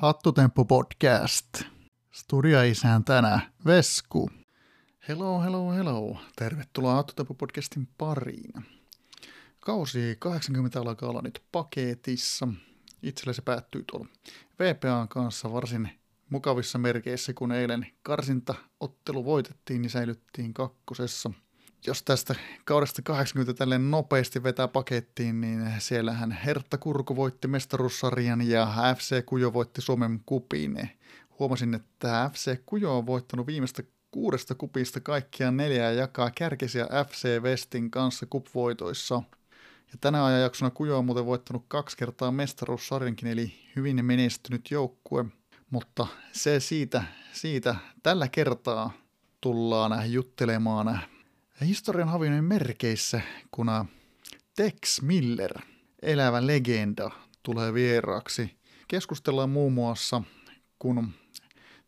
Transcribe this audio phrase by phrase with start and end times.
[0.00, 1.62] Hattutemppu podcast.
[3.04, 4.30] tänä Vesku.
[5.08, 6.16] Hello, hello, hello.
[6.36, 8.52] Tervetuloa Hattutemppu podcastin pariin.
[9.60, 12.48] Kausi 80 alkaa olla nyt paketissa.
[13.02, 14.06] Itselle se päättyy tuolla
[14.60, 15.90] VPAn kanssa varsin
[16.30, 21.30] mukavissa merkeissä, kun eilen karsintaottelu voitettiin, niin säilyttiin kakkosessa–
[21.86, 22.34] jos tästä
[22.64, 29.52] kaudesta 80 tälleen nopeasti vetää pakettiin, niin siellähän Hertta Kurku voitti mestaruussarjan ja FC Kujo
[29.52, 30.90] voitti Suomen kupiin.
[31.38, 37.42] Huomasin, että FC Kujo on voittanut viimeistä kuudesta kupista kaikkiaan neljä ja jakaa kärkisiä FC
[37.42, 39.22] Westin kanssa kupvoitoissa.
[39.92, 45.24] Ja tänä ajanjaksona Kujo on muuten voittanut kaksi kertaa mestaruussarjankin, eli hyvin menestynyt joukkue.
[45.70, 48.92] Mutta se siitä, siitä tällä kertaa
[49.40, 51.00] tullaan juttelemaan
[51.66, 53.66] historian havinen merkeissä, kun
[54.56, 55.58] Tex Miller,
[56.02, 57.10] elävä legenda,
[57.42, 58.58] tulee vieraaksi.
[58.88, 60.22] Keskustellaan muun muassa,
[60.78, 61.08] kun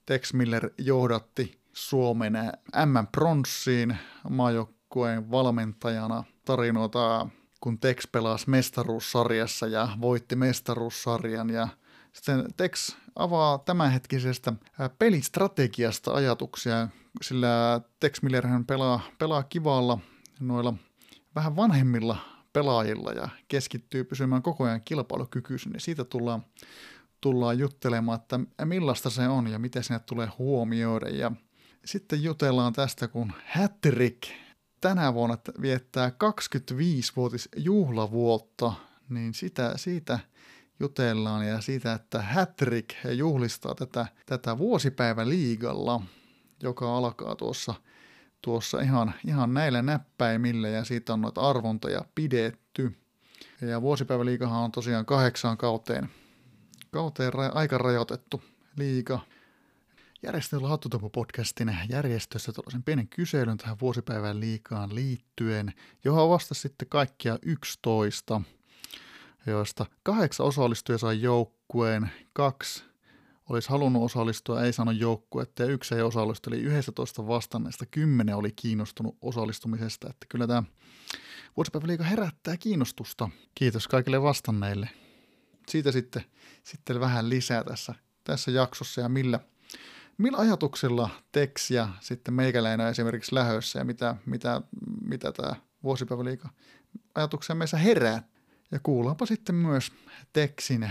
[0.07, 2.33] Tex Miller johdatti Suomen
[2.87, 3.97] M-pronssiin
[4.31, 7.29] maajoukkueen valmentajana tarinoita,
[7.61, 11.69] kun Tex pelasi mestaruussarjassa ja voitti mestaruussarjan ja
[12.13, 14.53] sitten Tex avaa tämänhetkisestä
[14.99, 16.89] pelistrategiasta ajatuksia,
[17.23, 19.99] sillä Tex Millerhän pelaa, pelaa kivalla
[20.41, 20.75] noilla
[21.35, 22.17] vähän vanhemmilla
[22.53, 25.79] pelaajilla ja keskittyy pysymään koko ajan kilpailukykyisenä.
[25.79, 26.45] Siitä tullaan,
[27.21, 31.09] tullaan juttelemaan, että millaista se on ja miten sinne tulee huomioida.
[31.09, 31.33] Ja
[31.85, 34.23] sitten jutellaan tästä, kun Hattrick
[34.81, 38.73] tänä vuonna viettää 25-vuotis juhlavuotta,
[39.09, 40.19] niin sitä, siitä
[40.81, 46.01] jutellaan ja siitä, että Hattrick juhlistaa tätä, tätä vuosipäivä liigalla–
[46.63, 47.75] joka alkaa tuossa,
[48.43, 52.97] tuossa ihan, ihan näillä näppäimillä ja siitä on noita arvontoja pidetty.
[53.61, 56.09] Ja vuosipäiväliikahan on tosiaan kahdeksaan kauteen,
[56.91, 58.43] kauteen ra- aika rajoitettu
[58.77, 59.21] liiga.
[60.23, 65.73] Järjestöllä Hattutopu-podcastin järjestössä tällaisen pienen kyselyn tähän vuosipäivän liikaan liittyen,
[66.05, 68.41] johon vastasi sitten kaikkia 11,
[69.47, 72.85] joista kahdeksan osallistujaa sai joukkueen, kaksi
[73.49, 78.53] olisi halunnut osallistua, ei saanut joukkuetta ja yksi ei osallistu, eli 11 vastanneesta 10 oli
[78.53, 80.63] kiinnostunut osallistumisesta, että kyllä tämä
[81.57, 83.29] vuosipäiväliika herättää kiinnostusta.
[83.55, 84.89] Kiitos kaikille vastanneille.
[85.69, 86.25] Siitä sitten,
[86.65, 87.95] sitten vähän lisää tässä,
[88.25, 89.41] tässä jaksossa ja millä,
[90.19, 91.11] millä ajatuksilla
[91.71, 94.61] ja sitten meikäläinen esimerkiksi lähössä ja mitä, mitä,
[95.05, 96.49] mitä tämä vuosipäiväliika
[97.15, 98.23] ajatuksia meissä herää.
[98.73, 99.93] Ja kuullaanpa sitten myös
[100.33, 100.91] Texin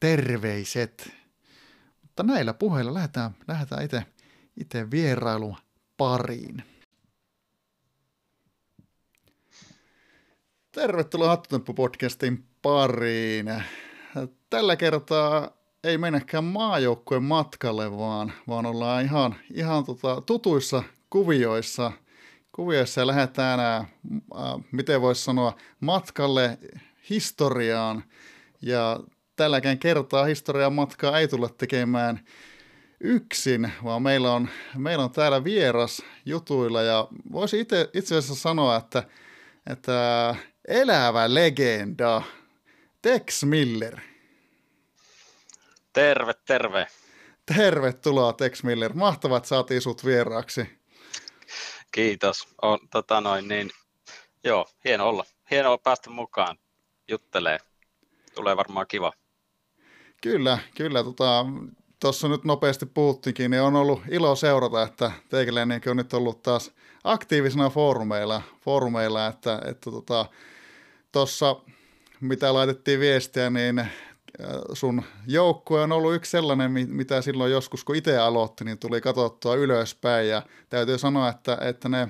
[0.00, 1.22] terveiset
[2.12, 4.06] mutta näillä puheilla lähdetään, lähdetään itse,
[4.60, 5.56] itse vierailun
[5.96, 6.62] pariin.
[10.72, 13.46] Tervetuloa Hattutemppu-podcastin pariin.
[14.50, 15.50] Tällä kertaa
[15.84, 21.92] ei mennäkään maajoukkueen matkalle, vaan, vaan ollaan ihan, ihan tota, tutuissa kuvioissa,
[22.52, 23.84] kuvioissa ja lähdetään, ää,
[24.72, 26.58] miten voisi sanoa, matkalle
[27.12, 28.04] historiaan.
[28.62, 29.00] Ja
[29.36, 32.24] tälläkään kertaa historian matkaa ei tulla tekemään
[33.00, 38.76] yksin, vaan meillä on, meillä on täällä vieras jutuilla ja voisi itse, itse asiassa sanoa,
[38.76, 39.02] että,
[39.70, 40.34] että
[40.68, 42.22] elävä legenda
[43.02, 44.00] Tex Miller.
[45.92, 46.86] Terve, terve.
[47.54, 48.92] Tervetuloa Tex Miller.
[48.92, 50.78] Mahtavaa, että saatiin sut vieraaksi.
[51.92, 52.48] Kiitos.
[52.62, 53.70] On, tota noin, niin,
[54.44, 55.24] joo, hieno olla.
[55.50, 56.58] Hienoa päästä mukaan
[57.08, 57.58] juttelee.
[58.34, 59.12] Tulee varmaan kiva.
[60.22, 61.04] Kyllä, kyllä.
[61.04, 61.46] Tota,
[62.28, 66.72] nyt nopeasti puhuttikin, niin on ollut ilo seurata, että teikäläinenkin on nyt ollut taas
[67.04, 70.26] aktiivisena foorumeilla, foorumeilla että että tota,
[72.20, 73.88] mitä laitettiin viestiä, niin äh,
[74.72, 79.54] sun joukkue on ollut yksi sellainen, mitä silloin joskus, kun itse aloitti, niin tuli katsottua
[79.54, 82.08] ylöspäin ja täytyy sanoa, että, että ne,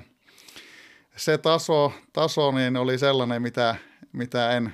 [1.15, 3.75] se taso, taso niin oli sellainen, mitä,
[4.13, 4.73] mitä en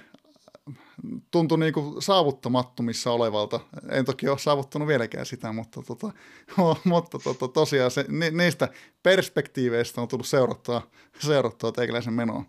[1.31, 3.59] tuntui niin kuin saavuttamattomissa olevalta.
[3.89, 6.11] En toki ole saavuttanut vieläkään sitä, mutta, tota,
[6.83, 8.67] mutta tota, tosiaan se, ni, niistä
[9.03, 10.87] perspektiiveistä on tullut seurattua,
[11.19, 12.43] seurattua teikäläisen menoa.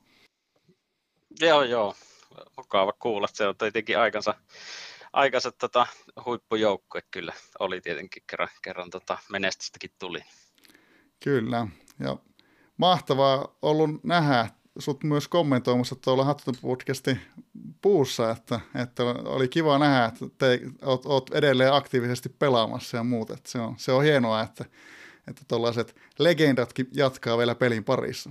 [1.41, 1.95] Joo, joo.
[2.57, 3.29] Mukava kuulla.
[3.33, 4.35] Se on tietenkin aikansa,
[5.13, 5.87] aikansa tota,
[6.25, 10.21] huippujoukkue kyllä oli tietenkin kerran, kerran tota, menestystäkin tuli.
[11.25, 11.67] Kyllä,
[11.99, 12.17] ja
[12.77, 14.49] mahtavaa ollut nähdä
[14.81, 17.21] sut myös kommentoimassa tuolla Hattutempo podcastin
[17.83, 23.35] puussa, että, että oli kiva nähdä, että te oot, oot edelleen aktiivisesti pelaamassa ja muuta.
[23.35, 24.65] Että se, on, se on hienoa, että,
[25.29, 28.31] että tuollaiset legendatkin jatkaa vielä pelin parissa.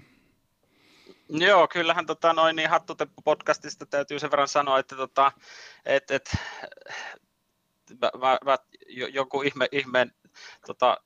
[1.30, 5.32] Joo, kyllähän tota, noin, niin Hattuteppu podcastista täytyy sen verran sanoa, että tota,
[5.86, 6.36] et, et,
[8.02, 8.58] mä, mä, mä,
[9.14, 10.12] joku ihme, ihmeen
[10.68, 10.98] tota,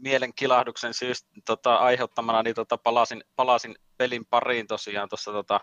[0.00, 5.60] mielenkilahduksen syystä tota, aiheuttamana, niin tota, palasin, palasin pelin pariin tosiaan tuossa tota,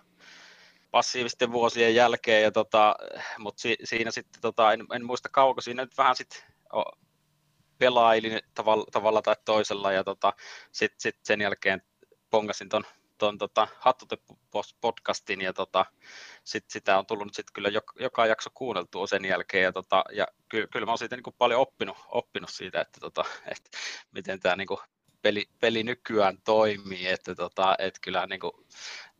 [0.91, 2.95] passiivisten vuosien jälkeen, ja tota,
[3.39, 6.41] mutta si, siinä sitten, tota, en, en, muista kauko, siinä nyt vähän sitten
[7.77, 10.33] pelailin tavalla, tavalla tai toisella, ja tota,
[10.71, 11.81] sitten sit sen jälkeen
[12.29, 12.69] pongasin
[13.17, 13.67] ton tota,
[14.81, 15.85] podcastin ja tota,
[16.47, 20.67] sit sitä on tullut sit kyllä joka, jakso kuunneltua sen jälkeen ja, tota, ja ky,
[20.71, 23.69] kyllä mä oon siitä niin kuin paljon oppinut, oppinut siitä, että, tota, että
[24.11, 24.67] miten tämä niin
[25.21, 28.51] peli, peli, nykyään toimii, että, tota, että kyllä niin kuin,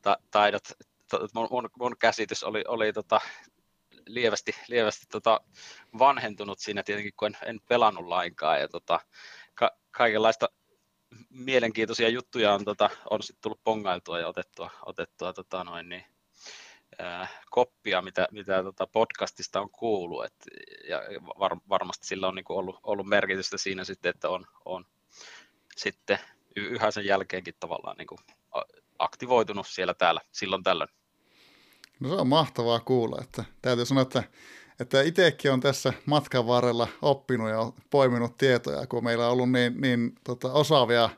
[0.02, 0.64] ta, taidot,
[1.34, 3.22] mun, mun, mun, käsitys oli, oli tota,
[4.06, 5.42] lievästi, lievästi tota,
[6.00, 9.00] vanhentunut siinä tietenkin, kun en, en pelannut lainkaan ja tota,
[9.56, 10.50] ka, kaikenlaista
[11.30, 16.06] mielenkiintoisia juttuja on, tota, on sitten tullut pongailtua ja otettua, otettua tota, noin, niin,
[17.50, 20.26] koppia, mitä, mitä tota podcastista on kuullut.
[20.26, 20.34] Et,
[20.90, 21.02] ja
[21.40, 24.86] var, varmasti sillä on niinku ollut, ollut merkitystä siinä sitten, että on, on
[25.76, 26.20] sitten
[26.56, 28.16] yhä sen jälkeenkin tavallaan niinku
[29.00, 30.90] aktivoitunut siellä täällä silloin tällöin.
[32.00, 34.24] No se on mahtavaa kuulla, että täytyy sanoa, että,
[34.80, 39.82] että itsekin on tässä matkan varrella oppinut ja poiminut tietoja, kun meillä on ollut niin,
[39.82, 41.10] niin tota, osaavia,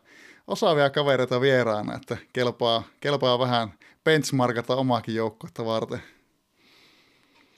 [0.50, 3.74] osaavia kavereita vieraana, että kelpaa, kelpaa vähän
[4.04, 6.04] benchmarkata omaakin joukkuetta varten.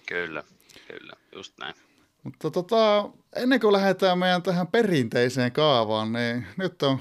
[0.08, 0.44] Kyllä,
[0.88, 1.76] kyllä, just näin.
[2.24, 7.00] Mutta tota, ennen kuin lähdetään meidän tähän perinteiseen kaavaan, niin nyt on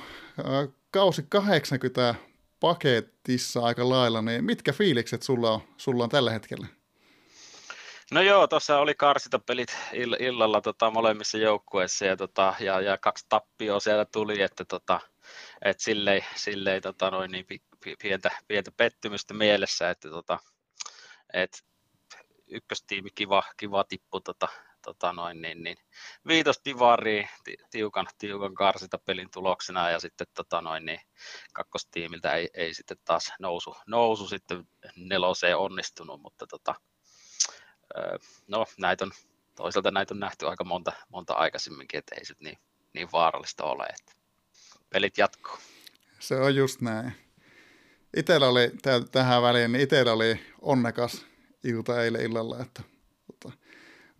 [0.91, 2.15] kausi 80
[2.61, 6.67] paketissa aika lailla, niin mitkä fiilikset sulla on, sulla on tällä hetkellä?
[8.11, 13.27] No joo, tuossa oli karsitapelit ill- illalla tota, molemmissa joukkueissa ja, tota, ja, ja, kaksi
[13.29, 15.01] tappioa siellä tuli, että tota,
[15.62, 17.47] et silleen, silleen tota, noin, niin
[18.03, 20.38] pientä, pientä pettymystä mielessä, että tota,
[21.32, 21.65] et
[22.50, 24.49] ykköstiimi kiva, kiva tippu tota,
[24.82, 25.77] tota noin, niin, niin,
[26.27, 27.29] viitos divariin
[27.71, 31.00] tiukan, tiukan karsita pelin tuloksena ja sitten tota noin, niin,
[31.53, 36.75] kakkostiimiltä ei, ei, sitten taas nousu, nousu sitten neloseen onnistunut, mutta tota,
[38.49, 39.12] no näitä on,
[39.56, 42.59] toisaalta näitä on nähty aika monta, monta aikaisemminkin, että ei se niin,
[42.94, 44.19] niin vaarallista ole, että
[44.91, 45.57] pelit jatkuu.
[46.19, 47.13] Se on just näin.
[48.17, 48.71] Itellä oli
[49.13, 51.27] tähän väliin, niin itsellä oli onnekas
[51.65, 52.83] ilta eilen illalla, että
[53.27, 53.57] tota,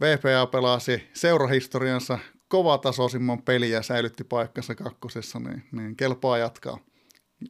[0.01, 2.19] VPA pelasi seurahistoriansa
[2.49, 6.79] kovatasoisimman peliä ja säilytti paikkansa kakkosessa, niin, niin kelpaa jatkaa.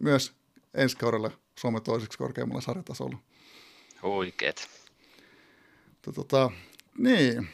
[0.00, 0.32] Myös
[0.74, 3.18] ensi kaudella Suomen toiseksi korkeammalla sarjatasolla.
[4.02, 4.68] Huikeet.
[6.14, 6.50] Tota,
[6.98, 7.48] niin,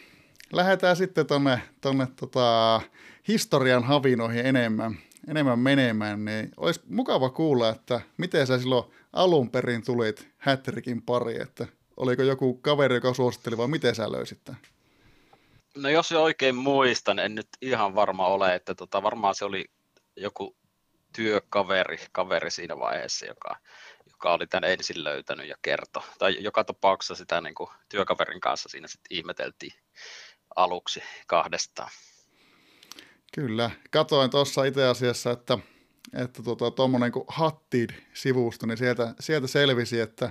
[0.53, 2.81] lähdetään sitten tuonne tonne, tota,
[3.29, 9.85] historian havinoihin enemmän, enemmän menemään, niin olisi mukava kuulla, että miten sä silloin alun perin
[9.85, 14.61] tulit Hattrickin pari, että oliko joku kaveri, joka suositteli, vai miten sä löysit tämän?
[15.77, 19.65] No jos oikein muistan, en nyt ihan varma ole, että tota, varmaan se oli
[20.17, 20.57] joku
[21.17, 23.57] työkaveri kaveri siinä vaiheessa, joka,
[24.11, 26.03] joka oli tämän ensin löytänyt ja kertoi.
[26.19, 29.73] Tai joka tapauksessa sitä niin kuin, työkaverin kanssa siinä sitten ihmeteltiin
[30.57, 31.91] aluksi kahdestaan.
[33.35, 33.71] Kyllä.
[33.91, 35.59] Katoin tuossa itse asiassa, että
[36.15, 40.31] että tuota, tuommoinen kuin Hattid-sivusto, niin sieltä, sieltä selvisi, että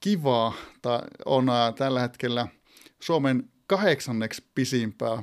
[0.00, 0.52] kivaa
[0.82, 1.46] tai on
[1.78, 2.48] tällä hetkellä
[3.00, 5.22] Suomen kahdeksanneksi pisimpää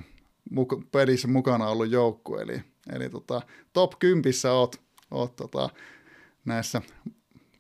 [0.92, 2.62] pelissä mukana ollut joukkue, eli,
[2.96, 3.42] eli tota,
[3.74, 4.82] top 10 oot,
[5.12, 5.70] oot tota,
[6.46, 6.82] näissä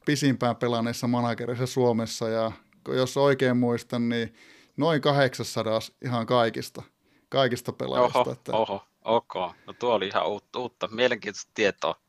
[0.05, 2.51] pisimpään pelanneissa managerissa Suomessa, ja
[2.87, 4.33] jos oikein muistan, niin
[4.77, 6.83] noin 800 ihan kaikista,
[7.29, 8.19] kaikista pelaajista.
[8.19, 8.57] Oho, että...
[8.57, 9.33] oho, ok.
[9.67, 12.01] No tuo oli ihan uutta, uutta mielenkiintoista tietoa.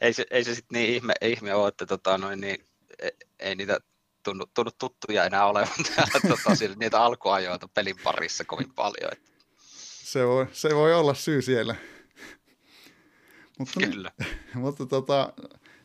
[0.00, 2.64] Ei se, ei se sitten niin ihme, ihme ole, että tota, noin, niin,
[2.98, 3.80] ei, ei niitä
[4.22, 9.12] tunnu, tunnu tuttuja enää olevan täällä tota, niitä alkuajoita pelin parissa kovin paljon.
[9.12, 9.30] Että.
[10.02, 11.74] Se, voi, se voi olla syy siellä.
[13.58, 14.12] mutta, Kyllä.
[14.54, 15.32] mutta tota,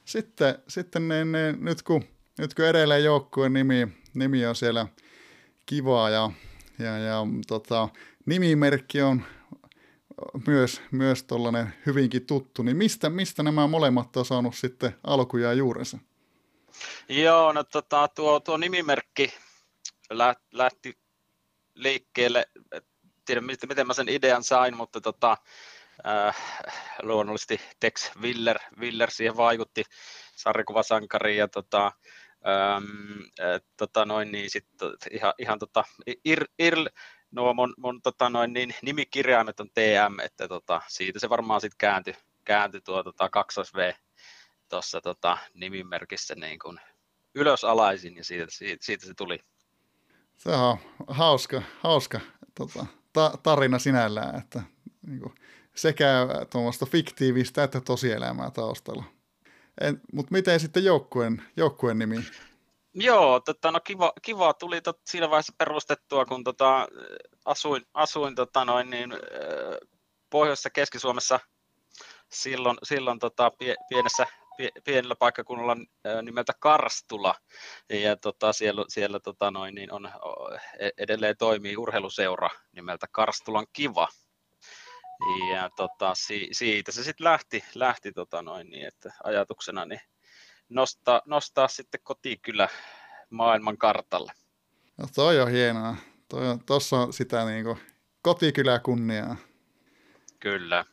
[0.05, 2.03] sitten, sitten ne, ne, nyt, kun,
[2.37, 4.87] nyt kun edelleen joukkueen nimi, nimi on siellä
[5.65, 6.31] kivaa ja,
[6.79, 7.89] ja, ja tota,
[8.25, 9.23] nimimerkki on
[10.47, 15.53] myös, myös tuollainen hyvinkin tuttu, niin mistä, mistä nämä molemmat on saanut sitten alkuja ja
[15.53, 15.97] juurensa?
[17.09, 19.33] Joo, no tota, tuo, tuo nimimerkki
[20.51, 20.97] lähti
[21.75, 22.45] liikkeelle,
[23.25, 25.37] tiedä miten, miten mä sen idean sain, mutta tota,
[26.07, 26.35] äh,
[27.01, 29.83] luonnollisesti Tex Willer, Willer siihen vaikutti,
[30.35, 31.91] sarjakuvasankari ja tota,
[32.47, 34.67] ähm, äh, tota noin, niin sit,
[35.11, 35.83] ihan, ihan tota,
[36.25, 36.75] ir, ir,
[37.31, 41.77] nuo mun, mun tota noin, niin, nimikirjaimet on TM, että tota, siitä se varmaan sitten
[41.77, 42.13] kääntyi,
[42.45, 43.95] kääntyi tuo tota, 2V
[44.69, 46.79] tuossa tota, nimimerkissä niin kuin
[47.35, 49.39] ylösalaisin ja siitä, siitä, siitä se tuli.
[50.37, 50.77] Se on
[51.07, 52.19] hauska, hauska
[52.55, 54.61] tota, ta- tarina sinällään, että
[55.07, 55.35] niin kuin,
[55.75, 59.03] sekä tuommoista fiktiivistä että tosielämää taustalla.
[60.13, 62.15] Mutta miten sitten joukkueen, joukkueen nimi?
[62.95, 66.87] Joo, tota, no kiva, kiva tuli tot, siinä vaiheessa perustettua, kun tota,
[67.45, 69.13] asuin, asuin tota, noin, niin,
[70.29, 71.39] Pohjoisessa Keski-Suomessa
[72.31, 74.25] silloin, silloin tota, pie, pienessä,
[74.57, 75.77] pie, pienellä paikkakunnalla
[76.21, 77.35] nimeltä Karstula.
[77.89, 80.11] Ja tota, siellä, siellä tota, noin, niin on,
[80.79, 84.07] e, edelleen toimii urheiluseura nimeltä Karstulan Kiva.
[85.53, 90.01] Ja tota, si, siitä se sitten lähti, lähti tota, noin, niin, että ajatuksena niin
[90.69, 92.69] nostaa, nostaa sitten kotikylä
[93.29, 94.31] maailman kartalle.
[94.97, 95.95] No toi on hienoa.
[96.29, 97.77] Toi on, sitä niin kuin,
[98.21, 99.35] kotikylä kunniaa.
[100.39, 100.85] Kyllä.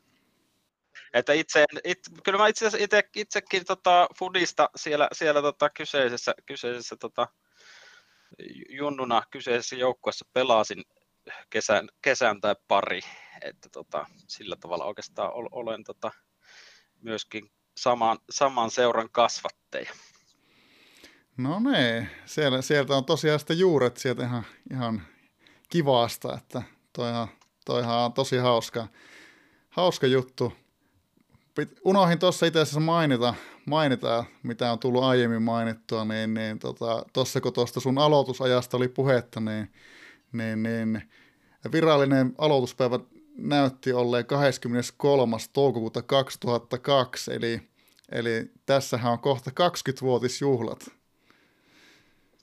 [1.12, 6.96] Että itse, it, kyllä mä itse, itse, itsekin tota, Fudista siellä, siellä tota, kyseisessä, kyseisessä
[6.96, 7.28] tota,
[8.68, 10.82] junnuna kyseisessä joukkueessa pelasin
[11.50, 13.00] kesän, kesän tai pari,
[13.42, 16.12] että tota, sillä tavalla oikeastaan olen tota,
[17.00, 19.92] myöskin saman, saman seuran kasvatteja.
[21.36, 25.02] No niin, siellä, sieltä on tosiaan sitten juuret sieltä ihan, ihan
[25.68, 26.62] kivaasta, että
[26.92, 27.28] toihan,
[27.64, 28.88] toihan on tosi hauska,
[29.68, 30.52] hauska juttu.
[31.84, 33.34] Unohin tuossa itse asiassa mainita,
[33.66, 38.88] mainita, mitä on tullut aiemmin mainittua, niin, niin tota, tuossa kun tuosta sun aloitusajasta oli
[38.88, 39.72] puhetta, niin,
[40.32, 41.02] niin, niin
[41.72, 42.98] virallinen aloituspäivä
[43.36, 45.36] näytti olleen 23.
[45.52, 47.62] toukokuuta 2002, eli,
[48.12, 50.90] eli tässähän on kohta 20-vuotisjuhlat.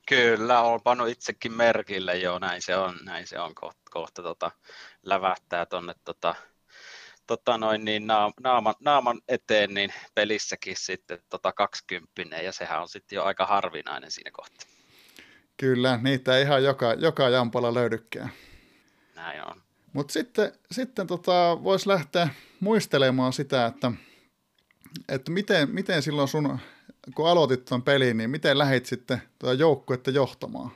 [0.10, 4.52] Kyllä, olen pannut itsekin merkille jo, näin se on, näin se on kohta, kohta tota,
[5.04, 6.36] lävähtää tuonne tota,
[7.28, 8.08] tota noin, niin
[8.42, 14.12] naaman, naaman, eteen niin pelissäkin sitten tota 20 ja sehän on sitten jo aika harvinainen
[14.12, 14.70] siinä kohtaa.
[15.58, 18.30] Kyllä, niitä ei ihan joka, joka jampalla löydykään.
[19.16, 19.69] Näin on.
[19.94, 22.30] Mutta sitten, sitten tota, voisi lähteä
[22.60, 23.92] muistelemaan sitä, että,
[25.10, 26.60] että miten, miten silloin sun,
[27.16, 30.72] kun aloitit tuon pelin, niin miten lähit sitten tuota joukkuetta johtamaan?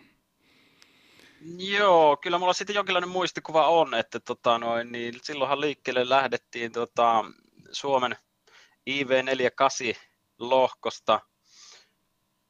[1.57, 7.25] Joo, kyllä mulla sitten jonkinlainen muistikuva on, että tota noin, niin silloinhan liikkeelle lähdettiin tota
[7.71, 8.15] Suomen
[8.89, 9.97] IV48
[10.39, 11.19] lohkosta–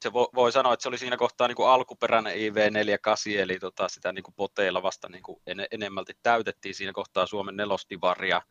[0.04, 3.88] se voi, voi sanoa, että se oli siinä kohtaa niin kuin alkuperäinen IV48, eli tota,
[3.88, 8.42] sitä niin kuin poteilla vasta niin kuin en, enemmälti täytettiin siinä kohtaa Suomen nelostivaria.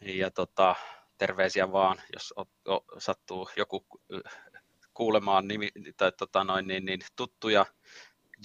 [0.00, 0.74] Ja tota,
[1.18, 3.86] terveisiä vaan, jos o, o, sattuu joku
[4.94, 7.66] kuulemaan nimi, tai tota noin, niin, niin, tuttuja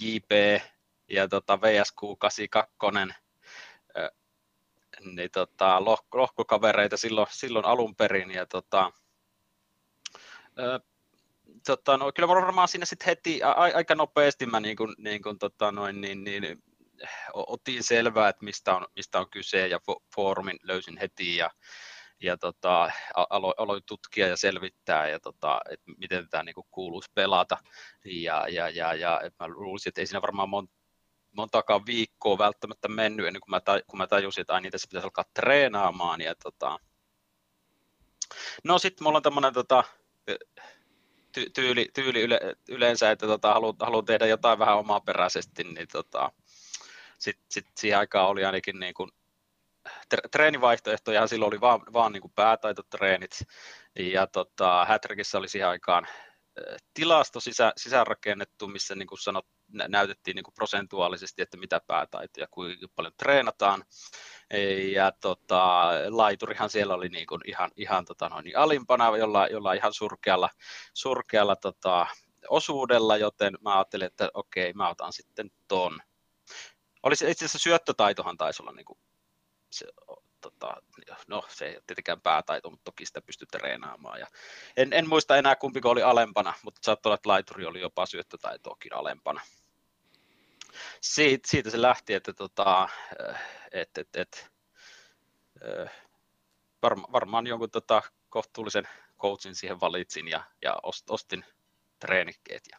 [0.00, 0.62] JP
[1.08, 3.00] ja tota VSQ 82,
[5.00, 5.84] niin tota,
[6.14, 8.30] lohkokavereita silloin, silloin alun perin.
[8.30, 8.92] Ja tota,
[11.66, 15.38] tota, no, kyllä varmaan siinä sitten heti a, aika nopeasti mä niin kuin, niin kuin,
[15.38, 16.62] tota, noin, niin, niin,
[17.34, 19.80] otin selvää, että mistä on, mistä on kyse ja
[20.16, 21.50] foorumin löysin heti ja,
[22.22, 22.90] ja tota,
[23.30, 27.58] aloin, aloin tutkia ja selvittää, ja tota, että miten tämä niin kuuluisi pelata.
[28.04, 30.68] Ja, ja, ja, ja et mä luulisin, että ei siinä varmaan mon,
[31.32, 35.06] montakaan viikkoa välttämättä mennyt ennen kuin mä, taj, kun mä tajusin, että aina tässä pitäisi
[35.06, 36.20] alkaa treenaamaan.
[36.20, 36.78] Ja, tota...
[38.64, 39.84] No sitten mulla on tämmöinen tota,
[41.36, 46.32] ty, tyyli, tyyli yle, yleensä, että tota, haluan, tehdä jotain vähän omaperäisesti, niin tota,
[47.18, 49.10] sitten sit siihen aikaan oli ainakin niin kuin,
[50.30, 53.38] treenivaihtoehtoja, silloin oli vaan, vaan niin kuin päätaitotreenit,
[53.98, 56.06] ja tota, Hätrikissä oli siihen aikaan
[56.94, 59.46] tilasto sisä, sisäänrakennettu, missä niin kuin sanot,
[59.88, 63.84] näytettiin niin kuin prosentuaalisesti, että mitä päätaitoja, kuinka paljon treenataan.
[64.92, 69.72] Ja tota, laiturihan siellä oli niin kuin ihan, ihan tota noin, niin alimpana, jolla, jolla
[69.72, 70.50] ihan surkealla,
[70.94, 72.06] surkealla tota,
[72.48, 76.00] osuudella, joten mä ajattelin, että okei, mä otan sitten ton.
[77.02, 78.98] Olisi itse asiassa syöttötaitohan taisi olla niin kuin
[79.70, 79.86] se,
[80.40, 80.76] tota,
[81.28, 84.20] no se ei ole tietenkään päätaito, mutta toki sitä pystyy treenaamaan.
[84.20, 84.26] Ja
[84.76, 88.94] en, en, muista enää kumpi oli alempana, mutta saattoi olla, että laituri oli jopa syöttötaitoakin
[88.94, 89.40] alempana.
[91.00, 92.88] Siitä, siitä se lähti, että tota,
[93.72, 94.50] et, et, et,
[96.82, 100.76] varma, varmaan jonkun tota, kohtuullisen coachin siihen valitsin ja, ja
[101.08, 101.44] ostin
[102.00, 102.78] treenikkeet ja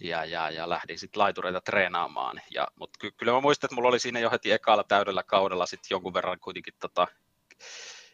[0.00, 2.40] ja, ja, ja lähdin sitten laitureita treenaamaan.
[2.54, 5.66] Ja, mutta ky- kyllä mä muistan, että mulla oli siinä jo heti ekalla täydellä kaudella
[5.66, 7.06] sitten jonkun verran kuitenkin tota,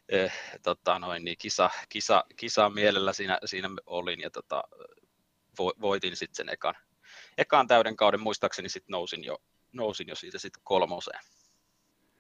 [0.09, 4.65] eh, tota noin, niin kisa, kisa, kisa, mielellä siinä, siinä olin ja tota,
[5.59, 6.75] vo, voitin sitten sen ekan,
[7.39, 9.39] ekan täyden kauden, muistaakseni sitten nousin jo,
[9.73, 11.21] nousin jo siitä sitten kolmoseen.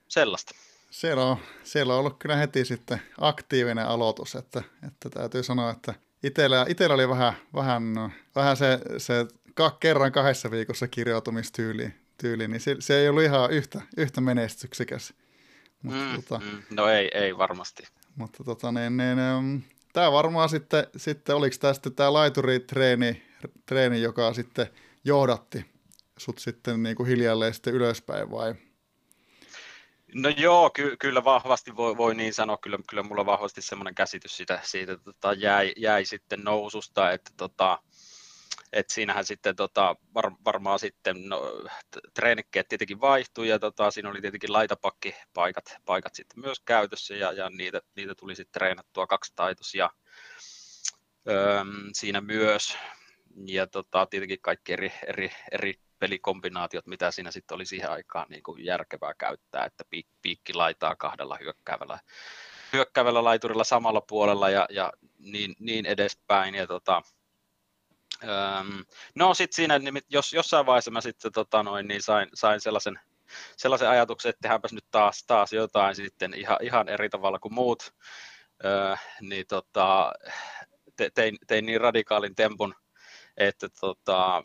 [0.09, 0.55] Sellaista.
[0.91, 5.95] Siellä on, siellä on ollut kyllä heti sitten aktiivinen aloitus, että, että täytyy sanoa, että
[6.23, 9.27] Itellä, itellä oli vähän, vähän, vähän se, se
[9.81, 15.15] kerran kahdessa viikossa kirjautumistyyli tyyli, niin se, se ei ollut ihan yhtä, yhtä menestyksekäs.
[15.83, 17.83] Mutta, mm, tota, mm, no ei, ei varmasti.
[18.17, 23.23] Mutta tota, niin, niin, niin, tämä varmaan sitten, sitten oliko tämä sitten tämä laituritreeni,
[23.67, 24.67] treeni, joka sitten
[25.07, 25.65] johdatti
[26.19, 28.55] sut sitten niin kuin hiljalleen sitten ylöspäin vai?
[30.15, 34.37] No joo, ky- kyllä vahvasti voi, voi niin sanoa, kyllä, kyllä mulla vahvasti semmoinen käsitys
[34.37, 37.79] siitä, siitä tota, jäi, jäi sitten noususta, että tota,
[38.73, 41.43] et siinähän sitten tota, var, varmaan sitten no,
[42.15, 47.51] treenikkeet tietenkin vaihtui ja tota, siinä oli tietenkin laitapakkipaikat paikat sitten myös käytössä ja, ja
[47.51, 49.91] niitä, niitä tuli sitten treenattua kaksitaitoisia
[51.29, 52.77] öö, siinä myös.
[53.45, 58.43] Ja tota, tietenkin kaikki eri, eri, eri pelikombinaatiot, mitä siinä sitten oli siihen aikaan niin
[58.43, 61.99] kuin järkevää käyttää, että piik, piikki laitaa kahdella hyökkäävällä,
[62.73, 66.55] hyökkäävällä laiturilla samalla puolella ja, ja niin, niin edespäin.
[66.55, 67.03] Ja tota,
[68.23, 72.99] Öm, no sitten siinä, jos jossain vaiheessa mä sitten tota noin, niin sain, sain sellaisen,
[73.57, 77.95] sellaisen ajatuksen, että tehdäänpäs nyt taas, taas jotain sitten ihan, ihan eri tavalla kuin muut,
[78.65, 80.13] öö, niin tota,
[80.97, 82.75] te, tein, tein niin radikaalin tempun,
[83.37, 84.43] että tota,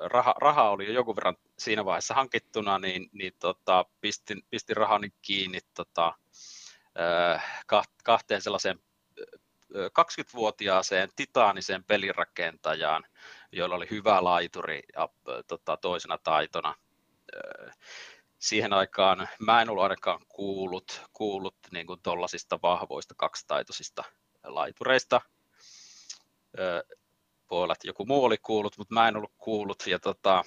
[0.00, 5.08] raha, raha oli jo joku verran siinä vaiheessa hankittuna, niin, niin tota, pistin, pistin rahani
[5.22, 6.14] kiinni tota,
[6.98, 7.38] öö,
[8.04, 8.78] kahteen sellaiseen
[9.72, 13.04] 20-vuotiaaseen titaaniseen pelirakentajaan,
[13.52, 15.08] jolla oli hyvä laituri ja
[15.46, 16.74] tota, toisena taitona.
[18.38, 24.04] Siihen aikaan mä en ollut ainakaan kuullut, kuullut niin kuin tollasista vahvoista kaksitaitoisista
[24.44, 25.20] laitureista.
[27.52, 29.86] Voi olla, että joku muu oli kuullut, mutta mä en ollut kuullut.
[29.86, 30.44] Ja tota,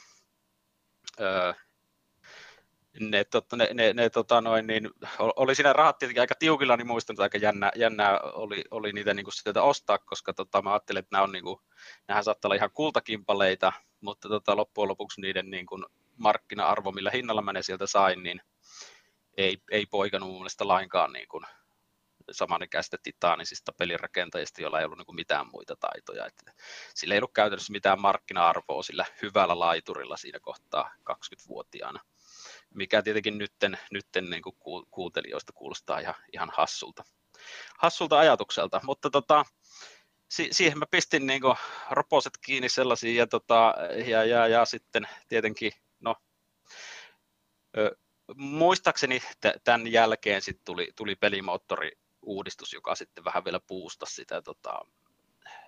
[2.99, 6.87] ne, totta, ne, ne, ne tota noin, niin, oli siinä rahat tietenkin aika tiukilla, niin
[6.87, 10.73] muistan, että aika jännä, jännää oli, oli niitä niin kuin sieltä ostaa, koska tota, mä
[10.73, 11.59] ajattelin, että nämä on, niin kuin,
[12.07, 15.85] nämähän saattaa olla ihan kultakimpaleita, mutta tota, loppujen lopuksi niiden niin kuin,
[16.17, 18.41] markkina-arvo, millä hinnalla mä ne sieltä sain, niin
[19.37, 21.45] ei, ei poikannut mun mielestä lainkaan niin kuin,
[22.31, 26.25] samanikäistä titaanisista pelirakentajista, joilla ei ollut niin kuin mitään muita taitoja.
[26.25, 26.51] Että
[26.95, 31.99] sillä ei ollut käytännössä mitään markkina-arvoa sillä hyvällä laiturilla siinä kohtaa 20-vuotiaana
[32.75, 34.55] mikä tietenkin nytten, nytten niin kuin
[34.91, 37.03] kuuntelijoista kuulostaa ihan, ihan hassulta,
[37.77, 39.45] hassulta ajatukselta, mutta tota,
[40.29, 41.55] si- siihen mä pistin niin kuin
[41.91, 43.73] roposet kiinni sellaisia ja, tota,
[44.07, 46.15] ja, ja, ja sitten tietenkin, no,
[47.77, 47.97] ö,
[48.35, 49.21] muistaakseni
[49.63, 51.91] tämän jälkeen sitten tuli, tuli pelimoottori
[52.25, 54.81] uudistus, joka sitten vähän vielä puustasi sitä tota,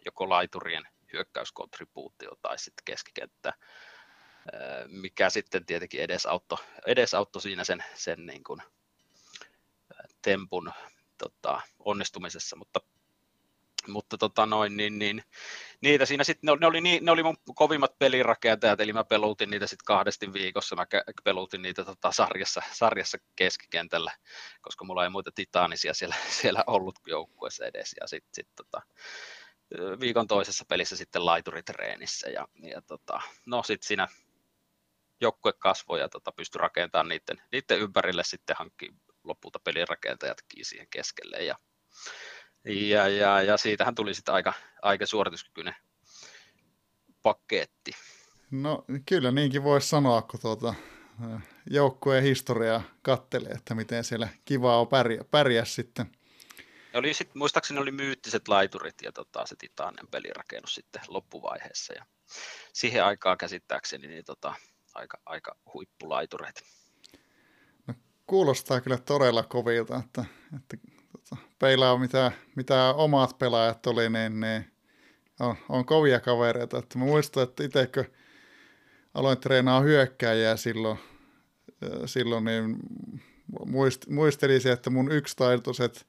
[0.05, 3.53] joko laiturien hyökkäyskontribuutio tai sitten keskikenttä.
[4.87, 8.61] Mikä sitten tietenkin edesauttoi, edesauttoi siinä sen, sen niin kuin
[10.21, 10.71] tempun
[11.17, 12.81] tota, onnistumisessa, mutta
[13.87, 15.23] mutta tota noin, niin, niin,
[15.81, 19.85] niitä siinä sitten, ne, oli, ne oli mun kovimmat pelirakentajat, eli mä pelutin niitä sitten
[19.85, 20.85] kahdesti viikossa, mä
[21.23, 24.11] pelutin niitä tota, sarjassa, sarjassa keskikentällä,
[24.61, 28.81] koska mulla ei muita titaanisia siellä, siellä ollut joukkueessa edes, ja sitten sit, tota,
[29.99, 34.07] viikon toisessa pelissä sitten laituritreenissä, ja, ja tota, no sitten siinä
[35.21, 41.37] joukkue kasvoi ja tota, pystyi rakentamaan niiden, niiden ympärille sitten hankki lopulta pelirakentajatkin siihen keskelle.
[41.37, 41.55] Ja,
[42.67, 45.75] ja, ja, ja siitähän tuli sitten aika, aika suorituskykyinen
[47.21, 47.91] paketti.
[48.51, 50.73] No kyllä niinkin voisi sanoa, kun tuota,
[51.69, 56.11] joukkueen historiaa kattelee, että miten siellä kivaa on pärjää, pärjää sitten.
[56.93, 61.93] Oli sit, muistaakseni oli myyttiset laiturit ja tota, se titaanien pelirakennus sitten loppuvaiheessa.
[61.93, 62.05] Ja
[62.73, 64.53] siihen aikaan käsittääkseni niin tota,
[64.93, 66.61] aika, aika huippulaitureita.
[67.87, 67.93] No,
[68.27, 70.25] kuulostaa kyllä todella kovilta, että,
[70.55, 70.77] että
[71.59, 74.65] peilaa mitä, mitä omat pelaajat oli, niin, niin
[75.39, 76.77] on, on kovia kavereita.
[76.77, 78.05] Että mä muistan, että itsekö
[79.13, 80.97] aloin treenaa hyökkääjää silloin,
[82.05, 82.77] silloin niin
[83.65, 86.07] muist, muistelisin, että mun yksitaitoiset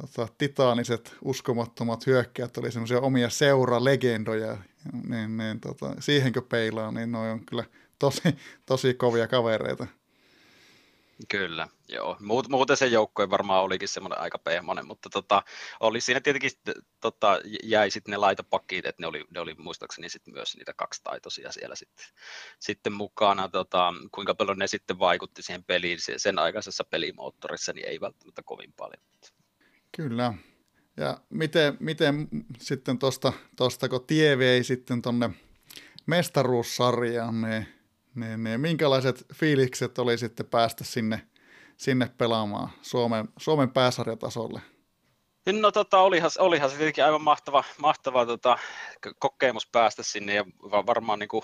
[0.00, 4.56] tota, titaaniset, uskomattomat hyökkäät oli semmoisia omia seuralegendoja,
[5.08, 7.64] niin, niin tota, siihenkö peilaa, niin noin on kyllä
[7.98, 8.22] tosi,
[8.66, 9.86] tosi kovia kavereita.
[11.28, 12.16] Kyllä, joo.
[12.48, 15.42] Muuten se joukkue varmaan olikin semmoinen aika pehmonen, mutta tota,
[15.80, 16.50] oli siinä tietenkin
[17.00, 21.52] tota, jäi sitten ne laitopakit, että ne oli, ne oli muistaakseni sitten myös niitä kaksitaitoisia
[21.52, 22.06] siellä sitten,
[22.58, 23.48] sitten mukana.
[23.48, 28.72] Tota, kuinka paljon ne sitten vaikutti siihen peliin sen aikaisessa pelimoottorissa, niin ei välttämättä kovin
[28.76, 29.02] paljon.
[29.96, 30.34] Kyllä.
[30.96, 32.28] Ja miten, miten
[32.58, 35.30] sitten tuosta, kun tie vei sitten tuonne
[36.06, 37.79] mestaruussarjaan, niin
[38.20, 41.28] niin, niin minkälaiset fiilikset oli sitten päästä sinne,
[41.76, 44.60] sinne pelaamaan Suomen, Suomen pääsarjatasolle?
[45.52, 48.58] No tota, olihan, olihan se tietenkin aivan mahtava, mahtava tota,
[49.18, 50.44] kokemus päästä sinne ja
[50.86, 51.42] varmaan niin kuin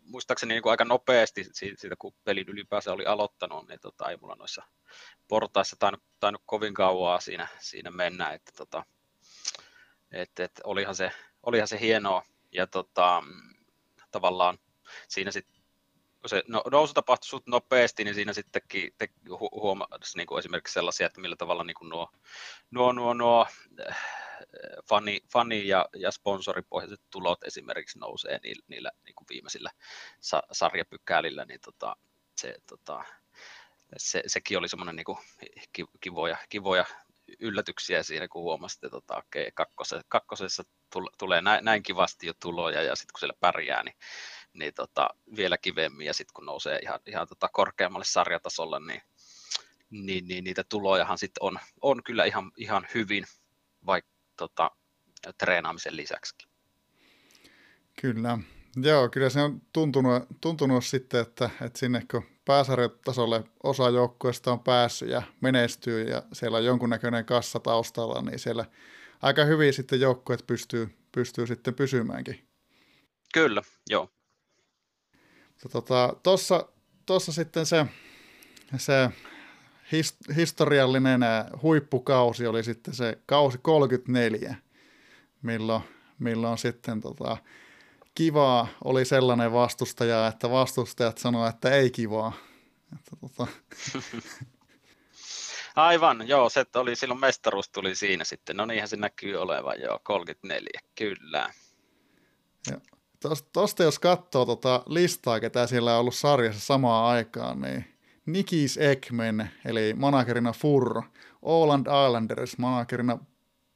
[0.00, 4.34] muistaakseni niin kuin aika nopeasti siitä, kun pelin ylipäänsä oli aloittanut, niin tota, ei mulla
[4.34, 4.62] noissa
[5.28, 8.84] portaissa tainnut, tainnut kovin kauaa siinä, siinä mennä, että tota,
[10.10, 12.22] et, et, olihan, se, olihan se hienoa,
[12.52, 13.22] ja tota,
[14.10, 14.58] tavallaan
[15.08, 15.57] siinä sitten
[16.28, 20.38] kun se no, nousu tapahtui suht nopeasti, niin siinä sittenkin te, hu, huomasi niin kuin
[20.38, 22.08] esimerkiksi sellaisia, että millä tavalla niin kuin nuo,
[22.70, 23.46] nuo, nuo, nuo
[23.88, 23.96] äh,
[24.88, 29.70] fani, fani ja, ja sponsoripohjaiset tulot esimerkiksi nousee niillä, niillä niin kuin viimeisillä
[30.20, 31.96] sa, sarjapykälillä, niin tota,
[32.36, 33.04] se, tota,
[33.96, 35.18] se, sekin oli semmoinen niin kuin
[36.00, 36.84] kivoja, kivoja
[37.40, 40.62] yllätyksiä siinä, kun huomasi, että tota, okay, kakkosessa, kakkosessa
[41.18, 43.96] tulee näin, näin kivasti jo tuloja ja sitten kun siellä pärjää, niin,
[44.52, 49.02] niin tota, vielä kivemmin ja sitten kun nousee ihan, ihan tota korkeammalle sarjatasolle, niin,
[49.90, 53.24] niin, niin niitä tulojahan sitten on, on kyllä ihan, ihan hyvin,
[53.86, 54.70] vaikka tota,
[55.38, 56.34] treenaamisen lisäksi.
[58.00, 58.38] Kyllä.
[58.82, 64.60] Joo, kyllä se on tuntunut, tuntunut sitten, että, että sinne kun pääsarjatasolle osa joukkueesta on
[64.60, 68.64] päässyt ja menestyy ja siellä on jonkunnäköinen kassa taustalla, niin siellä
[69.22, 72.48] aika hyvin sitten joukkueet pystyy, pystyy sitten pysymäänkin.
[73.34, 74.10] Kyllä, joo.
[75.62, 76.16] Tuossa tota,
[77.06, 77.86] tossa sitten se,
[78.76, 79.10] se
[79.92, 81.20] his, historiallinen
[81.62, 84.56] huippukausi oli sitten se kausi 34,
[85.42, 85.82] milloin,
[86.18, 87.36] milloin sitten tota,
[88.14, 92.32] kivaa oli sellainen vastustaja, että vastustajat sanoivat, että ei kivaa.
[92.96, 93.46] Että, tota...
[95.76, 98.56] Aivan, joo, se oli silloin mestaruus tuli siinä sitten.
[98.56, 101.50] No niinhän se näkyy olevan, joo, 34, kyllä.
[103.52, 107.84] Tuosta jos katsoo tota listaa, ketä siellä on ollut sarjassa samaan aikaan, niin
[108.26, 111.02] Nikis Ekmen, eli managerina Fur,
[111.42, 113.18] Åland Islanders, managerina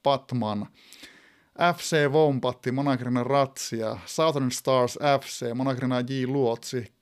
[0.02, 0.66] Patman,
[1.76, 6.26] FC Vompatti, managerina Ratsia, Southern Stars FC, managerina J.
[6.26, 6.92] Luotsi,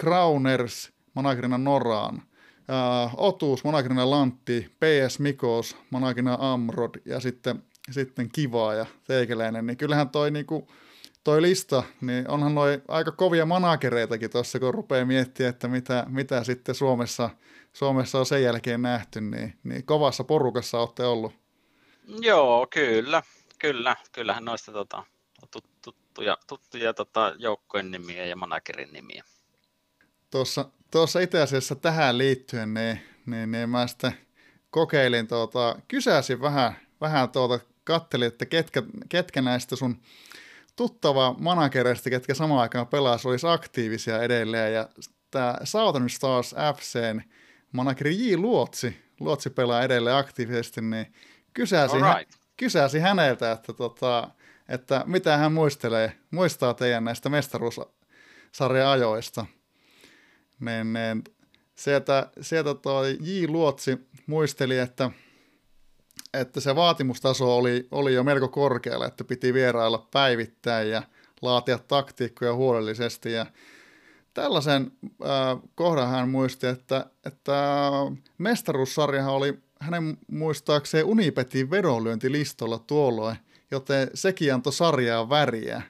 [0.00, 8.74] Crowners, managerina Noraan, uh, Otus, managerina Lantti, PS Mikos, managerina Amrod ja sitten, sitten Kiva
[8.74, 10.68] ja Teikäläinen, niin kyllähän toi niinku,
[11.24, 16.44] toi lista, niin onhan noi aika kovia managereitakin tuossa, kun rupeaa miettimään, että mitä, mitä
[16.44, 17.30] sitten Suomessa,
[17.72, 21.32] Suomessa on sen jälkeen nähty, niin, niin kovassa porukassa olette ollut.
[22.20, 23.22] Joo, kyllä,
[23.58, 23.96] kyllä.
[24.12, 25.04] Kyllähän noista tota,
[25.82, 29.24] tuttuja, tuttuja tota, joukkojen nimiä ja managerin nimiä.
[30.30, 34.12] Tuossa, tuossa itse asiassa tähän liittyen, niin, niin, niin mä sitten
[34.70, 40.02] kokeilin, tuota, kysäsin vähän, vähän tuota, kattelin, että ketkä, ketkä näistä sun
[40.76, 44.74] tuttava managereista, ketkä samaan aikaan pelasi, olisi aktiivisia edelleen.
[44.74, 44.88] Ja
[45.30, 47.22] tämä Southern Stars FCn
[47.72, 48.36] manageri J.
[48.36, 51.14] Luotsi, Luotsi pelaa edelleen aktiivisesti, niin
[51.54, 52.32] kysäsi, right.
[52.56, 54.30] kysäsi häneltä, että, tota,
[54.68, 59.46] että mitä hän muistelee, muistaa teidän näistä mestaruussarja-ajoista.
[60.60, 61.24] Niin, niin,
[61.74, 63.46] sieltä, sieltä toi J.
[63.46, 65.10] Luotsi muisteli, että
[66.34, 71.02] että se vaatimustaso oli, oli jo melko korkealla, että piti vierailla päivittäin ja
[71.42, 73.32] laatia taktiikkoja huolellisesti.
[73.32, 73.46] Ja
[74.34, 77.80] tällaisen äh, kohdan hän muisti, että, että
[78.38, 83.36] mestaruussarjahan oli hänen muistaakseen Unipetin vedonlyöntilistolla tuolloin,
[83.70, 85.82] joten sekin antoi sarjaa väriä.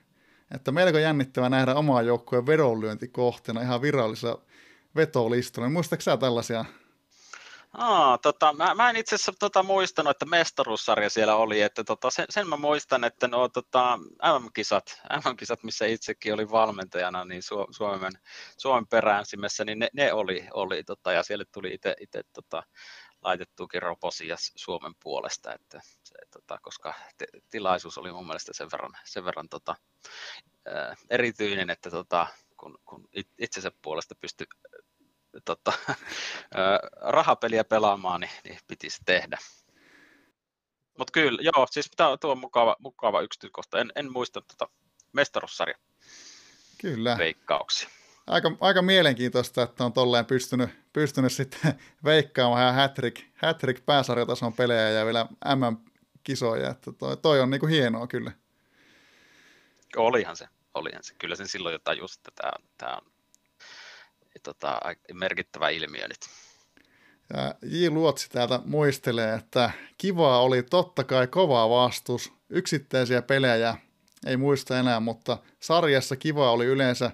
[0.55, 4.43] Että melko jännittävä nähdä omaa joukkueen vedonlyöntikohteena ihan virallisella
[4.97, 5.71] vetolistolla.
[5.71, 6.64] Muistatko sä tällaisia
[7.73, 12.11] Aa, tota, mä, mä, en itse asiassa tota, muistanut, että mestaruussarja siellä oli, että tota,
[12.11, 13.97] sen, sen, mä muistan, että no, tota,
[14.39, 18.13] MM-kisat, MM-kisat, missä itsekin oli valmentajana, niin Su, Suomen,
[18.59, 22.63] Suomen peräänsimessä, niin ne, ne oli, oli tota, ja siellä tuli itse tota,
[23.23, 28.93] laitettuukin roposia Suomen puolesta, että se, tota, koska te, tilaisuus oli mun mielestä sen verran,
[29.05, 29.77] sen verran tota,
[30.67, 34.47] ää, erityinen, että tota, kun, kun itsensä puolesta pystyi
[35.45, 35.73] tota,
[37.16, 39.38] rahapeliä pelaamaan, niin, niin pitisi tehdä.
[40.99, 43.81] Mutta kyllä, joo, siis tämä, tuo on mukava, mukava yksityiskohta.
[43.81, 44.75] En, en muista tuota
[45.12, 45.79] mestarussarja
[46.81, 47.19] Kyllä.
[47.19, 47.88] veikkauksia.
[48.27, 54.90] Aika, aika mielenkiintoista, että on tolleen pystynyt, pystynyt sitten veikkaamaan ihan hat-trick, hat-trick pääsarjatason pelejä
[54.90, 56.71] ja vielä MM-kisoja.
[56.71, 58.33] Että toi, toi on niinku hienoa kyllä.
[59.97, 61.14] Olihan se, olihan se.
[61.14, 63.12] Kyllä sen silloin jo tajusi, että tämä, tämä on
[64.42, 64.81] tota,
[65.12, 66.20] merkittävä ilmiö nyt.
[67.35, 67.88] Ja J.
[67.88, 72.33] Luotsi täältä muistelee, että kivaa oli totta kai kova vastus.
[72.50, 73.76] Yksittäisiä pelejä
[74.26, 77.11] ei muista enää, mutta sarjassa kiva oli yleensä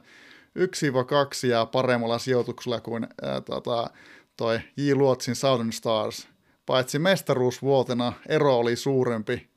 [0.58, 3.90] 1-2 ja paremmalla sijoituksella kuin ää, tota,
[4.36, 4.92] toi J.
[4.92, 6.28] Luotsin Southern Stars.
[6.66, 9.48] Paitsi mestaruusvuotena ero oli suurempi,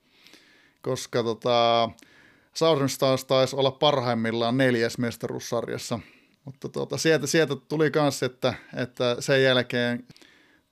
[0.82, 1.90] koska tota,
[2.54, 6.00] Southern Stars taisi olla parhaimmillaan neljäs mestaruussarjassa,
[6.50, 10.08] mutta tuota, sieltä, sieltä tuli myös, että, että sen jälkeen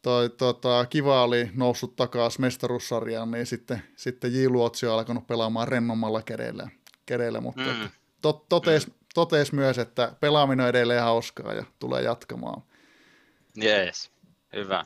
[0.02, 4.48] toi, tota, Kiva oli noussut takaisin mestaruussarjaan, niin sitten, sitten J.
[4.48, 6.70] Luotsi on alkanut pelaamaan rennommalla kädellä,
[7.06, 7.90] kädellä mutta mm.
[8.22, 8.94] tot, totes, mm.
[9.14, 12.64] totes myös, että pelaaminen on edelleen hauskaa ja tulee jatkamaan.
[13.56, 14.12] Jees,
[14.54, 14.86] hyvä.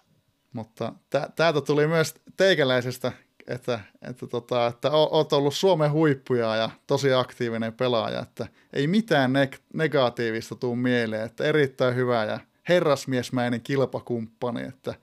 [0.54, 0.94] Mutta
[1.36, 3.12] täältä tuli myös teikäläisestä,
[3.48, 9.34] että, että, tota, että olet ollut Suomen huippuja ja tosi aktiivinen pelaaja, että ei mitään
[9.34, 14.96] ne- negatiivista tuu mieleen, että erittäin hyvä ja herrasmiesmäinen kilpakumppani, että,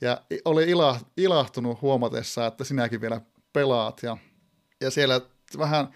[0.00, 3.20] ja oli ila, ilahtunut huomatessa, että sinäkin vielä
[3.52, 4.16] pelaat ja,
[4.80, 5.20] ja siellä
[5.58, 5.88] vähän,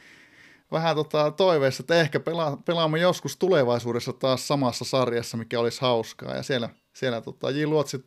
[0.72, 6.36] vähän tota toiveessa, että ehkä pela, pelaamme joskus tulevaisuudessa taas samassa sarjassa, mikä olisi hauskaa
[6.36, 7.64] ja siellä, siellä tota, J.
[7.64, 8.04] Luotsi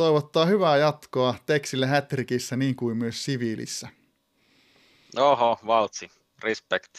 [0.00, 3.88] toivottaa hyvää jatkoa Teksille Hätrikissä niin kuin myös siviilissä.
[5.16, 6.10] Oho, valtsi.
[6.42, 6.96] Respect.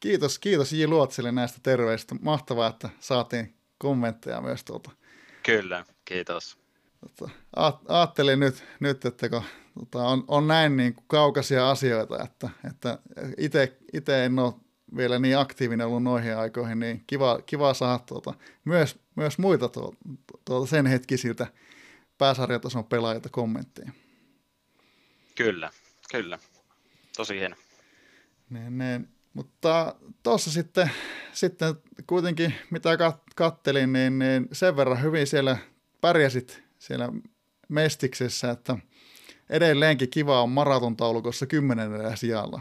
[0.00, 0.86] Kiitos, kiitos J.
[0.86, 2.14] Luotsille näistä terveistä.
[2.20, 4.90] Mahtavaa, että saatiin kommentteja myös tuolta.
[5.42, 6.58] Kyllä, kiitos.
[7.00, 7.30] Tota,
[7.88, 9.42] ajattelin nyt, nyt että kun
[9.78, 12.98] tota, on, on, näin niin kuin kaukaisia asioita, että, että
[13.92, 14.54] itse en ole
[14.96, 19.96] vielä niin aktiivinen ollut noihin aikoihin, niin kiva, kiva saada tuota, myös, myös muita tuota,
[20.44, 21.46] tuota sen hetkisiltä
[22.18, 23.92] pääsarjatason pelaajilta kommentteja.
[25.34, 25.70] Kyllä,
[26.10, 26.38] kyllä.
[27.16, 27.56] Tosi hieno.
[28.50, 29.08] Niin, niin.
[29.34, 30.90] Mutta tuossa sitten,
[31.32, 31.74] sitten
[32.06, 35.56] kuitenkin, mitä kat- kattelin, niin, niin sen verran hyvin siellä
[36.00, 37.08] pärjäsit siellä
[37.68, 38.76] Mestiksessä, että
[39.50, 42.60] edelleenkin kiva on maratontaulukossa kymmenellä sijalla.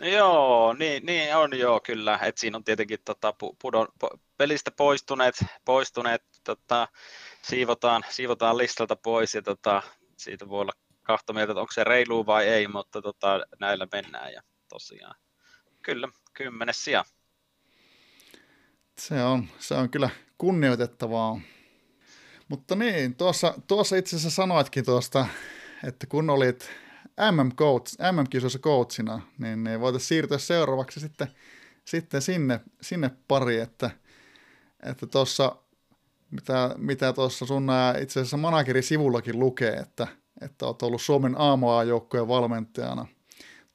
[0.00, 2.18] Joo, niin, niin on joo kyllä.
[2.22, 3.88] Et siinä on tietenkin tota, pudon,
[4.36, 6.88] pelistä poistuneet, poistuneet tota,
[7.48, 9.82] siivotaan, siivotaan listalta pois ja tota,
[10.16, 14.32] siitä voi olla kahta mieltä, että onko se reilu vai ei, mutta tota, näillä mennään
[14.32, 15.14] ja tosiaan
[15.82, 17.04] kyllä kymmenes sija.
[18.98, 21.40] Se on, se on kyllä kunnioitettavaa.
[22.48, 25.26] Mutta niin, tuossa, tuossa itse asiassa sanoitkin tuosta,
[25.84, 26.70] että kun olit
[27.30, 31.28] MM-coach, MM-kisoissa coachina, niin, niin voitaisiin siirtyä seuraavaksi sitten,
[31.84, 33.90] sitten sinne, sinne pari, että,
[34.82, 35.56] että tuossa
[36.30, 37.68] mitä, mitä tuossa sun
[38.00, 40.06] itse asiassa managerisivullakin lukee, että,
[40.40, 43.06] että olet ollut Suomen AMA-joukkojen valmentajana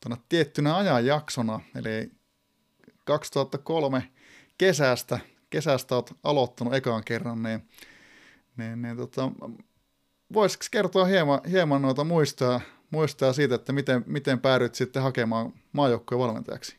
[0.03, 2.11] tuonne tiettynä ajanjaksona, eli
[3.05, 4.11] 2003
[4.57, 7.69] kesästä, kesästä olet aloittanut ekaan kerran, niin,
[8.57, 9.31] niin, niin tota,
[10.33, 16.19] voisiko kertoa hieman, hieman noita muistoja, muistoja siitä, että miten, miten päädyit sitten hakemaan maajoukkojen
[16.19, 16.77] valmentajaksi?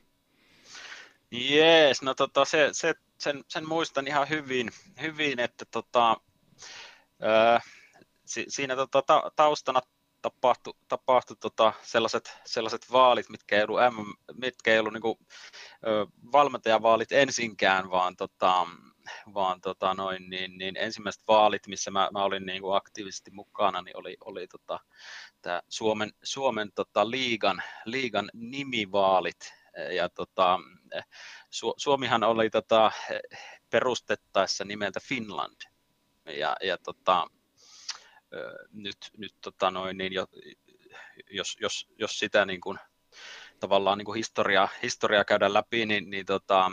[1.31, 6.17] Jees, no tota, se, se sen, sen muistan ihan hyvin, hyvin että tota,
[7.21, 7.61] ää,
[8.25, 9.81] si, siinä tota, ta, taustana
[10.23, 13.81] tapahtui, tapahtui tota, sellaiset, sellaiset vaalit, mitkä ei ollut,
[14.35, 15.19] mitkä ei ollut niin kuin,
[15.87, 18.67] ö, valmentajavaalit ensinkään, vaan, tota,
[19.35, 23.83] vaan tota, noin, niin, niin ensimmäiset vaalit, missä mä, mä olin niin kuin aktiivisesti mukana,
[23.83, 24.81] niin oli, oli tota,
[25.43, 29.61] tämä Suomen, Suomen tota, liigan, liigan nimivaalit.
[29.91, 30.59] Ja tota,
[31.51, 32.93] Su- Suomihan oli tota,
[33.71, 35.57] perustettaessa nimeltä Finland.
[36.27, 37.27] Ja, ja tota,
[38.73, 40.27] nyt, nyt tota noin, niin jo,
[41.31, 42.79] jos, jos, jos sitä niin kuin,
[43.61, 46.71] tavallaan niin kuin historiaa, historiaa käydään läpi, niin, niin tota,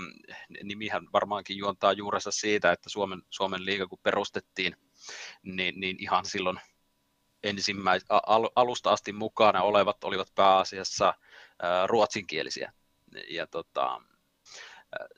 [0.63, 4.75] nimihän varmaankin juontaa juurensa siitä, että Suomen, Suomen liiga kun perustettiin,
[5.43, 6.59] niin, niin ihan silloin
[7.43, 11.13] ensimmäis, al, alusta asti mukana olevat olivat pääasiassa
[11.61, 12.73] ää, ruotsinkielisiä.
[13.29, 14.01] Ja tota,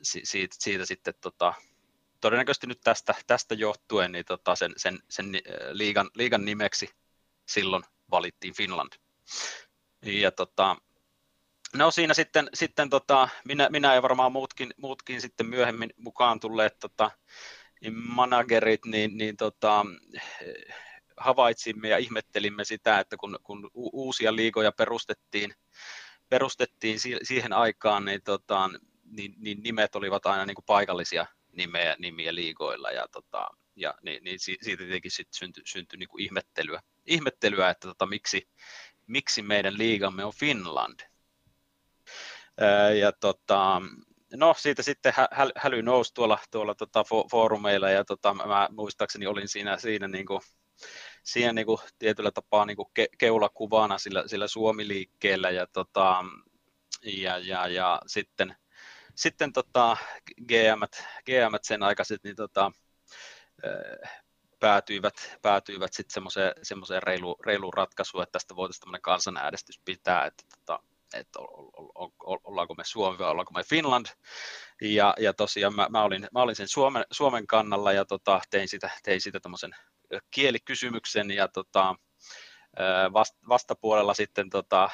[0.04, 1.54] siitä, siitä sitten tota,
[2.22, 5.26] todennäköisesti nyt tästä, tästä johtuen niin tota sen, sen, sen
[5.72, 6.90] liigan, liigan nimeksi
[7.48, 8.94] silloin valittiin Finland.
[10.02, 10.76] Ja tota,
[11.76, 16.80] no siinä sitten, sitten tota, minä, minä ja varmaan muutkin, muutkin sitten myöhemmin mukaan tulleet
[16.80, 17.12] tota,
[17.92, 19.86] managerit, niin, niin tota,
[21.18, 25.54] havaitsimme ja ihmettelimme sitä, että kun, kun uusia liigoja perustettiin,
[26.30, 28.70] perustettiin siihen aikaan, niin tota,
[29.10, 34.24] niin, niin nimet olivat aina niin kuin paikallisia nimeä, nimiä liigoilla ja, tota, ja niin,
[34.24, 38.48] niin siitä tietenkin sitten syntyi, syntyi niin kuin ihmettelyä, ihmettelyä, että tota, miksi,
[39.08, 41.00] miksi meidän liigamme on Finland.
[43.00, 43.82] Ja tota,
[44.36, 49.48] no siitä sitten hä, häly nousi tuolla, tuolla tota, foorumeilla ja tota, mä muistaakseni olin
[49.48, 50.42] siinä, siinä niin kuin,
[51.24, 56.26] siinä niin kuin tietyllä tapaa niin kuin ke, keulakuvana sillä, sillä Suomi-liikkeellä ja, tota,
[57.04, 58.56] ja, ja, ja sitten
[59.20, 59.98] sitten tota,
[60.48, 60.82] GM,
[61.26, 62.72] GM sen aikaiset niin tota,
[64.60, 70.44] päätyivät, päätyivät sitten semmoiseen, semmoiseen reilu, reiluun ratkaisuun, että tästä voitaisiin tämmöinen kansanäänestys pitää, että
[70.56, 70.80] tota,
[71.14, 71.40] että
[72.44, 74.06] ollaanko me Suomi vai ollaanko me Finland.
[74.82, 78.68] Ja, ja tosiaan mä, mä, olin, mä olin sen Suomen, Suomen kannalla ja tota, tein
[78.68, 79.76] sitä, tein sitä tämmöisen
[80.32, 81.96] kielikysymyksen ja tota,
[83.14, 84.90] vast, vastapuolella sitten tota,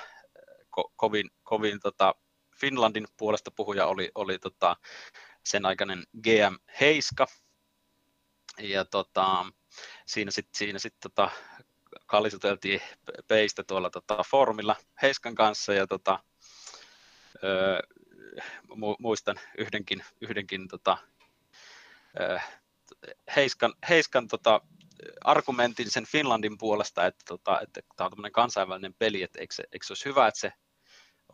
[0.69, 2.15] ko, kovin, kovin tota,
[2.55, 4.75] Finlandin puolesta puhuja oli, oli tota,
[5.43, 7.27] sen aikainen GM Heiska.
[8.59, 9.45] Ja tota,
[10.05, 11.29] siinä sitten siinä sit, tota,
[12.05, 12.81] kallisuteltiin
[13.27, 16.19] peistä tuolla tota, formilla Heiskan kanssa ja tota,
[17.43, 17.79] öö,
[18.99, 20.97] muistan yhdenkin, yhdenkin tota,
[22.19, 22.37] öö,
[23.35, 24.61] Heiskan, Heiskan tota,
[25.23, 29.85] argumentin sen Finlandin puolesta, että, tota, että tämä on tämmöinen kansainvälinen peli, että eikö, eikö
[29.85, 30.53] se olisi hyvä, että se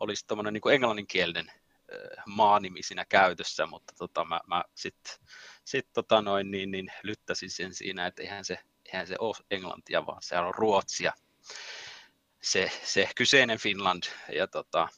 [0.00, 1.52] olisi tämmöinen niin englanninkielinen
[2.26, 5.12] maanimi siinä käytössä, mutta tota, mä, mä sitten
[5.64, 10.06] sit, tota noin, niin, niin, lyttäsin sen siinä, että eihän se, eihän se ole englantia,
[10.06, 11.12] vaan se on ruotsia,
[12.42, 14.02] se, se kyseinen Finland,
[14.34, 14.88] ja tota,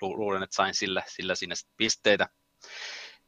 [0.00, 2.28] luulen, että sain sillä, sillä siinä pisteitä.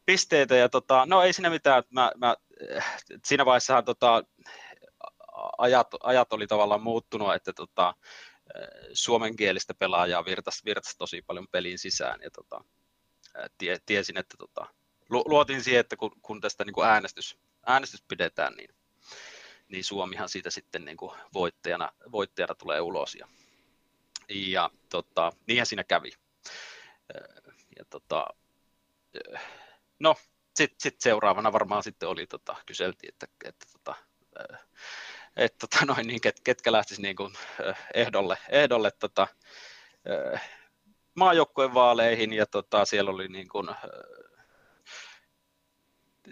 [0.05, 2.35] pisteitä ja tota, no ei siinä mitään, mä, mä,
[3.25, 4.23] siinä vaiheessa tota,
[5.57, 7.93] ajat, ajat oli tavallaan muuttunut, että tota,
[8.93, 12.63] suomenkielistä pelaajaa virtasi, virtasi tosi paljon peliin sisään ja tota,
[13.57, 14.73] tie, tiesin, että tota,
[15.09, 18.75] luotin siihen, että kun, kun tästä niin kuin äänestys, äänestys pidetään, niin,
[19.67, 23.15] niin Suomihan siitä sitten niin kuin voittajana, voittajana tulee ulos.
[23.15, 23.27] Ja,
[24.29, 26.11] ja tota, niinhän siinä kävi.
[27.77, 28.27] Ja tota,
[29.99, 30.15] no,
[30.55, 33.95] sitten sit seuraavana varmaan sitten oli, tota, kyseltiin, että, että tota,
[35.35, 37.33] että tota, noin, niin, ket, ketkä lähtisivät niin kuin,
[37.93, 39.27] ehdolle, ehdolle tota,
[41.15, 43.69] maajoukkueen vaaleihin ja tota, siellä oli niin kuin,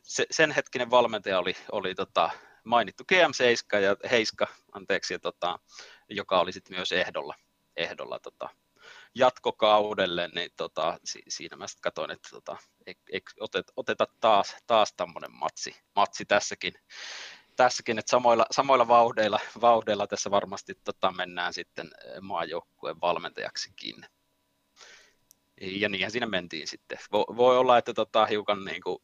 [0.03, 2.29] se, sen hetkinen valmentaja oli, oli tota,
[2.63, 5.59] mainittu GM Seiska ja Heiska, anteeksi, ja, tota,
[6.09, 7.35] joka oli sitten myös ehdolla,
[7.77, 8.49] ehdolla tota,
[9.15, 14.55] jatkokaudelle, niin tota, si, siinä mä sitten katsoin, että tota, e, e, otet, oteta taas,
[14.67, 16.73] taas tämmöinen matsi, matsi tässäkin,
[17.63, 24.05] tässäkin, että samoilla, samoilla vauhdeilla, vauhdeilla tässä varmasti tota, mennään sitten maajoukkueen valmentajaksikin
[25.61, 26.97] ja niinhän siinä mentiin sitten.
[27.11, 29.03] Voi, voi olla, että tota, hiukan niin kuin,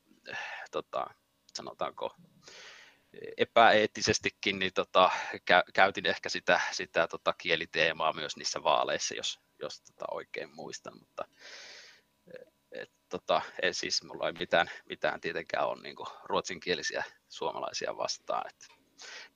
[0.71, 1.07] tota,
[1.53, 2.15] sanotaanko
[3.37, 5.11] epäeettisestikin, niin tota,
[5.45, 10.99] kä, käytin ehkä sitä, sitä tota, kieliteemaa myös niissä vaaleissa, jos, jos tota, oikein muistan,
[10.99, 11.25] mutta
[12.81, 18.67] et, tota, ei, siis mulla ei mitään, mitään tietenkään ole niin ruotsinkielisiä suomalaisia vastaan, että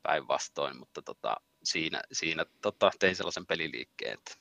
[0.03, 4.33] päinvastoin, mutta tota, siinä, siinä tota, tein sellaisen peliliikkeen, että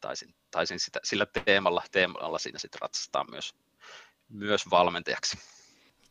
[0.00, 3.54] taisin, taisin sitä, sillä teemalla, teemalla siinä sitten ratsastaa myös,
[4.28, 5.38] myös valmentajaksi.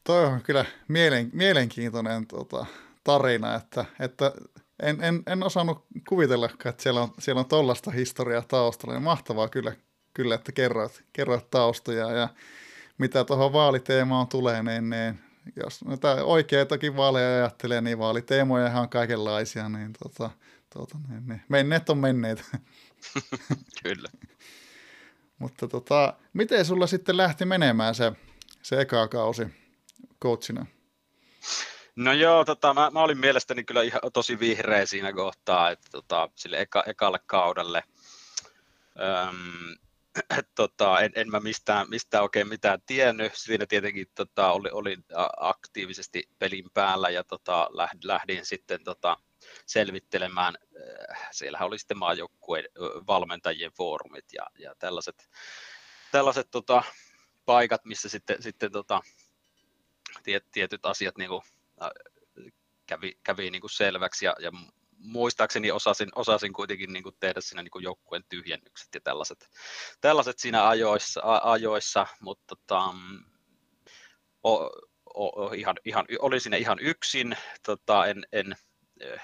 [0.04, 2.66] Toi on kyllä mielen, mielenkiintoinen tota,
[3.04, 4.32] tarina, että, että
[4.80, 8.94] en, en, en osannut kuvitella, että siellä on, siellä on historiaa taustalla.
[8.94, 9.76] Niin mahtavaa kyllä,
[10.14, 12.30] kyllä että kerroit, kerroit taustoja ja
[12.98, 15.20] mitä tuohon vaaliteemaan tulee, niin, niin
[15.64, 20.30] jos näitä oikeitakin vaaleja ajattelee, niin vaaliteemoja on kaikenlaisia, niin, tota,
[20.74, 21.42] tota, niin, niin.
[21.50, 22.44] menneet on menneet.
[23.84, 24.10] Kyllä.
[25.40, 28.12] Mutta tota, miten sulla sitten lähti menemään se,
[28.62, 29.48] se eka kausi
[30.22, 30.66] coachina?
[31.96, 36.30] No joo, tota, mä, mä, olin mielestäni kyllä ihan tosi vihreä siinä kohtaa, että tota,
[36.36, 37.84] sille eka, ekalle kaudelle.
[39.00, 39.76] Öm,
[40.56, 43.32] tota, en, en mä mistään, mistään oikein mitään tiennyt.
[43.36, 45.06] Siinä tietenkin tota, oli, olin
[45.38, 47.70] aktiivisesti pelin päällä ja tota,
[48.04, 49.18] lähdin sitten tota,
[49.66, 50.58] selvittelemään.
[51.12, 52.66] Äh, siellähän oli sitten maajoukkueen
[53.08, 55.30] valmentajien foorumit ja, ja tällaiset,
[56.12, 56.84] tällaiset tota,
[57.46, 59.02] paikat, missä sitten, sitten tota,
[60.24, 61.42] tiet, tietyt asiat niin kuin,
[62.86, 64.52] kävi, kävi niin kuin selväksi ja, ja
[65.04, 69.50] muistaakseni osasin, osasin kuitenkin niin kuin tehdä siinä niin kuin joukkueen tyhjennykset ja tällaiset,
[70.02, 73.24] tällaiset siinä ajoissa, a, ajoissa mutta tota, mm,
[74.44, 74.70] o,
[75.14, 78.56] o, ihan, ihan, olin siinä ihan yksin, tota, en, en,
[79.00, 79.22] eh,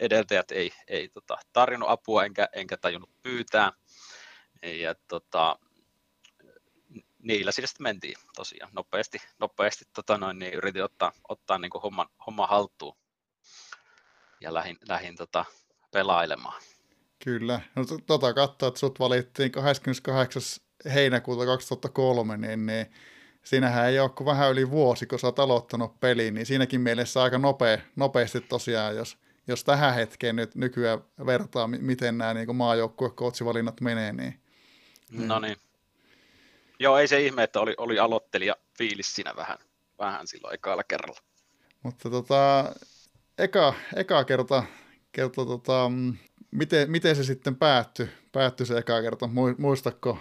[0.00, 3.72] edeltäjät ei, ei tota, tarjonnut apua enkä, enkä tajunnut pyytää.
[4.62, 5.58] Ja tota,
[7.18, 12.08] niillä sitten mentiin tosiaan nopeasti, nopeasti tota noin, niin yritin ottaa, ottaa niin kuin homman,
[12.26, 12.99] homman haltuun
[14.40, 15.44] ja lähin, lähin tota,
[15.92, 16.62] pelailemaan.
[17.24, 17.60] Kyllä.
[17.76, 20.42] No, tota katsoa, että sut valittiin 28.
[20.94, 22.86] heinäkuuta 2003, niin, niin
[23.44, 27.22] siinähän ei ole kuin vähän yli vuosi, kun sä oot aloittanut peliin, niin siinäkin mielessä
[27.22, 33.80] aika nopea, nopeasti tosiaan, jos, jos tähän hetkeen nyt nykyään vertaa, miten nämä niin maajoukkue-coachivalinnat
[33.80, 34.40] menee, niin,
[35.10, 35.28] niin...
[35.28, 35.56] No niin.
[36.78, 39.58] Joo, ei se ihme, että oli, oli aloittelija fiilis siinä vähän,
[39.98, 41.20] vähän silloin ekalla kerralla.
[41.82, 42.72] Mutta tota,
[43.38, 44.62] eka, eka kerta,
[45.12, 45.90] kerta tota,
[46.50, 49.28] miten, miten se sitten päättyi, päättyi se eka kerta?
[49.58, 50.18] Muistatko?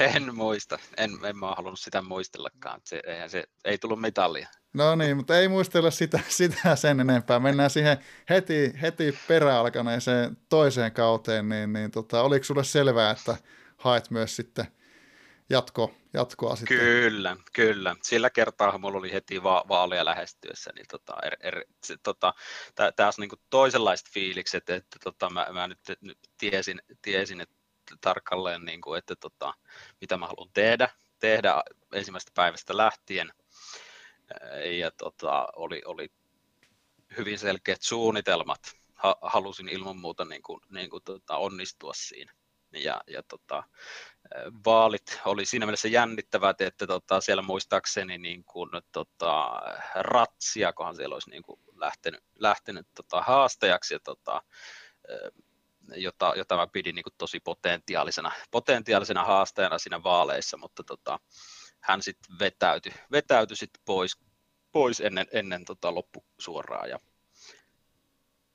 [0.00, 0.78] En muista.
[0.96, 2.80] En, en mä halunnut sitä muistellakaan.
[2.84, 4.48] Se, eihän se, ei tullut mitallia.
[4.72, 7.40] No niin, mutta ei muistella sitä, sitä sen enempää.
[7.40, 7.98] Mennään siihen
[8.30, 13.36] heti, heti peräalkaneeseen toiseen kauteen, niin, niin tota, oliko sulle selvää, että
[13.76, 14.66] haet myös sitten
[15.50, 16.78] jatko, jatkoa sitten?
[16.78, 17.96] Kyllä, kyllä.
[18.02, 22.34] Sillä kertaa mulla oli heti va- vaalia lähestyessä, niin tota, er, er, se, tota,
[22.74, 27.56] tämä on niin toisenlaiset fiilikset, että tota, mä, mä nyt, nyt tiesin, tiesin että
[28.00, 29.54] tarkalleen, niin kuin, että tota,
[30.00, 30.88] mitä mä haluan tehdä,
[31.18, 33.32] tehdä ensimmäisestä päivästä lähtien–
[34.80, 36.08] ja tota, oli, oli
[37.16, 38.76] hyvin selkeät suunnitelmat.
[38.94, 42.32] Ha, halusin ilman muuta niin kuin, niin kuin, tota, onnistua siinä.
[42.72, 43.64] Ja, ja tota,
[44.64, 49.60] vaalit oli siinä mielessä jännittävät, että tota, siellä muistaakseni niin kuin, tota,
[49.94, 54.42] ratsiakohan siellä olisi niin kuin, lähtenyt, lähtenyt tota, haastajaksi, ja, tota,
[55.94, 61.20] jota, jota mä pidin niin kuin, tosi potentiaalisena, potentiaalisena haastajana siinä vaaleissa, mutta tota,
[61.80, 64.18] hän sitten vetäytyi, vetäytyi sit pois,
[64.72, 66.98] pois ennen, ennen tota loppusuoraa ja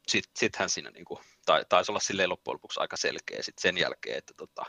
[0.08, 3.78] sitten sit hän siinä niinku, tai, taisi olla silleen loppujen lopuksi aika selkeä sit sen
[3.78, 4.66] jälkeen, että tota,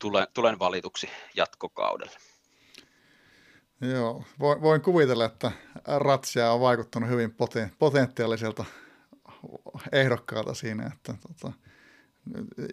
[0.00, 2.16] tulen, tulen valituksi jatkokaudelle.
[3.80, 5.52] Joo, voin kuvitella, että
[5.86, 7.36] Ratsia on vaikuttanut hyvin
[7.78, 8.64] potentiaaliselta
[9.92, 11.52] ehdokkaalta siinä, että tota,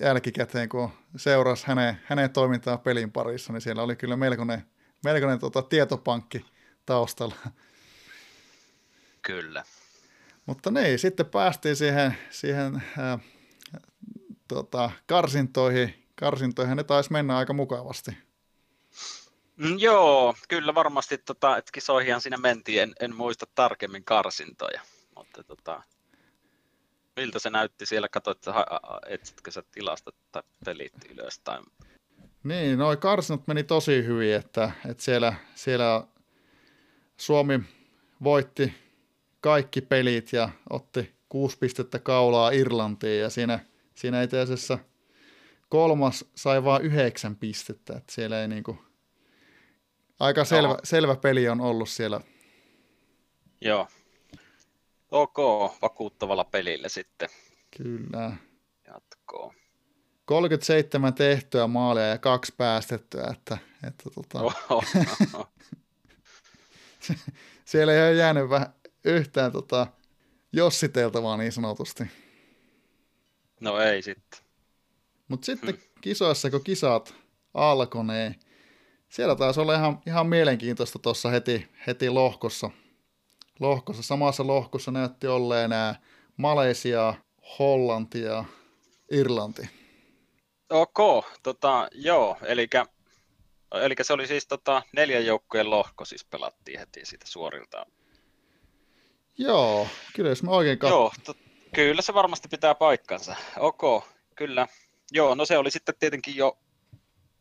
[0.01, 4.63] jälkikäteen, kun seurasi hänen, hänen toimintaa pelin parissa, niin siellä oli kyllä melkoinen,
[5.03, 6.45] melkoinen tota, tietopankki
[6.85, 7.35] taustalla.
[9.21, 9.63] Kyllä.
[10.45, 13.19] Mutta niin, sitten päästiin siihen, siihen ää,
[14.47, 16.06] tota, karsintoihin.
[16.19, 18.11] Karsintoihin ne taisi mennä aika mukavasti.
[19.55, 24.81] Mm, joo, kyllä varmasti, tota, että kisoihin siinä mentiin, en, en muista tarkemmin karsintoja,
[25.15, 25.83] mutta tota,
[27.15, 28.65] miltä se näytti siellä, katsoit, että
[29.07, 31.59] etsitkö sä tilasta tai pelit ylös tai...
[32.43, 36.07] Niin, noi karsinat meni tosi hyvin, että, että siellä, siellä
[37.17, 37.59] Suomi
[38.23, 38.73] voitti
[39.41, 43.59] kaikki pelit ja otti kuusi pistettä kaulaa Irlantiin ja siinä,
[43.95, 44.79] siinä itse asiassa
[45.69, 48.77] kolmas sai vain yhdeksän pistettä, että siellä ei niinku,
[50.19, 50.79] aika selvä, no.
[50.83, 52.21] selvä peli on ollut siellä.
[53.61, 53.87] Joo,
[55.11, 55.37] Ok,
[55.81, 57.29] vakuuttavalla pelillä sitten.
[57.77, 58.31] Kyllä.
[58.87, 59.53] Jatkoo.
[60.25, 63.57] 37 tehtyä maalia ja kaksi päästettyä, että,
[63.87, 64.39] että tota...
[67.65, 69.87] Siellä ei ole jäänyt vähän yhtään tota,
[70.51, 72.03] jossiteltavaa niin sanotusti.
[73.59, 74.39] No ei sitten.
[75.27, 75.83] Mutta sitten hmm.
[76.01, 77.15] kisoissa, kun kisat
[77.53, 78.35] alkoi, niin
[79.09, 82.69] siellä taisi olla ihan, ihan mielenkiintoista tuossa heti, heti lohkossa–
[83.59, 84.03] lohkossa.
[84.03, 85.95] Samassa lohkossa näytti olleen nämä
[86.37, 87.13] Malesia,
[87.59, 88.45] Hollanti ja
[89.11, 89.69] Irlanti.
[90.69, 92.67] Ok, tota, joo, eli
[93.71, 97.85] Eli se oli siis tota, neljän joukkueen lohko, siis pelattiin heti siitä suorilta.
[99.37, 100.99] Joo, kyllä jos mä oikein katson.
[100.99, 101.35] Joo, to,
[101.73, 103.35] kyllä se varmasti pitää paikkansa.
[103.59, 104.03] Ok,
[104.35, 104.67] kyllä.
[105.11, 106.57] Joo, no se oli sitten tietenkin jo,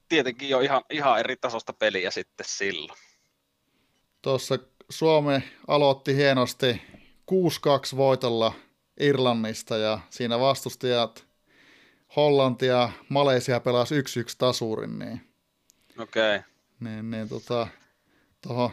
[0.08, 2.98] tietenkin jo ihan, ihan eri tasosta peliä sitten silloin.
[4.22, 4.58] Tuossa
[4.90, 5.32] Suomi
[5.68, 6.82] aloitti hienosti
[7.92, 8.52] 6-2 voitolla
[9.00, 11.26] Irlannista ja siinä vastustajat
[12.16, 14.04] Hollanti ja Malesia pelasi 1-1
[14.38, 14.98] tasurin.
[14.98, 15.20] Niin,
[15.98, 16.36] Okei.
[16.36, 16.50] Okay.
[16.80, 17.68] Niin, niin tota,
[18.40, 18.72] toho,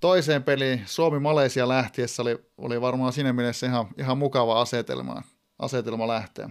[0.00, 5.22] toiseen peliin Suomi-Malesia lähtiessä oli, oli varmaan siinä mielessä ihan, ihan mukava asetelma,
[5.58, 6.50] asetelma lähteä.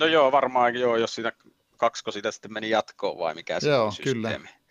[0.00, 1.32] No joo, varmaan joo, jos sitä
[1.76, 4.48] kaksko sitä sitten meni jatkoon vai mikä se joo, systeemi.
[4.48, 4.62] Kyllä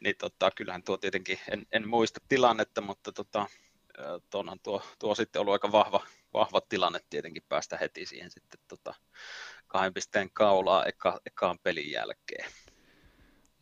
[0.00, 3.46] niin tota, kyllähän tuo tietenkin, en, en muista tilannetta, mutta tota,
[4.34, 8.94] onhan tuo, tuo sitten ollut aika vahva, vahva tilanne tietenkin päästä heti siihen sitten tota,
[9.66, 12.50] kahden pisteen kaulaa eka, ekaan pelin jälkeen.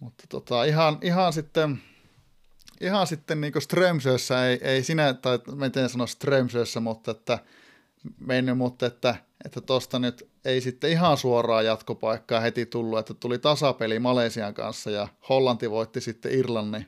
[0.00, 1.82] Mutta tota, ihan, ihan sitten,
[2.80, 7.38] ihan sitten niin Strömsössä ei, ei sinä, tai miten sano Strömsössä, mutta että
[8.18, 13.38] mennyt, mutta että että tuosta nyt ei sitten ihan suoraa jatkopaikkaa heti tullut, että tuli
[13.38, 16.86] tasapeli Malesian kanssa ja Hollanti voitti sitten Irlannin.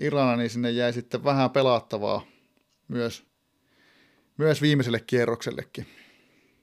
[0.00, 2.26] Irlannin niin sinne jäi sitten vähän pelattavaa
[2.88, 3.26] myös,
[4.36, 5.86] myös viimeiselle kierroksellekin.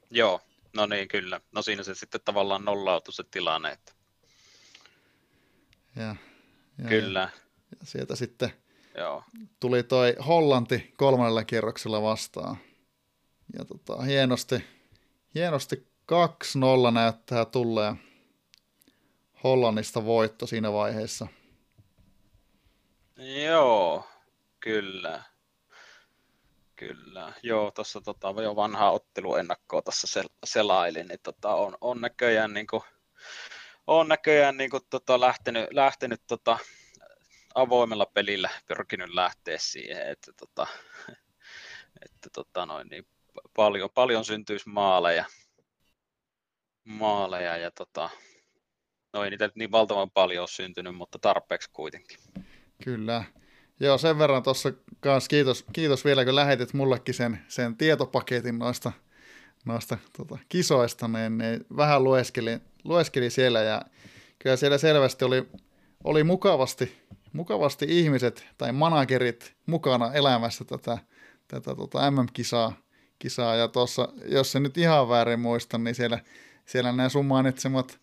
[0.09, 0.41] Joo,
[0.75, 1.41] no niin kyllä.
[1.51, 3.71] No siinä se sitten tavallaan nollautui se tilanne.
[3.71, 3.91] Että...
[5.95, 6.15] Ja,
[6.77, 7.19] ja, kyllä.
[7.19, 7.29] Ja,
[7.79, 8.49] ja sieltä sitten
[8.97, 9.23] Joo.
[9.59, 12.57] tuli toi Hollanti kolmannella kierroksella vastaan.
[13.57, 14.74] Ja tota, hienosti,
[15.35, 15.87] hienosti
[16.89, 17.99] 2-0 näyttää tulleen
[19.43, 21.27] Hollannista voitto siinä vaiheessa.
[23.45, 24.07] Joo,
[24.59, 25.23] kyllä.
[26.75, 32.53] Kyllä, joo, tuossa tota, jo vanhaa otteluennakkoa tuossa sel- selailin, niin tota, on, on näköjään,
[32.53, 32.83] niin kuin,
[33.87, 36.57] on näköjään niin kuin, tota, lähtenyt, lähtenyt tota,
[37.55, 40.67] avoimella pelillä pyrkinyt lähteä siihen, että, tota,
[42.05, 43.07] että tota, noin, niin
[43.55, 45.25] paljon, paljon syntyisi maaleja,
[46.83, 48.09] maaleja ja tota,
[49.13, 52.17] no ei niitä niin valtavan paljon ole syntynyt, mutta tarpeeksi kuitenkin.
[52.83, 53.23] Kyllä.
[53.79, 58.91] Joo, sen verran tuossa kanssa kiitos, kiitos vielä, kun lähetit mullekin sen, sen tietopaketin noista,
[59.65, 63.81] noista tota, kisoista, niin, niin vähän lueskelin, lueskelin siellä ja
[64.39, 65.49] kyllä siellä selvästi oli,
[66.03, 67.01] oli mukavasti,
[67.33, 70.97] mukavasti ihmiset tai managerit mukana elämässä tätä,
[71.47, 72.84] tätä tota MM-kisaa.
[73.19, 73.55] Kisaa.
[73.55, 76.19] Ja tuossa, jos se nyt ihan väärin muistan, niin siellä,
[76.65, 77.99] siellä nämä sun mainitsemat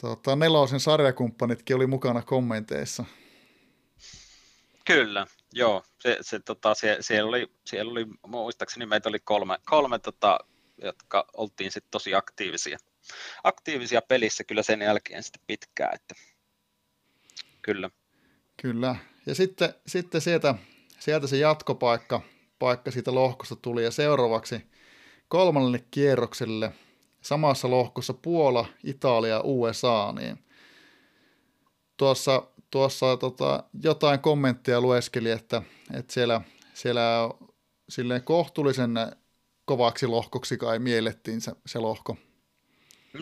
[0.00, 3.04] tota, nelosen sarjakumppanitkin oli mukana kommenteissa.
[4.86, 5.84] Kyllä, joo.
[5.98, 10.38] Se, se, tota, sie, siellä, oli, siellä oli, muistaakseni meitä oli kolme, kolme tota,
[10.82, 12.78] jotka oltiin sitten tosi aktiivisia.
[13.44, 16.14] Aktiivisia pelissä kyllä sen jälkeen sitten pitkään, että
[17.62, 17.90] kyllä.
[18.62, 18.96] Kyllä.
[19.26, 20.54] Ja sitten, sitten sieltä,
[20.98, 22.22] sieltä se jatkopaikka
[22.60, 24.62] paikka siitä lohkosta tuli ja seuraavaksi
[25.28, 26.72] kolmannelle kierrokselle
[27.20, 30.38] samassa lohkossa Puola, Italia, USA, niin
[31.96, 35.62] tuossa tuossa tota, jotain kommentteja lueskeli, että,
[35.94, 36.40] että siellä,
[36.74, 37.28] siellä
[37.88, 38.90] silleen kohtuullisen
[39.64, 42.16] kovaksi lohkoksi kai miellettiin se, se lohko.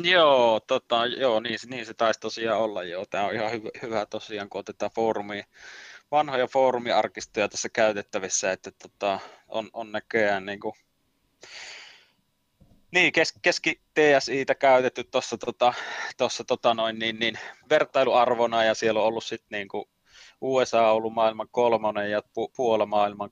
[0.02, 2.82] Joo, tota, joo niin, niin, se taisi tosiaan olla.
[2.82, 3.06] Joo.
[3.06, 5.42] Tämä on ihan hyvä, hyvä tosiaan, kun otetaan foorumi,
[6.10, 10.74] vanhoja foorumiarkistoja tässä käytettävissä, että tota, on, on näköjään niin kuin,
[12.90, 15.74] niin, kes, keski TSItä käytetty tuossa tota,
[16.16, 17.38] tossa, tota noin, niin, niin,
[17.70, 19.84] vertailuarvona ja siellä on ollut sitten niin kuin
[20.40, 23.30] USA on ollut maailman kolmonen ja Pu- Puola maailman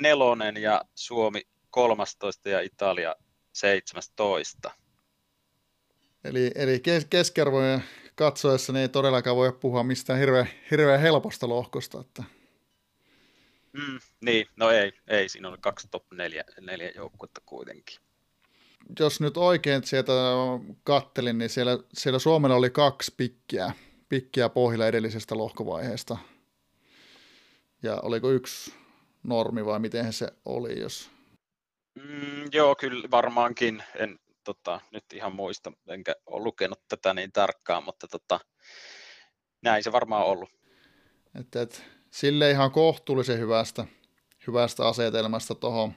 [0.00, 3.16] nelonen ja Suomi 13 ja Italia
[3.52, 4.70] 17.
[6.24, 7.84] Eli, eli kes- keskiarvojen
[8.18, 12.00] katsoessa niin ei todellakaan voi puhua mistään hirveän, hirveän helposta lohkosta.
[12.00, 12.24] Että...
[13.72, 17.98] Mm, niin, no ei, ei, siinä on kaksi top neljä, neljä joukkuetta kuitenkin
[19.00, 20.12] jos nyt oikein sieltä
[20.84, 23.72] kattelin, niin siellä, siellä Suomella oli kaksi pikkiä,
[24.08, 26.18] pikkiä pohjilla edellisestä lohkovaiheesta.
[27.82, 28.74] Ja oliko yksi
[29.22, 31.10] normi vai miten se oli, jos...
[31.94, 33.82] Mm, joo, kyllä varmaankin.
[33.94, 34.18] En
[34.48, 38.40] tota, nyt ihan muista, enkä ole lukenut tätä niin tarkkaan, mutta tota,
[39.62, 40.50] näin se varmaan on ollut.
[41.40, 43.84] Että et, sille ihan kohtuullisen hyvästä,
[44.46, 45.94] hyvästä asetelmasta tuohon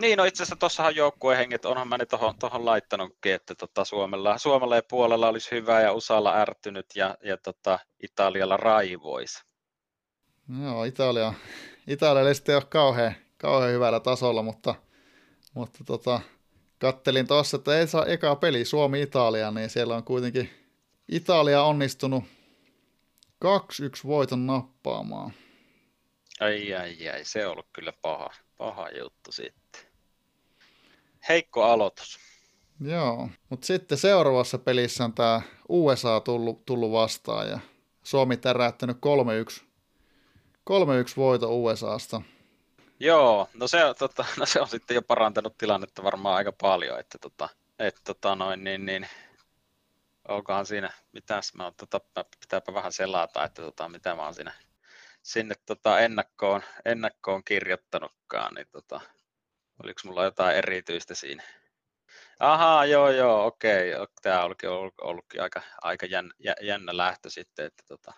[0.00, 4.38] niin, no itse asiassa tuossahan joukkuehenget, onhan mä ne tuohon, tohon laittanutkin, että tota Suomella,
[4.38, 9.44] Suomella ja puolella olisi hyvä ja USAlla ärtynyt ja, ja tota Italialla raivoisi.
[10.62, 11.34] Joo, Italia,
[11.86, 14.74] Italia ei sitten ole kauhean, kauhean hyvällä tasolla, mutta,
[15.54, 16.20] mutta tota,
[16.80, 20.50] kattelin tuossa, että ei saa eka peli Suomi-Italia, niin siellä on kuitenkin
[21.08, 22.24] Italia onnistunut
[23.44, 23.48] 2-1
[24.06, 25.32] voiton nappaamaan.
[26.40, 29.82] Ai ai ai, se on ollut kyllä paha, paha juttu sitten.
[31.28, 32.18] Heikko aloitus.
[32.80, 37.58] Joo, mutta sitten seuraavassa pelissä on tämä USA tullut, tullut vastaan ja
[38.02, 39.62] Suomi täräyttänyt 3-1,
[40.70, 40.72] 3-1
[41.16, 42.22] voito USAsta.
[43.00, 47.18] Joo, no se, tota, no se on sitten jo parantanut tilannetta varmaan aika paljon, että
[47.18, 47.48] tota,
[47.78, 49.08] et, tota noin, niin, niin,
[50.28, 52.00] onkohan siinä, mitäs mä oon, tota,
[52.40, 54.52] pitääpä vähän selata, että tota, mitä mä oon siinä
[55.22, 59.00] sinne tota, ennakkoon, ennakkoon kirjoittanutkaan, niin tota,
[59.82, 61.42] oliko mulla jotain erityistä siinä?
[62.40, 63.92] Ahaa, joo, joo, okei.
[64.22, 68.12] Tämä olikin ollut, ollutkin aika, aika jännä, jännä lähtö sitten, että tota,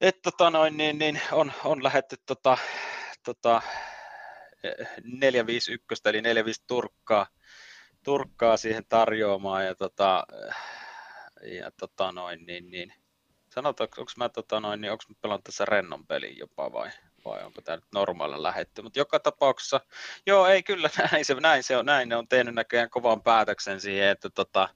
[0.00, 2.58] et, tota noin, niin, niin on, on lähetty tota,
[3.24, 3.62] tota,
[5.04, 7.26] 451 eli 45 turkkaa,
[8.02, 10.26] turkkaa siihen tarjoamaan ja, tota,
[11.42, 12.92] ja tota noin, niin, niin,
[13.54, 16.90] sanotaanko, onko mä, tota noin, niin mä pelannut tässä rennon pelin jopa vai,
[17.24, 19.80] vai onko tämä nyt normaalilla lähetty, mutta joka tapauksessa,
[20.26, 23.80] joo ei kyllä, näin se, näin se on, näin ne on tehnyt näköjään kovan päätöksen
[23.80, 24.68] siihen, että tota,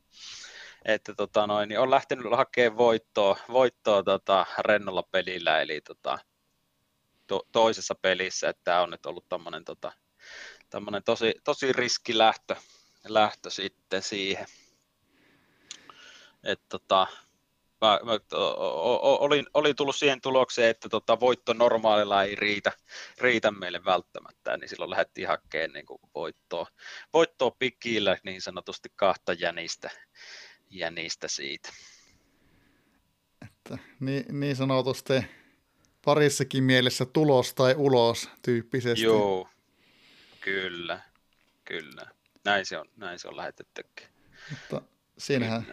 [0.84, 6.18] että tota noin, niin on lähtenyt hakemaan voittoa, voittoa tota, rennolla pelillä, eli tota,
[7.26, 9.92] to, toisessa pelissä, että tämä on nyt ollut tämmöinen tota,
[11.04, 12.56] tosi, tosi riskilähtö
[13.08, 14.46] lähtö sitten siihen.
[16.44, 17.06] että tota,
[17.80, 18.12] mä, mä
[19.02, 22.72] olin, olin tullut siihen tulokseen, että tota, voitto normaalilla ei riitä,
[23.18, 26.66] riitä meille välttämättä, niin silloin lähdettiin hakemaan niin kuin voittoa,
[27.12, 29.90] voittoa pikillä niin sanotusti kahta jänistä,
[30.70, 31.68] jänistä siitä.
[33.44, 35.12] Että niin, niin sanotusti
[36.04, 39.04] parissakin mielessä tulos tai ulos tyyppisesti.
[39.04, 39.48] Joo,
[40.40, 41.00] kyllä,
[41.64, 42.06] kyllä.
[42.44, 44.06] Näin se on, näin se on lähetettykin.
[44.50, 44.82] Mutta
[45.18, 45.66] siinähän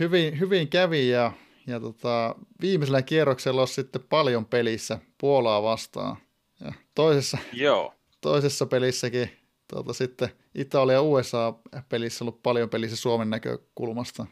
[0.00, 1.32] hyvin, hyvin kävi ja,
[1.66, 6.16] ja tota, viimeisellä kierroksella on sitten paljon pelissä Puolaa vastaan.
[6.60, 7.94] Ja toisessa, Joo.
[8.20, 9.39] toisessa pelissäkin
[9.70, 14.26] tota, sitten Italia ja USA-pelissä ollut paljon pelissä Suomen näkökulmasta.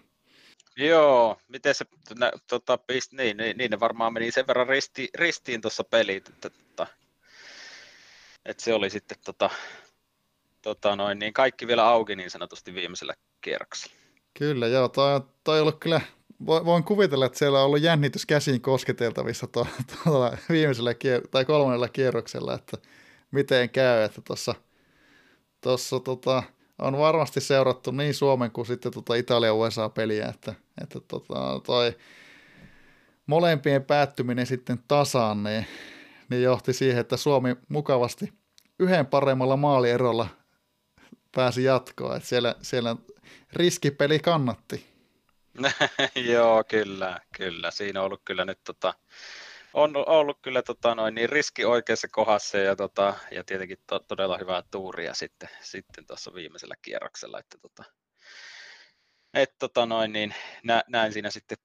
[0.77, 1.85] Joo, miten se,
[2.19, 6.29] nä, tota, pist, niin, niin, niin, ne varmaan meni sen verran risti, ristiin tuossa pelit,
[6.29, 6.87] että, että,
[8.45, 9.51] että, se oli sitten tota,
[10.63, 13.97] tota noin, niin kaikki vielä auki niin sanotusti viimeisellä kierroksella.
[14.39, 16.01] Kyllä, joo, toi, toi on ollut kyllä,
[16.47, 19.71] voin kuvitella, että siellä on ollut jännitys käsiin kosketeltavissa tuolla
[20.05, 22.77] to, viimeisellä kier- tai kolmannella kierroksella, että
[23.31, 24.55] miten käy, että tuossa
[25.61, 26.43] tossa, tota,
[26.79, 31.97] on varmasti seurattu niin Suomen kuin sitten tota Italia-USA-peliä, että, että tota, toi
[33.27, 35.67] molempien päättyminen sitten tasaan, niin,
[36.31, 38.33] niin johti siihen, että Suomi mukavasti
[38.79, 40.29] yhden paremmalla maalierolla
[41.35, 42.17] pääsi jatkoon.
[42.17, 42.97] Että siellä, siellä
[43.53, 44.87] riskipeli kannatti.
[46.33, 47.71] Joo, kyllä, kyllä.
[47.71, 48.95] Siinä on ollut kyllä nyt tota,
[49.83, 54.39] on ollut kyllä tota, noin, niin riski oikeassa kohdassa ja, tota, ja tietenkin to, todella
[54.39, 57.39] hyvää tuuria sitten, sitten tuossa viimeisellä kierroksella.
[57.39, 57.85] Että, tota,
[59.35, 61.59] et, tota, noin, niin, nä, näin siinä sitten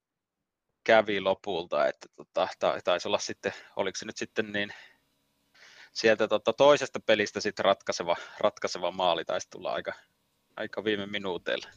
[0.84, 2.48] kävi lopulta, että tota,
[2.84, 4.74] taisi olla sitten, oliko se nyt sitten niin
[5.94, 9.94] sieltä tota, toisesta pelistä sitten ratkaiseva, ratkaiseva maali taisi tulla aika,
[10.56, 11.68] aika viime minuuteilla.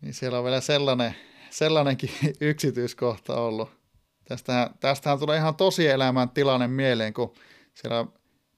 [0.00, 1.16] Niin siellä on vielä sellainen,
[1.50, 2.10] sellainenkin
[2.40, 3.83] yksityiskohta ollut.
[4.24, 7.34] Tästähän, tästähän tulee ihan tosielämän tilanne mieleen, kun
[7.74, 8.06] siellä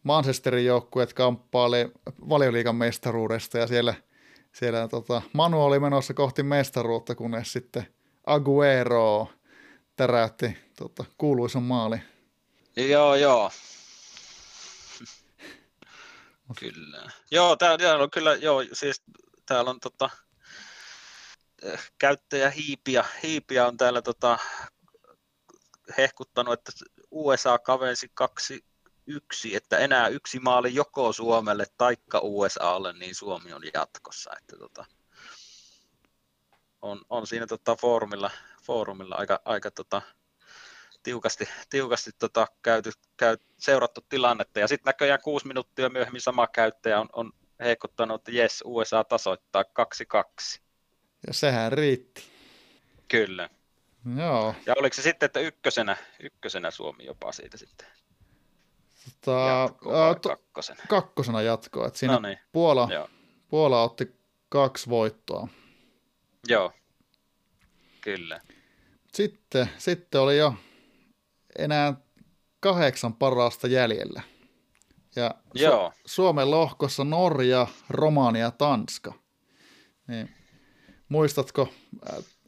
[0.02, 1.92] Manchesterin joukkueet kamppaili
[2.28, 3.94] valioliikan mestaruudesta ja siellä,
[4.52, 7.86] siellä tota, Manu oli menossa kohti mestaruutta, kunnes sitten
[8.26, 9.28] Aguero
[9.96, 11.96] täräytti tota, kuuluisen maali.
[12.76, 13.50] Joo, joo.
[16.60, 17.10] Kyllä.
[17.30, 19.02] Joo, täällä on kyllä, joo, siis
[19.46, 20.10] täällä on tota,
[21.98, 24.38] käyttäjä hiipiä, hiipiä on täällä tota,
[25.98, 26.72] hehkuttanut, että
[27.10, 28.64] USA kavensi kaksi
[29.06, 34.30] yksi, että enää yksi maali joko Suomelle taikka USAlle, niin Suomi on jatkossa.
[34.38, 34.84] Että tota,
[36.82, 38.30] on, on siinä tota foorumilla,
[38.62, 40.02] foorumilla aika, aika tota,
[41.02, 44.60] tiukasti, tiukasti tota, käyty, käy, seurattu tilannetta.
[44.60, 49.64] Ja sitten näköjään kuusi minuuttia myöhemmin sama käyttäjä on, on heikottanut, että jes, USA tasoittaa
[50.56, 50.60] 2-2.
[51.26, 52.24] Ja sehän riitti.
[53.08, 53.50] Kyllä.
[54.14, 54.54] Joo.
[54.66, 57.86] Ja oliko se sitten, että ykkösenä, ykkösenä Suomi jopa siitä sitten?
[59.20, 60.82] Tota, Jatkoa, to, kakkosena.
[60.88, 61.86] kakkosena jatkoa.
[61.86, 62.20] Että siinä.
[62.52, 62.88] Puola,
[63.48, 64.16] Puola otti
[64.48, 65.48] kaksi voittoa.
[66.48, 66.72] Joo,
[68.00, 68.40] kyllä.
[69.14, 70.54] Sitten, sitten oli jo
[71.58, 71.94] enää
[72.60, 74.22] kahdeksan parasta jäljellä.
[75.16, 75.88] Ja Joo.
[75.90, 79.12] Su- Suomen lohkossa Norja, Romania ja Tanska.
[80.06, 80.34] Niin,
[81.08, 81.68] muistatko,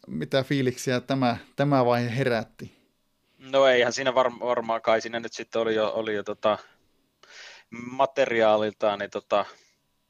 [0.09, 2.79] mitä fiiliksiä tämä, tämä vaihe herätti?
[3.39, 6.59] No eihän siinä var, varmaan kai siinä nyt sitten oli jo, oli jo tota,
[7.71, 9.45] materiaaliltaan, niin tota,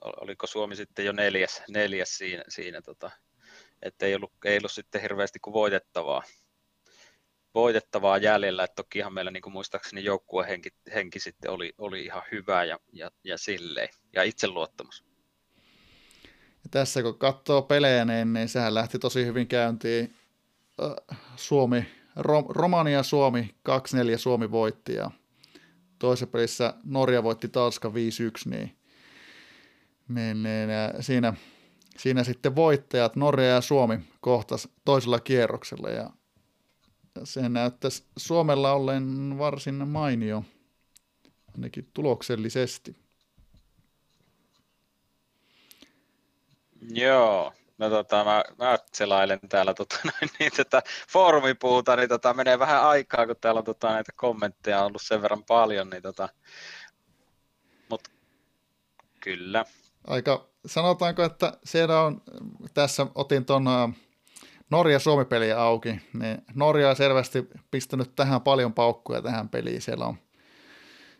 [0.01, 3.11] oliko Suomi sitten jo neljäs, neljäs siinä, siinä tota,
[3.83, 6.23] että ei ollut, ei ollut sitten hirveästi kuin voitettavaa,
[7.55, 12.65] voitettavaa jäljellä, että tokihan meillä niin kuin muistaakseni joukkuehenki henki sitten oli, oli ihan hyvä
[12.65, 15.08] ja, ja, ja silleen, ja itseluottamus.
[16.65, 20.15] Ja tässä kun katsoo pelejä, niin, niin sehän lähti tosi hyvin käyntiin.
[21.37, 21.87] Suomi,
[22.17, 23.73] Rom, Romania Suomi, 2-4
[24.17, 25.11] Suomi voitti ja
[25.99, 27.93] toisessa pelissä Norja voitti Tanska 5-1,
[28.51, 28.77] niin,
[30.09, 30.69] niin, niin
[31.01, 31.35] siinä,
[31.99, 36.11] siinä sitten voittajat Norja ja Suomi kohtas toisella kierroksella ja
[37.25, 40.45] se näyttäisi Suomella ollen varsin mainio,
[41.55, 42.97] ainakin tuloksellisesti.
[46.81, 49.97] Joo, no tota, mä, mä selailen täällä tota,
[50.39, 55.03] niin, tota, foorumipuuta, niin tota, menee vähän aikaa, kun täällä on tota, näitä kommentteja ollut
[55.03, 56.29] sen verran paljon, niin tota,
[57.91, 58.09] mut
[59.21, 59.65] kyllä.
[60.07, 62.23] Aika, sanotaanko, että siellä on,
[62.75, 63.65] tässä otin tuon
[64.71, 70.17] Norja-Suomi-peliä auki, niin Norja on selvästi pistänyt tähän paljon paukkuja tähän peliin, siellä on,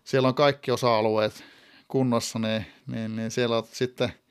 [0.05, 1.45] siellä on kaikki osa-alueet
[1.89, 4.13] kunnossa, niin, niin, niin siellä on sitten–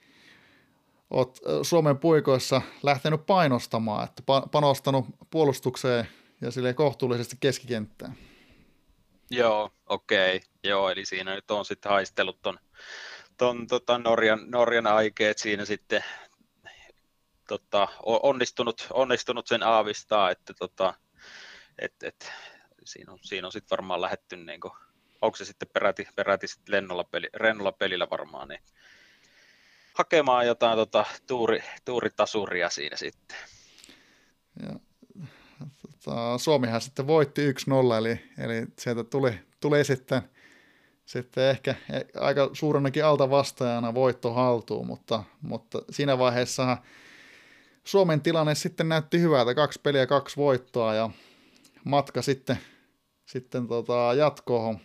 [1.09, 6.07] olet Suomen puikoissa lähtenyt painostamaan, että panostanut puolustukseen
[6.41, 8.15] ja sille kohtuullisesti keskikenttään.
[9.31, 10.35] Joo, okei.
[10.35, 10.49] Okay.
[10.63, 12.59] Joo, eli siinä nyt on sitten haistellut ton,
[13.37, 16.03] ton tota Norjan, Norjan aikeet siinä sitten
[17.47, 20.93] tota, onnistunut, onnistunut sen aavistaa, että tota,
[21.79, 22.31] et, et,
[22.83, 24.73] siinä on, siinä on sitten varmaan lähetty, niin kuin,
[25.21, 28.61] onko se sitten peräti, peräti sit lennolla, peli, rennolla pelillä varmaan, niin
[29.97, 33.37] hakemaan jotain tota, tuuri, tuuritasuria siinä sitten.
[34.63, 34.79] Ja,
[35.81, 37.53] tota, Suomihan sitten voitti 1-0,
[37.97, 40.21] eli, eli sieltä tuli, tuli sitten,
[41.05, 46.77] sitten ehkä e, aika suurennakin alta vastaajana voitto haltuun, mutta, mutta siinä vaiheessa
[47.83, 51.09] Suomen tilanne sitten näytti hyvältä, kaksi peliä, kaksi voittoa ja
[51.83, 52.57] matka sitten,
[53.25, 54.79] sitten tota, jatkoon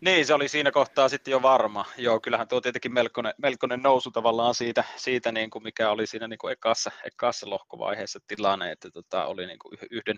[0.00, 1.84] niin, se oli siinä kohtaa sitten jo varma.
[1.96, 6.28] Joo, kyllähän tuo tietenkin melkoinen, melkoinen nousu tavallaan siitä, siitä niin kuin mikä oli siinä
[6.28, 10.16] niin kuin ekassa, ekassa lohkovaiheessa tilanne, että tota, oli niin kuin yhden,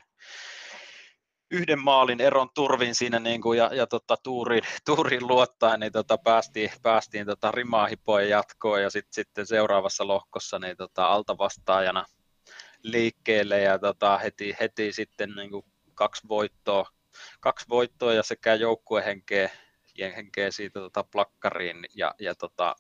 [1.51, 6.19] yhden maalin eron turvin siinä niin kuin, ja, ja tota, tuuriin, tuuriin luottaen, niin tota,
[6.19, 12.05] päästiin, päästiin tota, rimaa hipoen jatkoon ja sit, sitten seuraavassa lohkossa niin tota, altavastaajana
[12.83, 15.65] liikkeelle ja tota, heti, heti sitten niin kuin
[15.95, 16.87] kaksi voittoa,
[17.41, 19.51] kaksi voittoa ja sekä joukkuehenkeä
[19.99, 22.77] henkeä siitä tota, plakkariin ja, ja tota,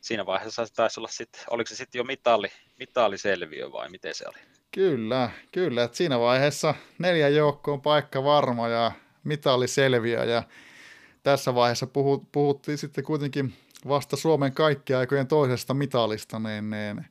[0.00, 2.48] siinä vaiheessa se taisi olla sitten, oliko se sitten jo mitali,
[2.78, 4.38] mitaliselviö vai miten se oli?
[4.70, 5.84] Kyllä, kyllä.
[5.84, 8.92] Että siinä vaiheessa neljä joukkoon paikka varma ja
[9.24, 10.42] mitaliselviö ja
[11.22, 11.86] tässä vaiheessa
[12.32, 13.54] puhuttiin sitten kuitenkin
[13.88, 17.04] vasta Suomen kaikkien aikojen toisesta mitalista, niin, niin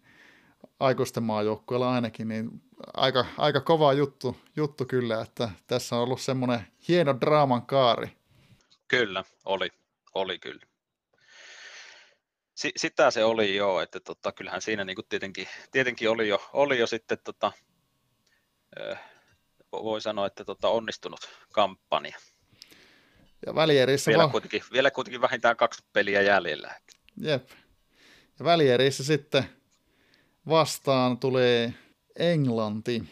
[0.80, 2.62] aikuisten maajoukkueella ainakin, niin
[2.94, 8.19] aika, aika kova juttu, juttu kyllä, että tässä on ollut semmoinen hieno draaman kaari.
[8.90, 9.70] Kyllä, oli,
[10.14, 10.62] oli kyllä.
[12.56, 16.80] S- sitä se oli jo, että tota, kyllähän siinä niin tietenkin, tietenkin oli, jo, oli
[16.80, 17.52] jo sitten, tota,
[19.72, 21.20] voi sanoa, että tota, onnistunut
[21.54, 22.18] kampanja.
[23.46, 26.82] Ja välierissä vielä, va- kuitenkin, vielä kuitenkin vähintään kaksi peliä jäljellä.
[27.22, 27.50] Jep.
[28.40, 29.44] Ja välierissä sitten
[30.48, 31.74] vastaan tulee
[32.20, 33.04] Englanti.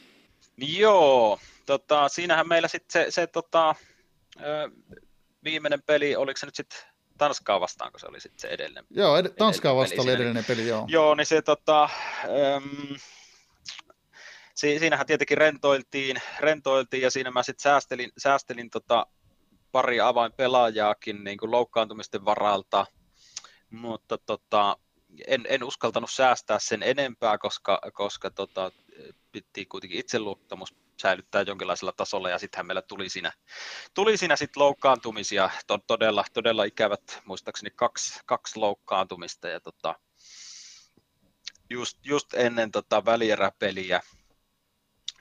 [0.57, 3.75] Joo, tota, siinähän meillä sitten se, se tota,
[5.47, 6.79] viimeinen peli, oliko se nyt sitten
[7.17, 8.85] Tanskaa vastaan, kun se oli sitten se edellinen.
[8.89, 10.85] Joo, ed- Tanskaa vastaan oli edellinen peli, joo.
[10.87, 11.89] Joo, niin se tota,
[12.55, 12.95] äm,
[14.55, 19.05] si- siinähän tietenkin rentoiltiin, rentoiltiin ja siinä mä sitten säästelin, säästelin tota
[19.71, 22.85] pari avainpelaajaakin niin kuin loukkaantumisten varalta,
[23.69, 24.77] mutta tota,
[25.27, 28.71] en, en uskaltanut säästää sen enempää, koska, koska tota,
[29.31, 33.31] piti kuitenkin itseluottamus säilyttää jonkinlaisella tasolla ja sittenhän meillä tuli siinä,
[33.93, 39.95] tuli siinä sit loukkaantumisia, to, todella, todella ikävät, muistaakseni kaksi, kaksi loukkaantumista ja tota,
[41.69, 44.01] just, just, ennen tota välieräpeliä.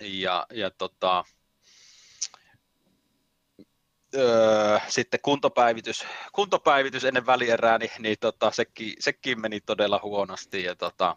[0.00, 1.24] Ja, ja tota,
[4.16, 10.76] öö, sitten kuntopäivitys, kuntopäivitys ennen välierää, niin, niin tota, sekin, sekin meni todella huonosti ja
[10.76, 11.16] tota,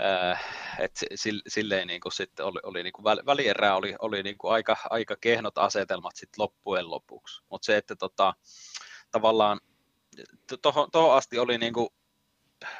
[0.00, 0.44] Äh,
[0.78, 1.00] et
[1.48, 5.16] silleen niin kuin sitten oli, oli niin kuin välierää oli, oli niin kuin aika, aika
[5.20, 7.42] kehnot asetelmat sitten loppujen lopuksi.
[7.48, 8.34] Mutta se, että tota,
[9.10, 9.60] tavallaan
[10.92, 11.88] tuohon asti oli niin kuin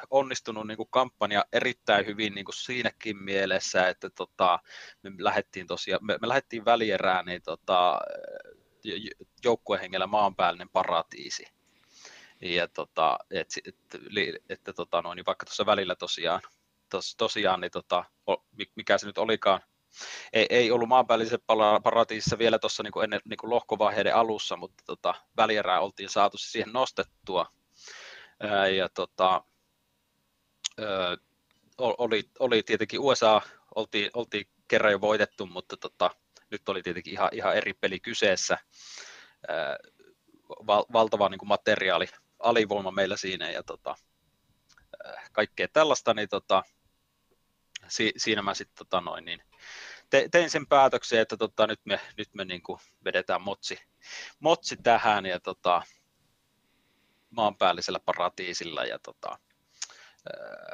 [0.09, 4.59] onnistunut niin kuin kampanja erittäin hyvin niin kuin siinäkin mielessä, että tota,
[5.03, 7.99] me lähdettiin tosiaan, me, me lähdettiin välierään niin tota,
[9.43, 11.45] joukkuehengellä maanpäällinen paratiisi.
[12.41, 16.41] Ja tota, et, et, et, että tota, no, niin vaikka tuossa välillä tosiaan
[16.93, 18.03] tos, tosiaan, niin tota,
[18.75, 19.61] mikä se nyt olikaan,
[20.33, 21.39] ei, ei ollut maanpäällisessä
[21.83, 27.51] paratiisissa vielä tuossa niin ennen niin lohkovaiheiden alussa, mutta tota, välierää oltiin saatu siihen nostettua.
[28.39, 29.43] Ää, ja tota,
[30.79, 31.17] ää,
[31.77, 33.41] oli, oli tietenkin USA,
[33.75, 36.11] oltiin, oltiin kerran jo voitettu, mutta tota,
[36.53, 38.57] nyt oli tietenkin ihan, ihan eri peli kyseessä.
[40.67, 42.07] Val, valtava niin kuin materiaali,
[42.39, 43.95] alivoima meillä siinä ja tota,
[45.31, 46.63] kaikkea tällaista, niin tota,
[47.87, 49.43] si, siinä mä sitten tota noin, niin
[50.09, 53.79] te, tein sen päätöksen, että tota, nyt me, nyt me niin kuin vedetään motsi,
[54.39, 55.81] motsi tähän ja tota,
[57.29, 59.39] maanpäällisellä paratiisilla ja tota,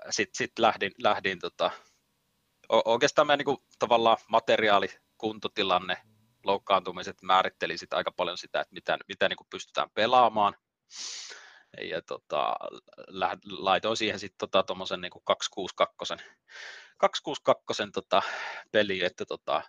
[0.09, 1.71] sitten sit lähdin, lähdin tota,
[2.69, 4.89] oikeastaan mä niin kuin, tavallaan materiaali,
[5.20, 5.97] kuntotilanne,
[6.43, 10.55] loukkaantumiset määritteli sitä aika paljon sitä, että mitä, mitä niin kuin pystytään pelaamaan.
[11.82, 12.55] Ja tota,
[13.57, 16.13] laitoin siihen sitten tota, tuommoisen niin 262
[16.97, 18.22] 262 tota,
[18.72, 19.61] peli, että tota,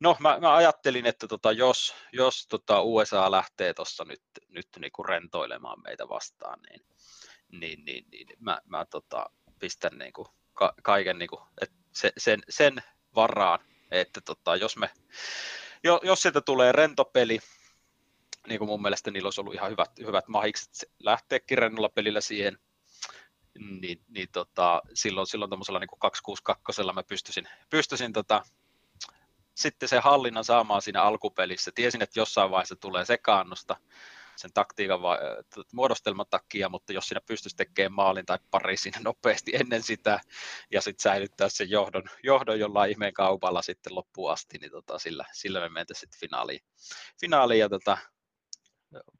[0.00, 5.02] No, mä, mä, ajattelin, että tota, jos, jos tota USA lähtee tuossa nyt, nyt niinku
[5.02, 6.80] rentoilemaan meitä vastaan, niin,
[7.52, 12.82] niin, niin, niin mä, mä tota, pistän niinku ka, kaiken niinku, et se, sen, sen
[13.14, 13.58] varaan,
[13.90, 14.90] että tota, jos, me,
[15.84, 17.38] jo, jos sieltä tulee rentopeli,
[18.48, 22.58] niin kuin mun mielestä niillä olisi ollut ihan hyvät, hyvät mahikset lähteä rennolla pelillä siihen,
[23.80, 28.42] niin, niin tota, silloin, silloin tuommoisella niin 262 mä pystyisin, pystyisin tota,
[29.54, 31.70] sitten se hallinnan saamaan siinä alkupelissä.
[31.74, 33.76] Tiesin, että jossain vaiheessa tulee sekaannusta
[34.38, 35.18] sen taktiikan va-
[35.72, 40.20] muodostelman takia, mutta jos siinä pystyisi tekemään maalin tai pari siinä nopeasti ennen sitä
[40.72, 45.24] ja sitten säilyttää sen johdon, johdon jollain ihmeen kaupalla sitten loppuun asti, niin tota, sillä,
[45.32, 46.60] sillä me mentäisiin sitten finaaliin.
[47.20, 47.98] finaaliin ja tota,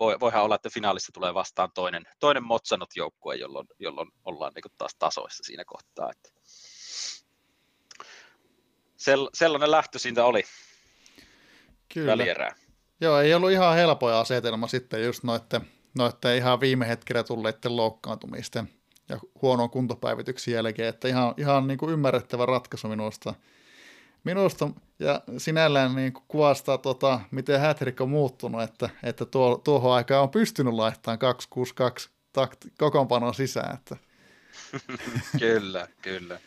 [0.01, 4.73] voi, voihan olla, että finaalissa tulee vastaan toinen, toinen Motsanot joukkue, jolloin, jolloin ollaan niin
[4.79, 6.11] taas tasoissa siinä kohtaa.
[6.11, 6.31] Että
[8.97, 10.43] sell, sellainen lähtö siitä oli.
[11.95, 12.13] Kyllä.
[12.13, 12.68] Välierää.
[13.01, 15.61] Joo, ei ollut ihan helpoja asetelma sitten just noitten,
[15.99, 18.69] noitten ihan viime hetkellä tulleiden loukkaantumisten
[19.09, 23.35] ja huonon kuntopäivityksen jälkeen, että ihan, ihan niin kuin ymmärrettävä ratkaisu minusta.
[24.25, 29.95] Minusta ja sinällään niin kuin kuvastaa, tota, miten Hätrik on muuttunut, että, että tuo, tuohon
[29.95, 33.75] aikaan on pystynyt laittamaan 262 takt, kokoonpanon sisään.
[33.75, 33.97] Että.
[35.41, 36.41] kyllä, kyllä.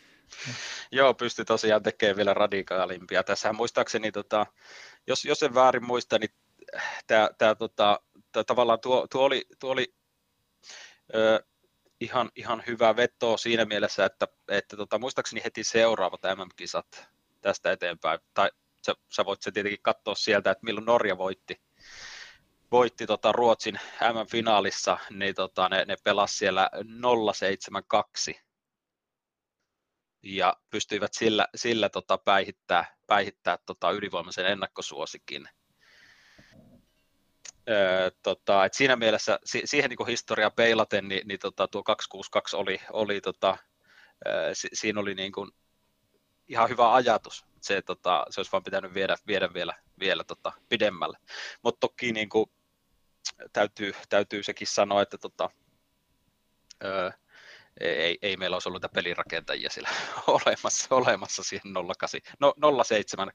[0.92, 3.24] Joo, pystyi tosiaan tekemään vielä radikaalimpia.
[3.24, 4.46] Tässä muistaakseni, tota,
[5.08, 6.30] jos, jos en väärin muista, niin
[7.08, 8.00] tämä, tämä, tota,
[8.32, 9.94] tämä tavallaan tuo, tuo oli, tuo oli
[11.16, 11.44] ö,
[12.00, 17.08] ihan, ihan hyvä veto siinä mielessä, että, että tota, muistaakseni heti seuraavat MM-kisat
[17.42, 18.50] tästä eteenpäin, tai
[18.86, 21.62] sä, sä voit se tietenkin katsoa sieltä, että milloin Norja voitti,
[22.72, 26.70] voitti tota Ruotsin M-finaalissa, niin tota, ne, ne pelasi siellä
[27.34, 28.42] 072
[30.24, 35.50] ja pystyivät sillä, sillä tota päihittää, päihittää tota ylivoimaisen ennakkosuosikin.
[37.70, 42.56] Öö, tota, et siinä mielessä si, siihen niin historia peilaten, niin, niin tota, tuo 262
[42.56, 43.58] oli, oli tota,
[44.28, 45.52] öö, si, siinä oli niin kuin
[46.48, 47.46] ihan hyvä ajatus.
[47.62, 51.18] Se, tota, se olisi vaan pitänyt viedä, viedä vielä, vielä tota, pidemmälle.
[51.62, 52.52] Mutta toki niin kuin,
[53.54, 55.50] täytyy, täytyy sekin sanoa, että tota,
[56.84, 57.12] öö,
[57.80, 59.90] ei, ei meillä olisi ollut pelirakentajia siellä
[60.28, 62.54] olemassa, olemassa siihen 08, no
[62.84, 63.32] 07,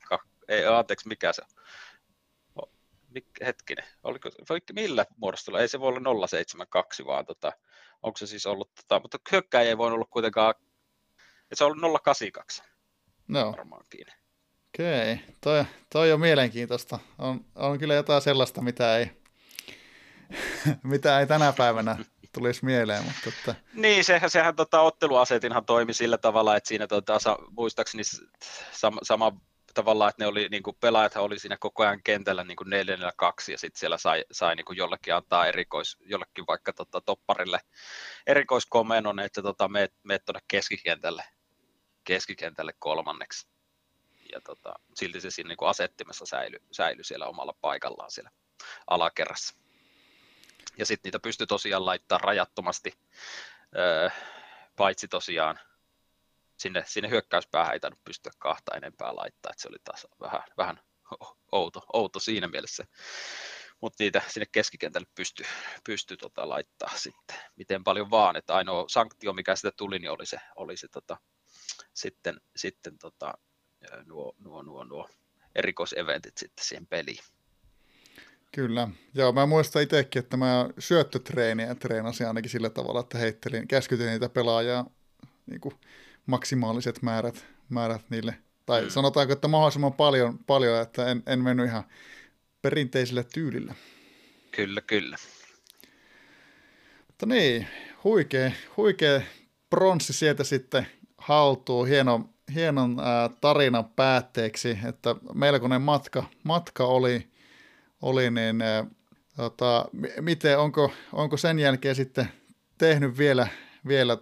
[0.49, 2.69] ei, anteeksi, mikä se on?
[3.09, 4.31] Mik, hetkinen, oliko,
[4.73, 5.61] millä muodostolla?
[5.61, 7.53] Ei se voi olla 072, vaan tota,
[8.03, 10.55] onko se siis ollut, tota, mutta hyökkäjä ei voinut olla kuitenkaan,
[11.55, 12.63] se on ollut 082.
[13.29, 13.53] No.
[13.53, 14.07] Varmaankin.
[14.69, 15.35] Okei, okay.
[15.41, 16.99] toi, toi on mielenkiintoista.
[17.19, 19.11] On, on kyllä jotain sellaista, mitä ei,
[20.83, 21.99] mitä ei tänä päivänä
[22.37, 23.05] tulisi mieleen.
[23.05, 23.55] Mutta että...
[23.73, 28.03] Niin, sehän, sehän tota, otteluasetinhan toimi sillä tavalla, että siinä tota, sa, muistaakseni
[28.73, 29.33] sama, sama
[29.75, 33.13] tavalla, että ne oli, niin kuin pelaajat oli siinä koko ajan kentällä niin kuin neljännellä
[33.17, 37.61] kaksi ja sitten siellä sai, sai niin kuin jollekin antaa erikois, jollekin vaikka tota, topparille
[38.27, 41.25] erikoiskomennon, että tota, meet, meet tuonne keskikentälle,
[42.05, 43.49] keskikentälle kolmanneksi.
[44.33, 48.31] Ja tota, silti se siinä niin kuin asettimessa säilyi, säily siellä omalla paikallaan siellä
[48.91, 49.66] alakerrassa
[50.79, 52.93] ja sitten niitä pystyy tosiaan laittaa rajattomasti,
[54.77, 55.61] paitsi tosiaan
[56.57, 60.81] sinne, sinne hyökkäyspäähän ei tainnut pystyä kahta enempää laittaa, että se oli taas vähän, vähän
[61.53, 62.85] outo, outo siinä mielessä.
[63.81, 65.45] Mutta niitä sinne keskikentälle pysty,
[65.85, 70.27] pysty tota laittaa sitten miten paljon vaan, että ainoa sanktio, mikä sitä tuli, niin oli
[70.27, 71.17] se, oli se tota,
[71.95, 73.35] sitten, sitten tota,
[74.05, 75.09] nuo, nuo, nuo, nuo
[75.55, 77.25] erikoiseventit sitten siihen peliin.
[78.57, 78.89] Kyllä.
[79.15, 84.29] Joo, mä muistan itsekin, että mä syöttötreeniä treenasin ainakin sillä tavalla, että heittelin, käskytin niitä
[84.29, 84.91] pelaajaa
[85.47, 85.75] niin kuin
[86.27, 88.35] maksimaaliset määrät, määrät niille.
[88.67, 88.89] Tai mm.
[88.89, 91.85] sanotaanko, että mahdollisimman paljon, paljon että en, en mennyt ihan
[92.63, 93.75] perinteisellä tyylillä.
[94.51, 95.17] Kyllä, kyllä.
[97.07, 97.67] Mutta niin,
[98.05, 99.21] huikea, huikea
[99.71, 100.87] pronssi sieltä sitten
[101.19, 107.36] haltuu, hieno, hienon ää, tarinan päätteeksi, että melkoinen matka, matka oli,
[108.03, 108.63] oli, niin
[109.37, 109.89] tota,
[110.21, 112.29] miten, onko, onko sen jälkeen sitten
[112.79, 113.49] tehnyt vielä,
[113.89, 114.19] vielä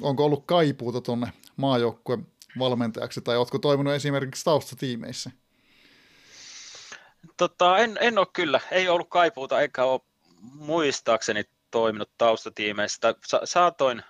[0.00, 2.26] onko ollut kaipuuta tuonne maajoukkueen
[2.58, 5.30] valmentajaksi, tai oletko toiminut esimerkiksi taustatiimeissä?
[7.36, 10.00] Tota, en, en ole kyllä, ei ollut kaipuuta, eikä ole
[10.40, 13.14] muistaakseni toiminut taustatiimeissä.
[13.26, 14.02] Sa- saatoin,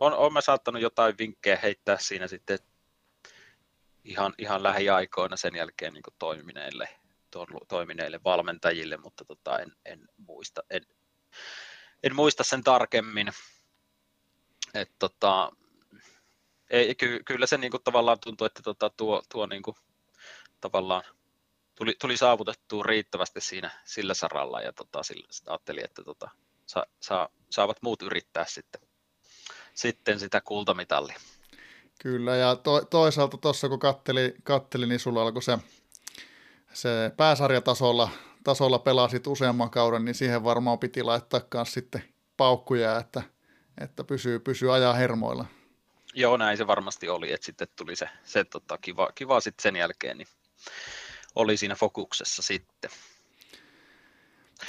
[0.00, 2.58] on, on mä saattanut jotain vinkkejä heittää siinä sitten
[4.04, 6.88] ihan, ihan lähiaikoina sen jälkeen niin toimineille
[7.68, 10.82] toimineille valmentajille, mutta tota, en, en, muista, en,
[12.02, 13.32] en muista sen tarkemmin.
[14.74, 15.52] Et, tota,
[16.70, 19.76] ei, ky, kyllä se niinku tavallaan tuntuu, että tota, tuo, tuo niinku,
[20.60, 21.02] tavallaan
[21.74, 26.30] tuli, tuli saavutettua riittävästi siinä sillä saralla ja tota, sillä, ajattelin, että tota,
[26.66, 28.80] sa, sa, saavat muut yrittää sitten,
[29.74, 31.20] sitten sitä kultamitalia.
[32.00, 35.58] Kyllä, ja to, toisaalta tuossa kun katteli, katteli, niin sulla alkoi se
[36.74, 38.08] se pääsarjatasolla
[38.44, 42.04] tasolla pelasit useamman kauden, niin siihen varmaan piti laittaa myös sitten
[42.36, 43.22] paukkuja, että,
[43.80, 45.46] että pysyy, pysyy ajaa hermoilla.
[46.14, 49.76] Joo, näin se varmasti oli, että sitten tuli se, se tota, kiva, kiva sitten sen
[49.76, 50.28] jälkeen, niin
[51.34, 52.90] oli siinä fokuksessa sitten.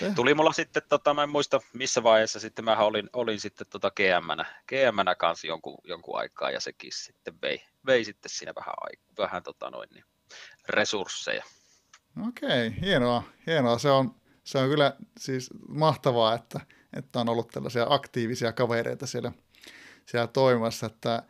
[0.01, 0.15] Eh.
[0.15, 3.91] Tuli mulla sitten, tota, mä en muista missä vaiheessa sitten mä olin, olin sitten tota
[3.91, 8.75] GM-nä, GM-nä kanssa jonkun, jonkun aikaa ja sekin sitten vei, vei sitten siinä vähän,
[9.17, 10.05] vähän tota noin, niin
[10.69, 11.43] resursseja.
[12.27, 13.77] Okei, hienoa, hienoa.
[13.77, 16.59] Se on, se on kyllä siis mahtavaa, että,
[16.93, 19.31] että on ollut tällaisia aktiivisia kavereita siellä,
[20.05, 21.23] siellä toimimassa, että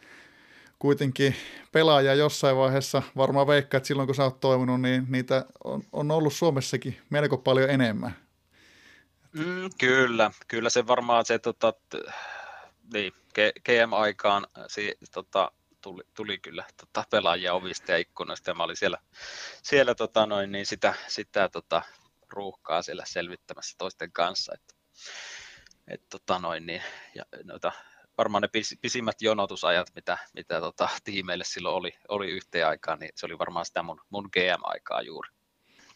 [0.79, 1.35] kuitenkin
[1.71, 6.11] pelaaja jossain vaiheessa, varmaan veikkaa, että silloin kun sä oot toiminut, niin niitä on, on
[6.11, 8.15] ollut Suomessakin melko paljon enemmän.
[9.33, 11.73] Mm, kyllä, kyllä se varmaan se tota,
[12.93, 13.13] niin,
[13.65, 15.51] GM-aikaan si, tota,
[15.85, 18.97] tuli, tuli kyllä tota, pelaajia ovista ja ikkunoista ja mä olin siellä,
[19.63, 21.81] siellä tota, noin, niin sitä, sitä tota,
[22.29, 24.53] ruuhkaa siellä selvittämässä toisten kanssa.
[24.55, 24.75] Että,
[25.87, 26.81] et, tota, noin, niin,
[27.15, 27.71] ja noita,
[28.17, 33.11] varmaan ne pis, pisimmät jonotusajat, mitä, mitä tota, tiimeille silloin oli, oli yhteen aikaan, niin
[33.15, 35.29] se oli varmaan sitä mun, mun GM-aikaa juuri.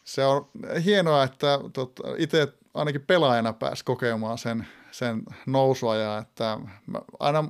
[0.03, 0.49] Se on
[0.85, 6.57] hienoa, että tota, itse ainakin pelaajana pääsi kokemaan sen, sen nousua ja että
[7.19, 7.43] aina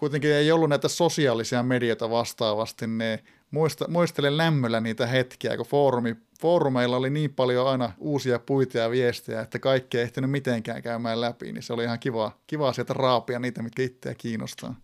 [0.00, 3.18] kuitenkin ei ollut näitä sosiaalisia medioita vastaavasti, niin
[3.50, 8.90] muista, muistelen lämmöllä niitä hetkiä, kun foorumi, foorumeilla oli niin paljon aina uusia puita ja
[8.90, 12.94] viestejä, että kaikki ei ehtinyt mitenkään käymään läpi, niin se oli ihan kiva, kiva sieltä
[12.94, 14.74] raapia niitä, mitkä itseä kiinnostaa.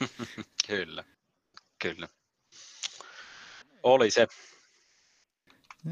[0.68, 1.04] kyllä,
[1.82, 2.08] kyllä.
[3.82, 4.26] Oli se.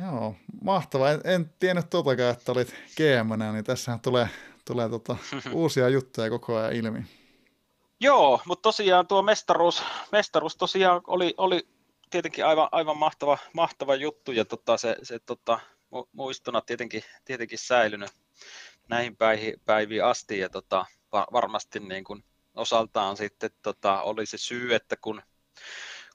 [0.02, 1.10] Joo, mahtavaa.
[1.10, 4.28] En, en tiennyt totakaan, että olit gm niin tässähän tulee,
[4.64, 5.16] tulee tota,
[5.52, 7.19] uusia juttuja koko ajan ilmi.
[8.00, 9.82] Joo, mutta tosiaan tuo mestaruus,
[10.12, 11.68] mestaruus tosiaan oli, oli
[12.10, 15.60] tietenkin aivan, aivan mahtava, mahtava juttu ja tota, se, se tota,
[16.12, 18.10] muistona tietenkin, tietenkin säilynyt
[18.88, 22.24] näihin päiviin, päiviin asti ja tota, varmasti niin kuin
[22.54, 25.22] osaltaan sitten tota, oli se syy, että kun,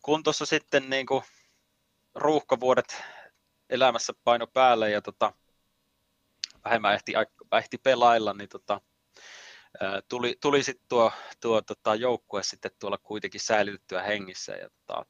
[0.01, 1.23] kun tuossa sitten niin kuin
[2.15, 3.03] ruuhkavuodet
[3.69, 5.33] elämässä paino päälle ja tota,
[6.65, 7.13] vähemmän ehti,
[7.57, 8.81] ehti pelailla, niin tota,
[10.09, 11.11] tuli, tuli sitten tuo,
[11.41, 15.05] tuo tota, joukkue sitten tuolla kuitenkin säilytettyä hengissä ja tota,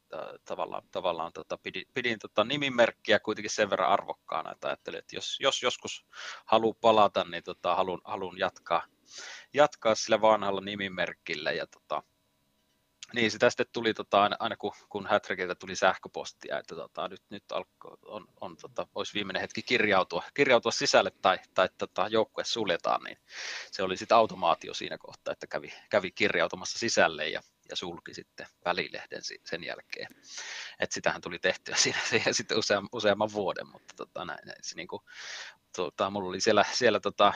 [0.46, 5.38] tavallaan, tavallaan tota, pidin, pidin tota, nimimerkkiä kuitenkin sen verran arvokkaana, että ajattelin, että jos,
[5.40, 6.06] jos joskus
[6.46, 8.84] haluan palata, niin tota, haluan, haluan jatkaa,
[9.54, 12.04] jatkaa sillä vanhalla nimimerkillä ja tota,
[13.14, 17.44] niin, sitä sitten tuli tota, aina, kun, kun Hätrekiltä tuli sähköpostia, että tota, nyt, nyt
[17.52, 23.04] alko, on, on, tota, olisi viimeinen hetki kirjautua, kirjautua sisälle tai, tai tota, joukkue suljetaan,
[23.04, 23.18] niin
[23.72, 28.48] se oli sitten automaatio siinä kohtaa, että kävi, kävi kirjautumassa sisälle ja, ja sulki sitten
[28.66, 30.08] välilehden sen jälkeen.
[30.80, 34.76] Et sitähän tuli tehtyä siinä, siinä sitten useam, useamman vuoden, mutta tota, näin, näin, se,
[34.76, 35.02] niin kuin,
[35.76, 37.34] tota, mulla oli siellä, siellä tota,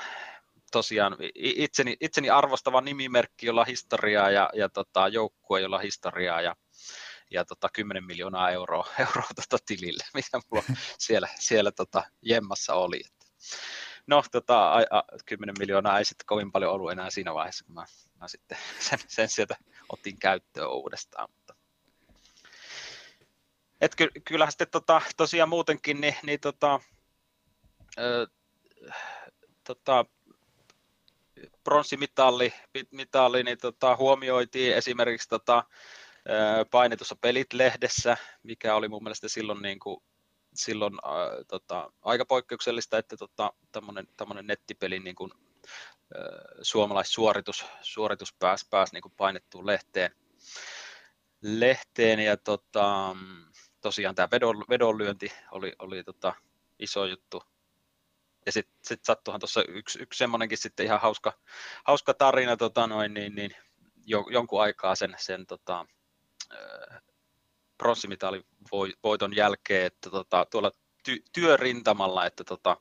[0.72, 6.56] tosiaan itseni, itseni arvostava nimimerkki, jolla historiaa ja, ja tota, joukkue, jolla historiaa ja,
[7.32, 10.64] ja tota, 10 miljoonaa euroa, euroa tota, tilille, mitä mulla
[10.98, 13.02] siellä, siellä tota, jemmassa oli.
[14.08, 17.76] No, tota, a, a, 10 miljoonaa ei sitten kovin paljon ollut enää siinä vaiheessa, kun
[17.76, 17.86] mä,
[18.20, 18.58] mä sitten
[18.90, 19.56] sen, sen sieltä
[19.90, 21.30] otin käyttöön uudestaan.
[21.32, 21.56] Mutta.
[23.82, 26.80] Et ky, kyllähän sitten tota, tosiaan muutenkin, niin, niin tota,
[28.00, 28.28] ö,
[29.64, 30.06] tota,
[31.64, 32.54] pronssimitalli
[32.92, 35.64] mitalli, niin tota, huomioitiin esimerkiksi tota,
[36.72, 40.04] painetussa Pelit-lehdessä, mikä oli mun mielestä silloin, niin kuin,
[40.54, 43.54] silloin äh, tota, aika poikkeuksellista, että tota,
[44.18, 46.24] tämmöinen nettipeli niin kuin, äh,
[46.62, 50.12] suomalaissuoritus suoritus pääsi pääs, niin kuin painettuun lehteen,
[51.42, 53.16] lehteen ja tota,
[53.82, 56.34] tosiaan tämä vedon, vedonlyönti oli, oli tota,
[56.80, 57.44] iso juttu
[58.46, 61.34] ja sitten sit sattuhan tuossa yksi, yksi semmoinenkin sitten ihan hauska,
[61.84, 63.52] hauska tarina tota noin, niin, niin,
[64.06, 65.86] jo, jonkun aikaa sen, sen tota,
[67.78, 68.44] pronssimitalin
[69.04, 70.72] voiton jälkeen, että tota, tuolla
[71.04, 72.78] ty, työrintamalla, että tota,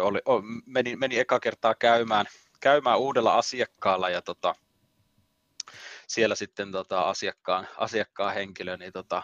[0.00, 0.20] oli,
[0.66, 2.26] meni, meni eka kertaa käymään,
[2.60, 4.54] käymään uudella asiakkaalla ja tota,
[6.06, 9.22] siellä sitten tota, asiakkaan, asiakkaan henkilö niin tota,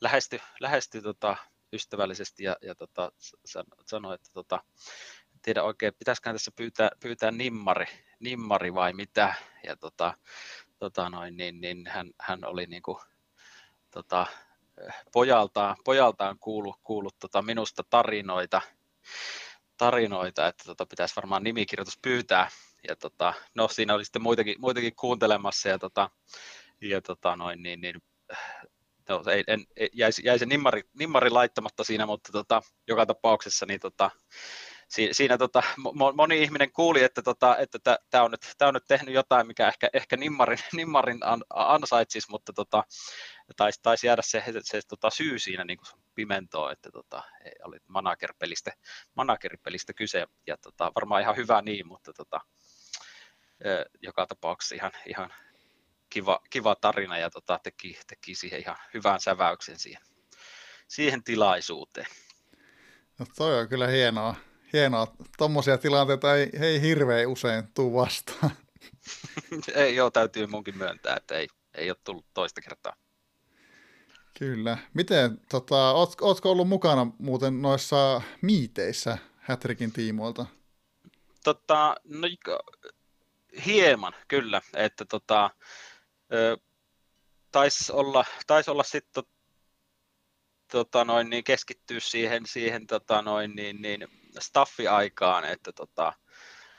[0.00, 1.36] lähestyi, lähesty, tota,
[1.76, 3.12] ystävällisesti ja, ja tota,
[3.86, 4.62] sanoi, että tota,
[5.42, 7.86] tiedä oikein, pitäisikö tässä pyytää, pyytää nimmari,
[8.20, 9.34] nimmari vai mitä.
[9.64, 10.14] Ja tota,
[10.78, 12.98] tota noin, niin, niin hän, hän oli niin kuin,
[13.90, 14.26] tota,
[15.12, 18.60] pojaltaan, pojaltaan kuullut, kuullut tota minusta tarinoita,
[19.76, 22.50] tarinoita, että tota, pitäisi varmaan nimikirjoitus pyytää.
[22.88, 26.10] Ja tota, no siinä oli sitten muitakin, muitakin kuuntelemassa ja, tota,
[26.80, 28.02] ja tota, noin, niin, niin,
[29.08, 33.80] no, ei, en, jäi, jäi se nimmari, nimmari laittamatta siinä, mutta tota, joka tapauksessa niin
[33.80, 34.10] tota,
[34.88, 35.62] siinä, siinä tota,
[36.16, 39.88] moni ihminen kuuli, että tota, että tämä on, nyt, on nyt tehnyt jotain, mikä ehkä,
[39.92, 42.84] ehkä Nimmarin, Nimmarin an, ansaitsisi, mutta tota,
[43.56, 47.22] taisi, taisi jäädä se, se, se tota, syy siinä niin kuin pimentoon, että tota,
[47.64, 48.72] oli managerpelistä,
[49.14, 52.40] manageripelistä kyse, ja tota, varmaan ihan hyvä niin, mutta tota,
[54.02, 55.32] joka tapauksessa ihan, ihan
[56.16, 60.02] kiva, kiva tarina ja tota, teki, teki siihen ihan hyvän säväyksen siihen,
[60.88, 62.06] siihen tilaisuuteen.
[63.18, 64.34] No toi on kyllä hienoa.
[64.72, 65.16] hienoa.
[65.38, 68.50] Tuommoisia tilanteita ei, ei hirveän usein tuu vastaan.
[69.74, 72.96] ei, joo, täytyy munkin myöntää, että ei, ei ole tullut toista kertaa.
[74.38, 74.78] Kyllä.
[74.94, 80.46] Miten, tota, oot, ootko ollut mukana muuten noissa miiteissä Hätrikin tiimoilta?
[81.44, 82.28] Tota, no,
[83.66, 84.60] hieman, kyllä.
[84.74, 85.50] Että tota,
[87.52, 89.24] taisi olla, tais olla sitten
[90.72, 94.08] tota noin, niin keskittyä siihen, siihen tota noin, niin, niin
[94.40, 96.12] staffi-aikaan, että tota,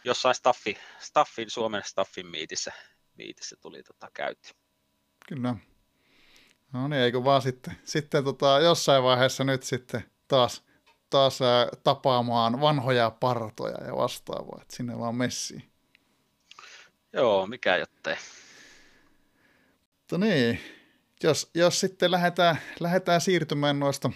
[0.03, 2.71] jossain staffi, staffin, Suomen staffin miitissä,
[3.17, 4.49] miitissä tuli tota, käyty.
[5.27, 5.55] Kyllä.
[6.73, 10.63] No niin, eikö vaan sitten, sitten tota, jossain vaiheessa nyt sitten taas,
[11.09, 15.71] taas ää, tapaamaan vanhoja partoja ja vastaavaa, että sinne vaan messiin.
[17.13, 18.15] Joo, mikä jottei.
[20.11, 20.59] Mutta niin,
[21.23, 24.11] jos, jos sitten lähdetään, lähdetään siirtymään noista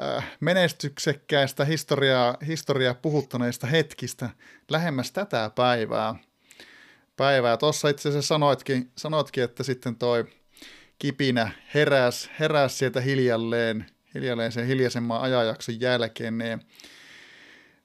[0.00, 4.30] äh, menestyksekkäistä historiaa, historiaa puhuttaneista hetkistä
[4.70, 6.14] lähemmäs tätä päivää.
[7.16, 7.56] päivää.
[7.56, 10.24] Tuossa itse asiassa sanoitkin, sanoitkin, että sitten toi
[10.98, 16.38] kipinä heräs, heräs sieltä hiljalleen, hiljalleen sen hiljaisemman ajanjakson jälkeen.
[16.38, 16.60] Niin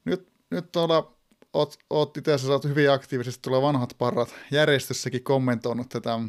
[0.05, 1.17] nyt, nyt tuolla
[1.53, 6.19] oot, oot itse asiassa hyvin aktiivisesti tuolla vanhat parrat järjestössäkin kommentoinut tätä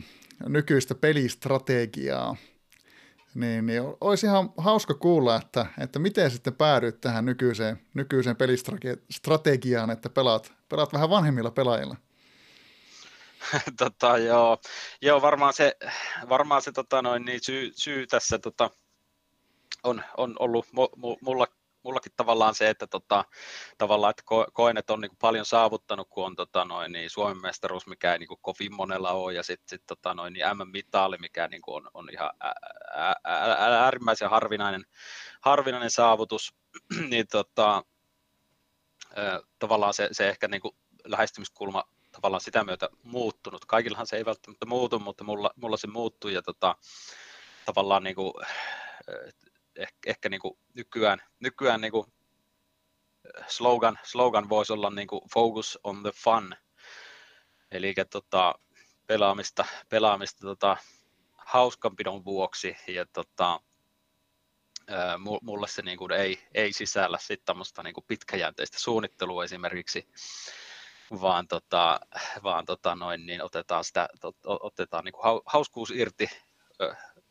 [0.47, 2.37] nykyistä pelistrategiaa,
[3.35, 9.91] niin, niin olisi ihan hauska kuulla, että, että miten sitten päädyit tähän nykyiseen, nykyiseen pelistrategiaan,
[9.91, 11.97] että pelaat, pelaat vähän vanhemmilla pelaajilla.
[13.79, 14.59] tota, joo.
[15.03, 15.77] joo, varmaan se,
[16.29, 18.71] varmaan se tota, noin, niin syy, syy tässä tota,
[19.83, 20.67] on, on ollut
[21.21, 21.47] mulla
[21.83, 23.25] mullakin tavallaan se, että tota,
[23.79, 24.23] tavallaan, että
[24.53, 28.13] koen, että on niin kuin paljon saavuttanut, kun on tota, noin, niin Suomen mestaruus, mikä
[28.13, 31.63] ei niin kuin kovin monella ole, ja sitten sit, tota, noin, niin M-mitali, mikä niin
[31.63, 32.31] kuin on, on ihan
[33.79, 34.85] äärimmäisen harvinainen,
[35.41, 36.55] harvinainen saavutus,
[37.11, 37.85] niin tota,
[39.59, 43.65] tavallaan se, se ehkä niin kuin lähestymiskulma tavallaan sitä myötä muuttunut.
[43.65, 46.77] Kaikillahan se ei välttämättä muutu, mutta mulla, mulla se muuttui ja tota,
[47.65, 48.33] tavallaan niin kuin,
[49.79, 52.07] ehkä, ehkä niin kuin nykyään, nykyään niin kuin
[53.47, 56.55] slogan, slogan voisi olla niin kuin focus on the fun,
[57.71, 58.55] eli tota,
[59.07, 60.77] pelaamista, pelaamista tota,
[61.37, 63.61] hauskanpidon vuoksi ja tota,
[65.41, 70.09] mulle se niin kuin ei, ei sisällä sitten tämmöistä niin kuin pitkäjänteistä suunnittelua esimerkiksi,
[71.21, 72.01] vaan, tota,
[72.43, 74.09] vaan tota noin, niin otetaan, sitä,
[74.45, 76.31] otetaan niin kuin hauskuus irti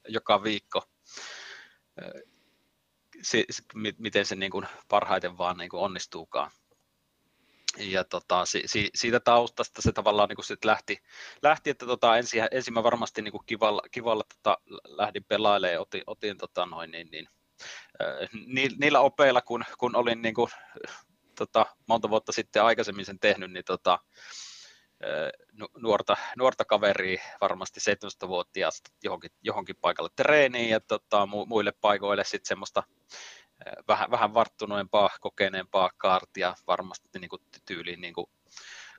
[0.08, 0.84] joka viikko
[3.22, 3.46] se,
[3.98, 6.52] miten se niin kuin parhaiten vaan niin kuin onnistuukaan.
[7.78, 10.98] Ja tota, si, si, siitä taustasta se tavallaan niin kuin lähti,
[11.42, 16.04] lähti, että tota, ensin, ensin mä varmasti niin kuin kivalla, kivalla tota, lähdin pelailemaan otin,
[16.08, 17.28] otin tota, noin, niin, niin,
[18.02, 18.30] äh,
[18.78, 20.52] niillä opeilla, kun, kun olin niin kuin,
[21.38, 24.00] tota, monta vuotta sitten aikaisemmin sen tehnyt, niin tota,
[25.78, 32.84] nuorta, nuorta kaveria, varmasti 17-vuotiaasta johonkin, johonkin paikalle treeniin ja tota, muille paikoille sitten semmoista
[33.88, 38.28] vähän, vähän varttuneempaa, kokeneempaa kaartia, varmasti niin kuin tyyliin niin kuin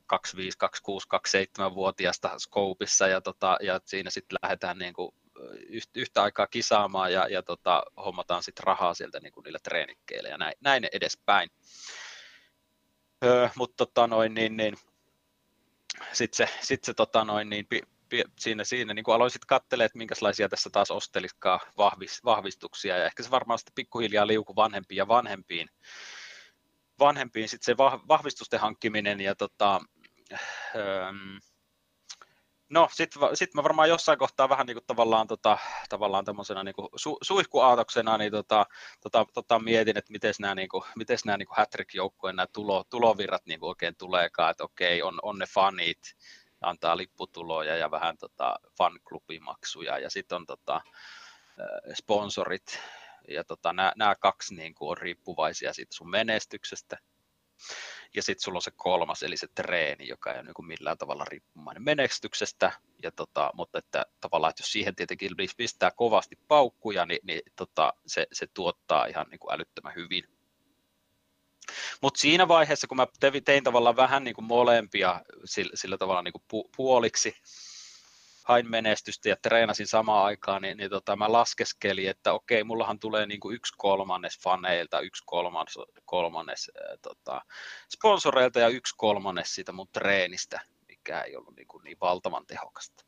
[0.06, 5.14] 25, 26, 27-vuotiaasta skoopissa ja, tota, ja siinä sitten lähdetään niin kuin
[5.94, 10.38] yhtä aikaa kisaamaan ja, ja tota, hommataan sitten rahaa sieltä niin kuin niille treenikkeille ja
[10.38, 11.50] näin, näin edespäin.
[13.24, 14.76] Öö, mutta tota noin, niin, niin,
[16.12, 19.86] sitten se, sit se tota noin, niin, pi, pi, siinä, siinä niin aloin sitten katselemaan,
[19.86, 24.96] että minkälaisia tässä taas osteliskaan vahvis, vahvistuksia, ja ehkä se varmaan sitten pikkuhiljaa liuku vanhempiin
[24.96, 25.68] ja vanhempiin,
[26.98, 27.76] vanhempiin sitten se
[28.08, 29.80] vahvistusten hankkiminen, ja tota,
[30.74, 31.12] öö,
[32.70, 35.58] No, sitten sit mä varmaan jossain kohtaa vähän niin kuin tavallaan, tota,
[35.88, 38.66] tavallaan tämmöisenä niin kuin su, suihkuaatoksena niin tota,
[39.00, 42.84] tota, tota, mietin, että miten nämä, niin kuin, miten nämä niin kuin hat-trick-joukkueen nämä tulo,
[42.90, 46.16] tulovirrat niin kuin oikein tuleekaan, että okei, on, on ne fanit,
[46.60, 50.80] antaa lipputuloja ja vähän tota, fan-klubimaksuja ja sitten on tota,
[51.94, 52.80] sponsorit
[53.28, 56.98] ja tota, nämä kaksi niin kuin, on riippuvaisia siitä sun menestyksestä
[58.14, 61.24] ja sitten sulla on se kolmas, eli se treeni, joka ei ole niin millään tavalla
[61.24, 62.72] riippumainen menestyksestä,
[63.02, 67.94] ja tota, mutta että tavallaan, että jos siihen tietenkin pistää kovasti paukkuja, niin, niin tota,
[68.06, 70.24] se, se tuottaa ihan niin kuin älyttömän hyvin.
[72.02, 73.06] Mutta siinä vaiheessa, kun mä
[73.44, 77.34] tein, tavallaan vähän niin kuin molempia sillä, sillä tavalla niin kuin pu, puoliksi,
[78.48, 83.26] hain menestystä ja treenasin samaan aikaan, niin, niin tota, mä laskeskelin, että okei, mullahan tulee
[83.26, 87.40] niin kuin yksi kolmannes faneilta, yksi kolmannes, kolmannes äh, tota,
[87.94, 93.04] sponsoreilta ja yksi kolmannes siitä mun treenistä, mikä ei ollut niin, kuin niin valtavan tehokasta.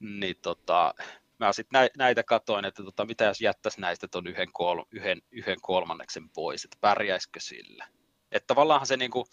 [0.00, 0.94] Niin tota,
[1.38, 5.60] mä sitten näitä katoin, että tota, mitä jos jättäisi näistä tuon yhden, kol, yhden, yhden
[5.62, 7.86] kolmanneksen pois, että pärjäisikö sillä.
[8.32, 9.24] Että tavallaan se niin kuin,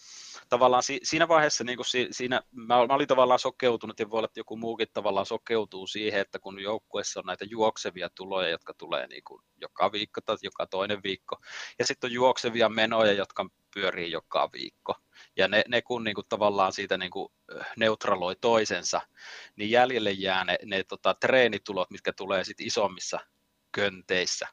[0.48, 4.18] tavallaan si, siinä vaiheessa niin kuin si, siinä, mä, mä, olin tavallaan sokeutunut ja voi
[4.18, 8.74] olla, että joku muukin tavallaan sokeutuu siihen, että kun joukkueessa on näitä juoksevia tuloja, jotka
[8.74, 11.36] tulee niin kuin joka viikko tai joka toinen viikko,
[11.78, 14.94] ja sitten on juoksevia menoja, jotka pyörii joka viikko,
[15.36, 17.32] ja ne, ne kun niin kuin tavallaan siitä niin kuin
[17.76, 19.00] neutraloi toisensa,
[19.56, 23.20] niin jäljelle jää ne, ne tota, treenitulot, mitkä tulee sitten isommissa
[23.72, 24.48] könteissä,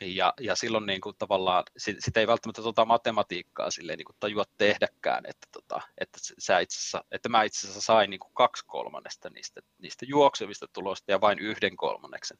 [0.00, 4.16] ja, ja silloin niin kuin tavallaan, sit, sit ei välttämättä tota matematiikkaa silleen niin kuin
[4.20, 8.34] tajua tehdäkään, että, tota, että, sä itse asiassa, että mä itse asiassa sain niin kuin
[8.34, 12.38] kaksi kolmannesta niistä, niistä juoksevista tuloista ja vain yhden kolmanneksen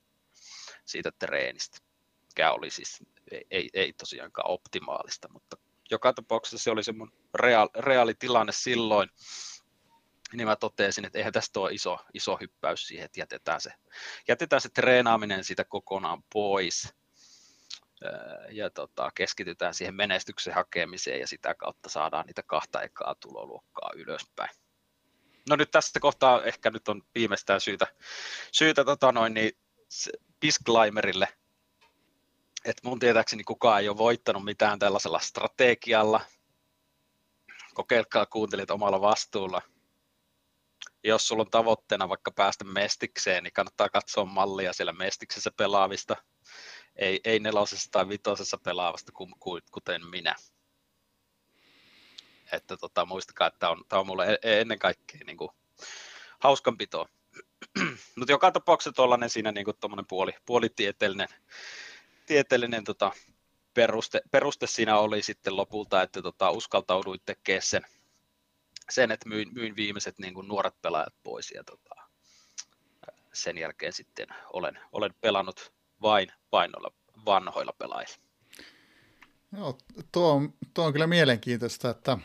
[0.85, 1.79] siitä treenistä,
[2.27, 3.05] mikä oli siis,
[3.51, 5.57] ei, ei tosiaankaan optimaalista, mutta
[5.91, 9.09] joka tapauksessa se oli se mun reaali, reaali tilanne silloin,
[10.33, 13.73] niin mä totesin, että eihän tästä ole iso, iso hyppäys siihen, että jätetään se,
[14.29, 16.95] jätetään se treenaaminen siitä kokonaan pois,
[18.51, 24.51] ja tota, keskitytään siihen menestyksen hakemiseen ja sitä kautta saadaan niitä kahta ekaa tuloluokkaa ylöspäin.
[25.49, 27.87] No nyt tässä kohtaa ehkä nyt on viimeistään syytä,
[28.53, 29.53] syytä tota noin, niin
[30.43, 31.29] disclaimerille,
[32.65, 36.21] että mun tietääkseni kukaan ei ole voittanut mitään tällaisella strategialla.
[37.75, 39.63] Kokeilkaa kuuntelijat omalla vastuulla.
[41.05, 46.17] Jos sulla on tavoitteena vaikka päästä mestikseen, niin kannattaa katsoa mallia siellä mestiksessä pelaavista
[46.99, 49.13] ei, ei nelosessa tai vitosessa pelaavasta
[49.71, 50.35] kuten minä.
[52.53, 55.51] Että tota, muistakaa, että tämä on, tämä on mulle e-, e-, ennen kaikkea niin kuin,
[56.39, 57.09] hauskanpitoa.
[58.17, 59.77] Mutta joka tapauksessa tuollainen siinä niin kuin,
[60.09, 61.29] puoli, puolitieteellinen
[62.29, 63.13] tieteellinen, tota,
[63.75, 67.83] peruste, peruste, siinä oli sitten lopulta, että tota, uskaltauduin tekemään sen,
[68.91, 71.95] sen että myin, myin viimeiset niin kuin, nuoret pelaajat pois ja tota,
[73.33, 75.73] sen jälkeen sitten olen, olen pelannut
[76.03, 76.91] vain painoilla
[77.27, 78.29] vanhoilla pelaajilla.
[79.57, 79.79] Joo,
[80.13, 82.19] tuo on, tuo on kyllä mielenkiintoista, että,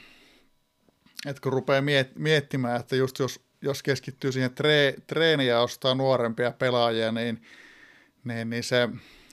[1.25, 5.95] että kun rupeaa miet, miettimään, että just jos, jos keskittyy siihen tre, treeniin ja ostaa
[5.95, 7.41] nuorempia pelaajia, niin,
[8.23, 8.89] niin, niin se,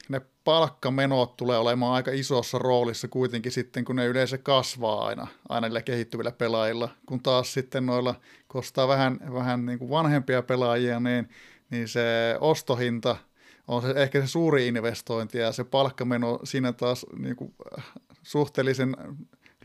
[0.08, 5.66] ne palkkamenot tulee olemaan aika isossa roolissa kuitenkin sitten, kun ne yleensä kasvaa aina, aina
[5.66, 8.14] niillä kehittyvillä pelaajilla, kun taas sitten noilla,
[8.48, 11.28] kun ostaa vähän, vähän niin kuin vanhempia pelaajia, niin,
[11.70, 13.16] niin se ostohinta–
[13.70, 17.84] on se ehkä se suuri investointi ja se palkkameno siinä taas niin kuin, äh,
[18.22, 18.96] suhteellisen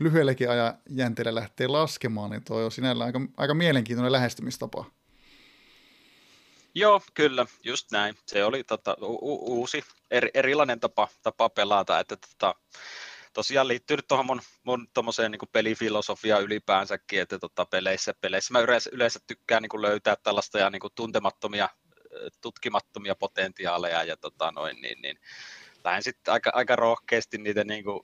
[0.00, 4.84] lyhyelläkin ajan jänteellä lähtee laskemaan, niin tuo on sinällään aika, aika mielenkiintoinen lähestymistapa.
[6.74, 8.14] Joo, kyllä, just näin.
[8.26, 12.54] Se oli tota, u- uusi, eri, erilainen tapa, tapa pelata, että tota,
[13.32, 14.86] tosiaan liittyy nyt tuohon mun, mun
[15.30, 20.70] niin pelifilosofiaan ylipäänsäkin, että tota, peleissä, peleissä mä yleensä, yleensä tykkään niin löytää tällaista ja
[20.70, 21.68] niin tuntemattomia
[22.40, 25.20] tutkimattomia potentiaaleja ja tota noin, niin, niin
[25.84, 28.00] lähden sitten aika, aika rohkeasti niitä niin kuin,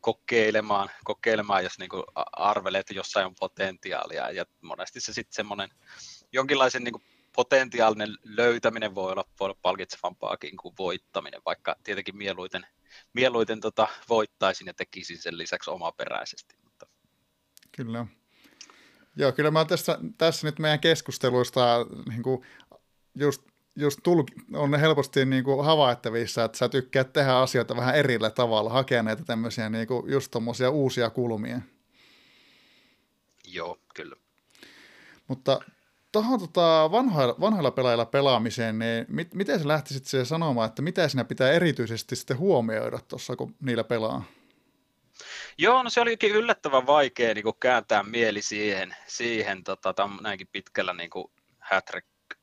[0.00, 5.68] kokeilemaan, kokeilemaan, jos niin kuin arvelee, että jossain on potentiaalia ja monesti se sitten semmoinen
[6.32, 7.04] jonkinlaisen niin kuin
[7.36, 12.66] potentiaalinen löytäminen voi olla, voi olla palkitsevampaakin kuin voittaminen, vaikka tietenkin mieluiten,
[13.12, 16.56] mieluiten tota, voittaisin ja tekisin sen lisäksi omaperäisesti.
[16.64, 16.86] Mutta...
[17.76, 18.06] Kyllä.
[19.16, 22.46] Joo, kyllä mä tässä, tässä nyt meidän keskusteluista niin kuin
[23.14, 23.42] just,
[23.76, 28.70] just tulki, on helposti niin kuin havaittavissa, että sä tykkäät tehdä asioita vähän erillä tavalla,
[28.70, 31.60] hakea näitä tämmöisiä niin kuin just tommosia uusia kulmia.
[33.52, 34.16] Joo, kyllä.
[35.28, 35.60] Mutta
[36.12, 41.08] tuohon tota vanhoilla, vanhoilla pelaajilla pelaamiseen, niin mit, miten sä lähtisit siihen sanomaan, että mitä
[41.08, 44.24] sinä pitää erityisesti sitten huomioida tuossa, kun niillä pelaa?
[45.58, 51.10] Joo, no se olikin yllättävän vaikea niin kääntää mieli siihen, siihen tota, näinkin pitkällä niin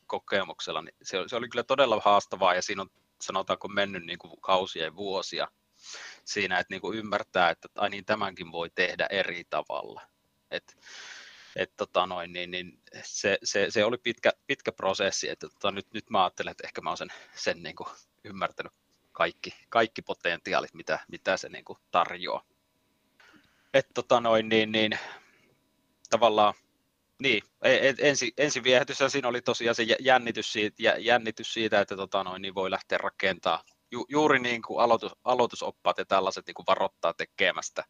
[0.08, 2.90] kokemuksella, niin se, se oli kyllä todella haastavaa ja siinä on
[3.22, 5.48] sanotaanko mennyt niin kuin kausia ja vuosia
[6.26, 10.02] siinä, että niin kuin ymmärtää, että ai niin tämänkin voi tehdä eri tavalla.
[10.52, 10.78] Et,
[11.56, 15.94] et tota noin, niin, niin se, se, se, oli pitkä, pitkä prosessi, että tota, nyt,
[15.94, 17.90] nyt mä ajattelen, että ehkä mä olen sen, sen niin kuin
[18.24, 18.74] ymmärtänyt
[19.12, 22.44] kaikki, kaikki potentiaalit, mitä, mitä se niin kuin tarjoaa.
[23.74, 25.00] Et tota noin, niin, niin,
[26.10, 26.54] tavallaan
[27.22, 31.96] niin, e, e, ensi, ensi viehätys siinä oli tosiaan se jännitys siitä, jännitys siitä että
[31.96, 36.56] tota noin, niin voi lähteä rakentamaan Ju, juuri niin kuin aloitus, aloitusoppaat ja tällaiset niin
[36.56, 37.84] kuin varoittaa tekemästä.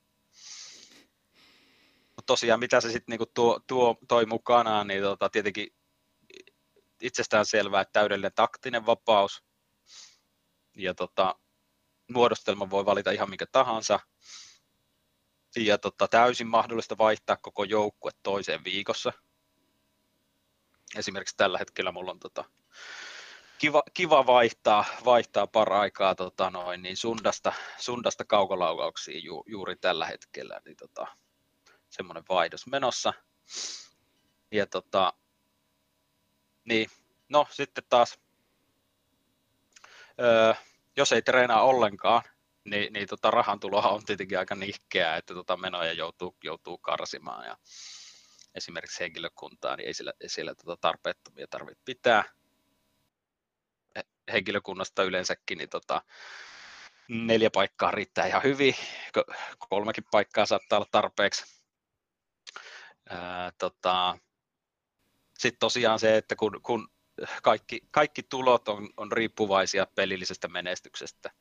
[2.06, 5.68] mutta tosiaan mitä se sitten niinku tuo, tuo, toi mukanaan, niin tota, tietenkin
[7.02, 9.44] itsestään selvää, että täydellinen taktinen vapaus.
[10.78, 11.36] Ja tota,
[12.12, 14.00] muodostelma voi valita ihan minkä tahansa.
[15.58, 19.14] Ja tota, täysin mahdollista vaihtaa koko joukkue toiseen viikossa.
[20.96, 22.44] Esimerkiksi tällä hetkellä mulla on tota,
[23.58, 30.62] kiva, kiva vaihtaa, vaihtaa paraikaa tota noin, niin sundasta, sundasta kaukolaukauksiin ju, juuri tällä hetkellä.
[30.66, 31.08] Niin tota,
[31.90, 33.14] semmoinen vaihdos menossa.
[34.52, 35.14] Ja tota,
[36.66, 36.90] niin,
[37.30, 38.20] no sitten taas,
[40.22, 40.54] öö,
[40.98, 42.22] jos ei treenaa ollenkaan,
[42.68, 47.46] niin, niin tota rahan tuloa on tietenkin aika nihkeää, että tota menoja joutuu, joutuu karsimaan
[47.46, 47.58] ja
[48.56, 52.24] esimerkiksi henkilökuntaa, niin ei sillä, ei sillä tota tarpeettomia tarvitse pitää.
[54.32, 56.02] Henkilökunnasta yleensäkin, niin tota,
[57.08, 58.76] neljä paikkaa riittää ihan hyvin,
[59.70, 61.62] kolmekin paikkaa saattaa olla tarpeeksi.
[63.58, 64.18] tota,
[65.40, 66.88] Sitten tosiaan se, että kun, kun
[67.44, 71.32] kaikki, kaikki tulot on, on riippuvaisia pelillisestä menestyksestä,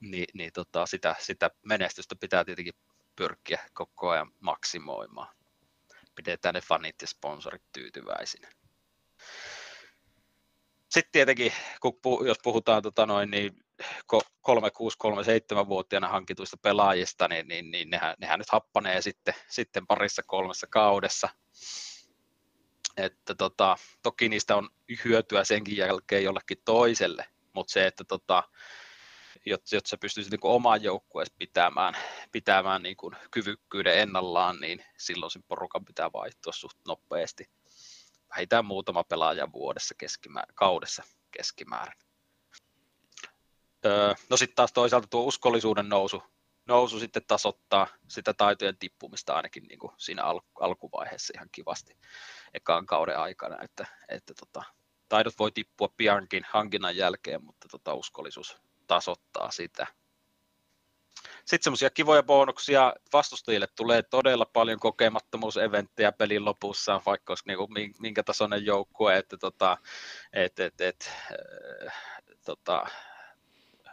[0.00, 2.74] niin, niin tota, sitä, sitä menestystä pitää tietenkin
[3.16, 5.34] pyrkiä koko ajan maksimoimaan.
[6.14, 8.48] Pidetään ne fanit ja sponsorit tyytyväisinä.
[10.90, 17.90] Sitten tietenkin, kun puh, jos puhutaan tota noin, niin 36-37-vuotiaana hankituista pelaajista, niin, niin, niin
[17.90, 21.28] nehän, nehän nyt happanee sitten, sitten parissa kolmessa kaudessa
[22.96, 24.68] että tota, toki niistä on
[25.04, 28.42] hyötyä senkin jälkeen jollekin toiselle, mutta se, että tota,
[29.46, 31.94] jotta, jotta sä pystyisit niin oman joukkueesi pitämään,
[32.32, 37.50] pitämään niin kuin kyvykkyyden ennallaan, niin silloin sen porukan pitää vaihtua suht nopeasti.
[38.30, 41.98] Vähintään muutama pelaaja vuodessa keskimäärin, kaudessa keskimäärin.
[43.84, 46.22] Öö, no sitten taas toisaalta tuo uskollisuuden nousu,
[46.66, 51.96] nousu sitten tasoittaa sitä taitojen tippumista ainakin niin kuin siinä al- alkuvaiheessa ihan kivasti
[52.54, 54.62] ekaan kauden aikana, että, että tota,
[55.08, 58.56] taidot voi tippua piankin hankinnan jälkeen, mutta tota, uskollisuus
[58.90, 59.86] tasoittaa sitä.
[61.38, 67.68] Sitten semmoisia kivoja bonuksia vastustajille tulee todella paljon kokemattomuuseventtejä pelin lopussa, vaikka olisi niinku
[67.98, 69.76] minkä tasoinen joukkue, että tota,
[70.32, 71.10] et, et, et,
[71.86, 71.92] äh,
[72.44, 72.86] tota,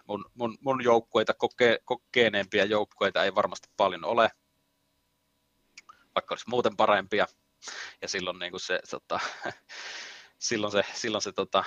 [0.07, 4.31] mun, mun, mun joukkueita, koke, kokeneempia joukkueita ei varmasti paljon ole,
[6.15, 7.27] vaikka olisi muuten parempia,
[8.01, 9.19] ja silloin niin kuin se, tota,
[10.39, 11.63] silloin se, silloin se tota,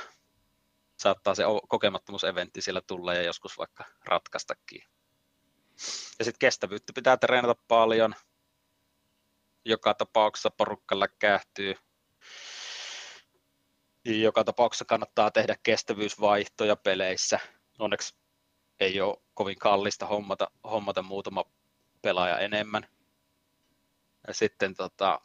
[1.01, 4.83] saattaa se kokemattomuuseventti siellä tulla ja joskus vaikka ratkaistakin.
[6.19, 8.15] Ja sitten kestävyyttä pitää treenata paljon.
[9.65, 11.75] Joka tapauksessa porukka kähtyy.
[14.05, 17.39] Joka tapauksessa kannattaa tehdä kestävyysvaihtoja peleissä.
[17.79, 18.15] Onneksi
[18.81, 21.45] ei ole kovin kallista hommata, hommata muutama
[22.03, 22.89] pelaaja enemmän.
[24.27, 25.21] Ja sitten tota,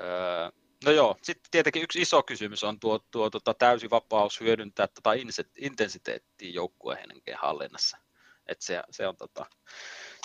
[0.00, 0.50] öö,
[0.84, 5.22] No joo, sitten tietenkin yksi iso kysymys on tuo, tuo tuota, täysi vapaus hyödyntää tuota
[5.56, 7.98] intensiteettiä joukkueen henken hallinnassa.
[8.46, 9.46] Et se, se, on, tota,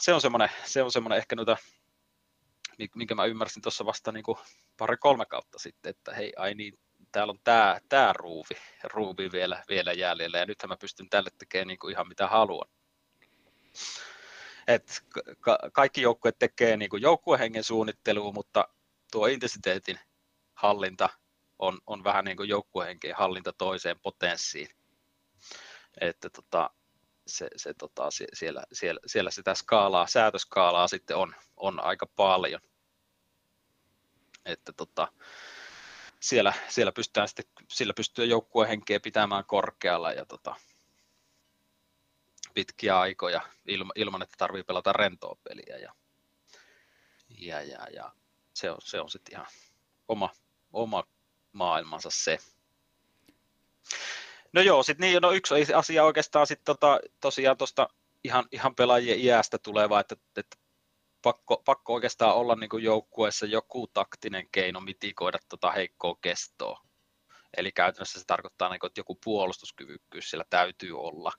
[0.01, 1.57] se on semmoinen, se on semmoinen ehkä noita,
[2.95, 4.23] minkä mä ymmärsin tuossa vasta niin
[4.77, 6.79] pari-kolme kautta sitten, että hei, ai niin,
[7.11, 11.67] täällä on tämä tää ruuvi, ruuvi vielä, vielä jäljellä, ja nythän mä pystyn tälle tekemään
[11.67, 12.69] niin kuin ihan mitä haluan.
[14.67, 15.03] Et
[15.39, 18.67] ka- kaikki joukkueet tekee niin kuin joukkuehengen suunnittelua, mutta
[19.11, 19.99] tuo intensiteetin
[20.61, 21.09] hallinta
[21.59, 24.69] on, on vähän niin kuin joukkuehenkien hallinta toiseen potenssiin.
[26.01, 26.69] Että tota,
[27.27, 32.61] se, se tota, siellä, siellä, siellä, sitä skaalaa, säätöskaalaa sitten on, on aika paljon.
[34.45, 35.07] Että tota,
[36.19, 40.55] siellä, siellä pystytään sitten, sillä pystyy joukkuehenkeä pitämään korkealla ja tota,
[42.53, 45.77] pitkiä aikoja ilman, ilman että tarvii pelata rentoa peliä.
[45.77, 45.93] Ja,
[47.29, 48.11] ja, ja, ja
[48.53, 49.47] se on, se on sitten ihan
[50.07, 50.29] oma,
[50.73, 51.03] oma
[51.51, 52.37] maailmansa se.
[54.53, 57.87] No joo, sitten niin, no yksi asia oikeastaan sitten tota, tosiaan tuosta
[58.23, 60.57] ihan, ihan pelaajien iästä tuleva, että, että
[61.21, 66.81] pakko, pakko oikeastaan olla niin kuin joukkueessa joku taktinen keino mitikoida tota heikkoa kestoa.
[67.57, 71.31] Eli käytännössä se tarkoittaa, niin kuin, että joku puolustuskyvykkyys siellä täytyy olla.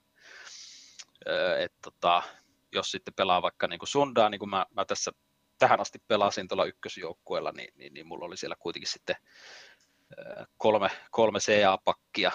[1.27, 2.23] Öö, et, tota,
[2.71, 5.11] jos sitten pelaa vaikka niin kuin sundaa, niin kuin mä, mä tässä
[5.57, 9.15] tähän asti pelasin tuolla ykkösjoukkueella, niin, niin, niin mulla oli siellä kuitenkin sitten
[10.57, 12.31] kolme, kolme CA-pakkia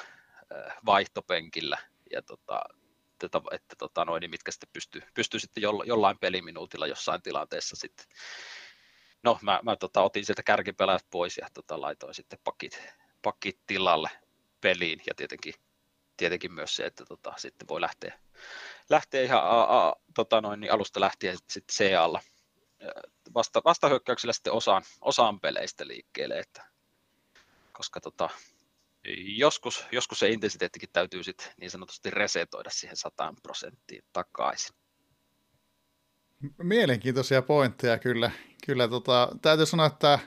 [0.86, 1.78] vaihtopenkillä,
[2.10, 2.62] ja tota,
[3.24, 7.76] että, että tota, noin, niin mitkä sitten pystyy, pystyy sitten jo, jollain peliminuutilla jossain tilanteessa
[7.76, 8.06] sitten.
[9.22, 12.82] No mä, mä tota, otin sieltä kärkipelät pois ja tota, laitoin sitten pakit,
[13.22, 14.10] pakit tilalle
[14.60, 15.02] peliin.
[15.06, 15.54] Ja tietenkin,
[16.16, 18.20] tietenkin myös se, että tota, sitten voi lähteä,
[18.90, 22.20] lähteä ihan a, a, tota, noin, niin alusta lähtien sitten CAlla
[23.34, 26.64] vasta, vastahyökkäyksellä sitten osaan, osaan peleistä liikkeelle, että,
[27.72, 28.30] koska tota,
[29.36, 34.76] joskus, joskus se intensiteettikin täytyy sitten niin sanotusti resetoida siihen 100 prosenttiin takaisin.
[36.62, 38.30] Mielenkiintoisia pointteja kyllä.
[38.66, 40.18] kyllä tota, täytyy sanoa, että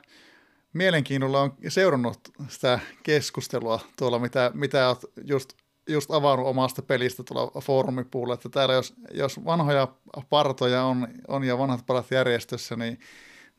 [0.74, 5.54] mielenkiinnolla on seurannut sitä keskustelua tuolla, mitä, mitä olet just,
[5.88, 9.88] just avannut omasta pelistä tuolla foorumipuolella, että täällä jos, jos vanhoja
[10.30, 13.00] partoja on, on ja vanhat parat järjestössä, niin,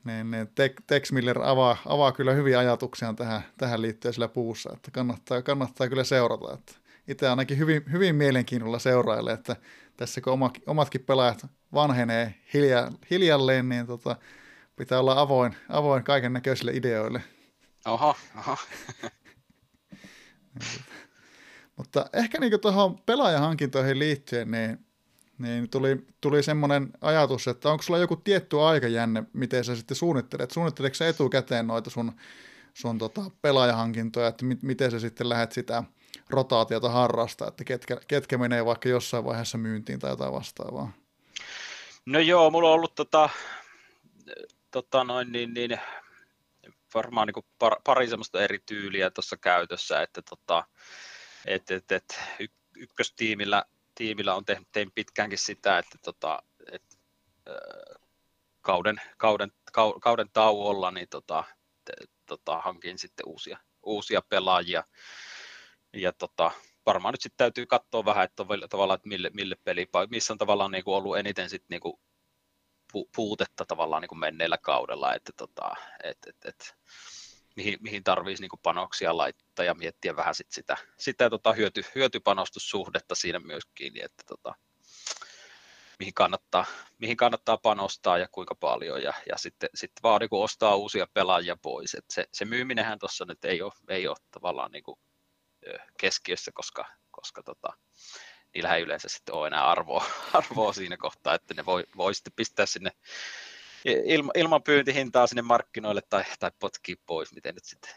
[0.04, 0.48] niin, niin
[0.86, 5.88] Tex Miller avaa, avaa kyllä hyviä ajatuksia tähän, tähän liittyen sillä puussa, että kannattaa, kannattaa
[5.88, 6.54] kyllä seurata.
[6.54, 6.72] Että
[7.08, 9.56] itse ainakin hyvin, hyvin mielenkiinnolla seuraille, että
[9.96, 14.16] tässä kun oma, omatkin pelaajat vanhenee hilja, hiljalleen, niin tota,
[14.76, 17.22] pitää olla avoin, avoin kaiken näköisille ideoille.
[17.86, 18.56] Oho, oho.
[21.94, 24.86] Mutta ehkä niin tuohon pelaajahankintoihin liittyen, niin,
[25.38, 30.50] niin tuli, tuli semmoinen ajatus, että onko sulla joku tietty aikajänne, miten sä sitten suunnittelet?
[30.50, 32.12] Suunnitteletko sä etukäteen noita sun,
[32.74, 35.84] sun tota pelaajahankintoja, että mi, miten sä sitten lähdet sitä
[36.30, 40.92] rotaatiota harrastaa, että ketkä, ketkä menee vaikka jossain vaiheessa myyntiin tai jotain vastaavaa?
[42.06, 43.28] No joo, mulla on ollut tota,
[44.70, 45.80] tota noin, niin, niin,
[46.94, 50.64] varmaan niin par, pari semmoista eri tyyliä tuossa käytössä, että tota,
[51.46, 52.20] et, et, et,
[52.76, 53.64] ykköstiimillä
[53.94, 56.42] tiimillä on tehnyt, tein pitkäänkin sitä, että tota,
[56.72, 56.98] et,
[58.60, 59.52] kauden, kauden,
[60.00, 61.44] kauden tauolla niin tota,
[61.84, 61.92] te,
[62.26, 64.84] tota, hankin sitten uusia, uusia pelaajia.
[65.92, 66.50] Ja tota,
[66.86, 70.70] varmaan nyt sitten täytyy katsoa vähän, että tavallaan, että mille, mille peli, missä on tavallaan
[70.70, 72.00] niin kuin ollut eniten sitten niin kuin
[73.16, 75.70] puutetta tavallaan niin kuin menneellä kaudella, että tota,
[76.04, 76.76] et, et, et,
[77.56, 83.14] mihin, mihin tarvitsisi niin panoksia laittaa ja miettiä vähän sit sitä, sitä tota hyöty, hyötypanostussuhdetta
[83.14, 84.54] siinä myöskin, niin että tota,
[85.98, 86.64] mihin, kannattaa,
[86.98, 91.56] mihin kannattaa panostaa ja kuinka paljon ja, ja sitten, sitten vaan niin ostaa uusia pelaajia
[91.62, 91.94] pois.
[91.94, 94.98] Et se, se myyminenhän tuossa nyt ei ole, ei ole tavallaan niin kuin
[95.98, 97.72] keskiössä, koska, koska tota,
[98.54, 102.32] niillä ei yleensä sitten ole enää arvoa, arvoa siinä kohtaa, että ne voi, voi sitten
[102.36, 102.90] pistää sinne
[103.84, 107.90] ilma, ilman pyyntihintaa sinne markkinoille tai, tai potkii pois, miten nyt sitten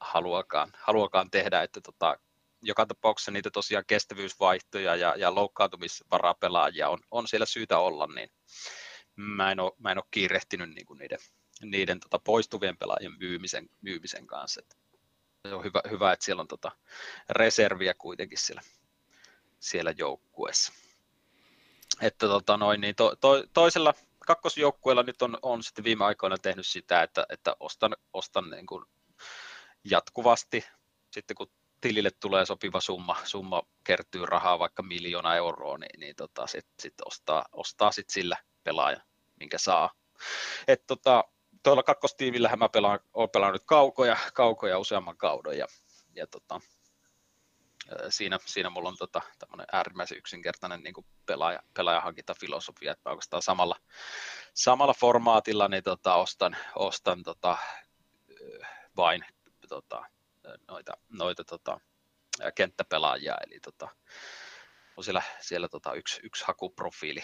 [0.00, 2.18] haluakaan, haluakaan tehdä, että tota,
[2.62, 8.28] joka tapauksessa niitä tosiaan kestävyysvaihtoja ja, ja loukkaantumisvarapelaajia on, on siellä syytä olla, niin
[9.16, 11.18] mä en ole, mä en ole kiirehtinyt niin niiden,
[11.62, 14.60] niiden tota poistuvien pelaajien myymisen, myymisen kanssa.
[14.60, 14.76] Että
[15.48, 16.72] se on hyvä, hyvä, että siellä on tota
[17.30, 18.62] reserviä kuitenkin siellä
[19.60, 20.72] siellä joukkueessa.
[22.00, 23.94] Että tota noin, niin to, to, toisella
[24.30, 28.84] kakkosjoukkueella nyt on, on sitten viime aikoina tehnyt sitä, että, että ostan, ostan niin kuin
[29.84, 30.64] jatkuvasti,
[31.10, 31.50] sitten kun
[31.80, 36.94] tilille tulee sopiva summa, summa kertyy rahaa vaikka miljoona euroa, niin, niin tota, sitten sit
[37.06, 39.00] ostaa, ostaa sit sillä pelaaja,
[39.40, 39.90] minkä saa.
[40.68, 41.24] Et tota,
[41.62, 45.66] tuolla kakkostiimillähän mä pelaan, olen pelannut kaukoja, kaukoja useamman kauden ja,
[46.14, 46.60] ja tota,
[48.08, 50.94] siinä, siinä mulla on tota, tämmöinen äärimmäisen yksinkertainen niin
[51.26, 53.76] pelaaja, pelaajahankintafilosofia, että oikeastaan samalla,
[54.54, 57.58] samalla formaatilla niin tota, ostan, ostan tota,
[58.96, 59.24] vain
[59.68, 60.04] tota,
[60.68, 61.80] noita, noita tota,
[62.54, 63.88] kenttäpelaajia, eli tota,
[64.96, 67.22] on siellä, siellä tota, yksi, yksi hakuprofiili,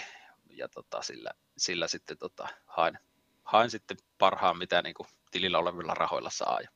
[0.50, 2.98] ja tota, sillä, sillä sitten tota, haen,
[3.44, 6.60] haen sitten parhaan, mitä niin kuin, tilillä olevilla rahoilla saa.
[6.60, 6.68] Ja,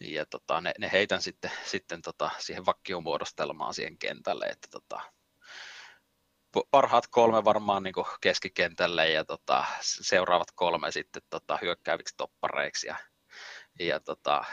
[0.00, 5.00] ja tota, ne, ne, heitän sitten, sitten tota, siihen vakkiomuodostelmaan siihen kentälle, että tota,
[6.70, 12.96] parhaat kolme varmaan niin keskikentälle ja tota, seuraavat kolme sitten tota, hyökkääviksi toppareiksi ja,
[13.78, 14.44] ja tota,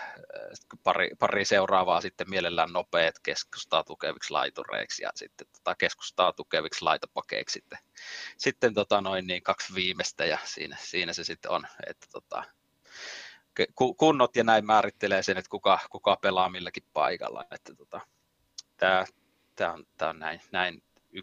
[0.84, 7.53] pari, pari, seuraavaa sitten mielellään nopeat keskustaa tukeviksi laitureiksi ja sitten tota, keskustaa tukeviksi laitopakeiksi
[7.53, 7.80] sitten,
[8.38, 12.44] sitten tota, noin niin kaksi viimeistä ja siinä, siinä se sitten on, että tota,
[13.97, 17.45] kunnot ja näin määrittelee sen, että kuka, kuka pelaa milläkin paikalla.
[17.51, 18.01] Että tota,
[18.77, 19.05] tämä,
[19.55, 21.21] tämä, on, tämä on näin, näin y,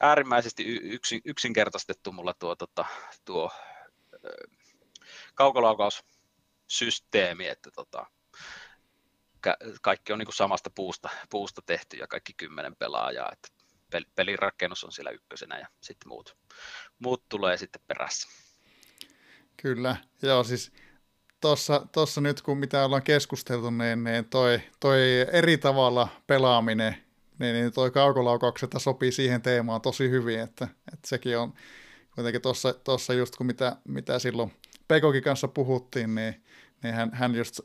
[0.00, 2.84] äärimmäisesti yksin, yksinkertaistettu mulla tuo, tota,
[3.24, 3.50] tuo
[5.34, 8.06] kaukolaukausysteemi, että tota,
[9.82, 13.48] kaikki on niin kuin samasta puusta, puusta tehty ja kaikki kymmenen pelaajaa, että
[14.14, 16.36] pelin rakennus on siellä ykkösenä ja sitten muut,
[16.98, 18.28] muut tulee sitten perässä.
[19.56, 20.72] Kyllä, joo siis
[21.44, 25.00] tuossa, tossa nyt kun mitä ollaan keskusteltu, niin, niin toi, toi
[25.32, 26.96] eri tavalla pelaaminen,
[27.38, 31.54] niin, niin toi kaukolaukaukset sopii siihen teemaan tosi hyvin, että, että sekin on
[32.14, 34.52] kuitenkin tuossa, tossa just kun mitä, mitä silloin
[34.88, 36.44] Pekokin kanssa puhuttiin, niin,
[36.82, 37.60] niin hän, hän just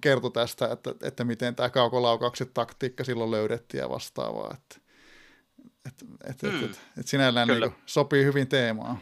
[0.00, 4.76] kertoi tästä, että, että miten tämä kaukolaukaukset taktiikka silloin löydettiin ja vastaavaa, että,
[5.86, 6.54] että, että, mm.
[6.54, 8.98] että, että, että sinällään niin sopii hyvin teemaan.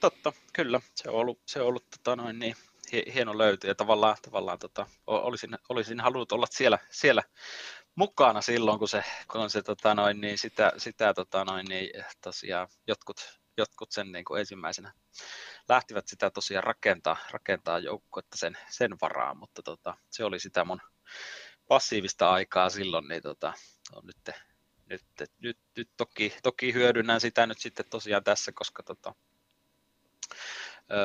[0.00, 0.80] totta, kyllä.
[0.94, 2.54] Se on ollut, se on ollut tota noin, niin,
[2.92, 7.22] hieno löyty ja tavallaan, tavallaan tota, olisin, olisin halunnut olla siellä, siellä
[7.94, 12.68] mukana silloin, kun se, kun se tota noin, niin sitä, sitä tota noin, niin, tosiaan
[12.86, 14.92] jotkut, jotkut sen niin kuin ensimmäisenä
[15.68, 20.80] lähtivät sitä tosiaan rakentaa, rakentaa joukkuetta sen, sen varaan, mutta tota, se oli sitä mun
[21.68, 23.52] passiivista aikaa silloin, niin tota,
[23.92, 24.36] on nyt,
[24.86, 25.02] nyt,
[25.38, 29.14] nyt, nyt toki, toki hyödynnän sitä nyt sitten tosiaan tässä, koska tota,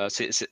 [0.10, 0.46] se, se,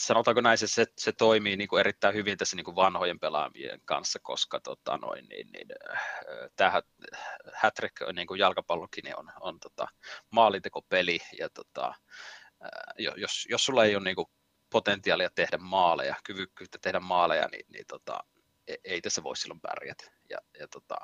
[0.00, 3.80] sanotaanko näin, se, se, se toimii niin kuin erittäin hyvin tässä niin kuin vanhojen pelaajien
[3.84, 5.68] kanssa, koska tota, noin, niin, niin,
[6.56, 6.82] tämä
[7.54, 9.88] Hattrick niin kuin jalkapallokin on, on tota,
[10.30, 11.94] maalintekopeli, ja tota,
[12.98, 14.26] jos, jos sulla ei ole niin kuin
[14.70, 18.24] potentiaalia tehdä maaleja, kyvykkyyttä tehdä maaleja, niin, niin tota,
[18.68, 20.19] e, ei tässä voi silloin pärjätä.
[20.30, 20.96] Ja, ja tota,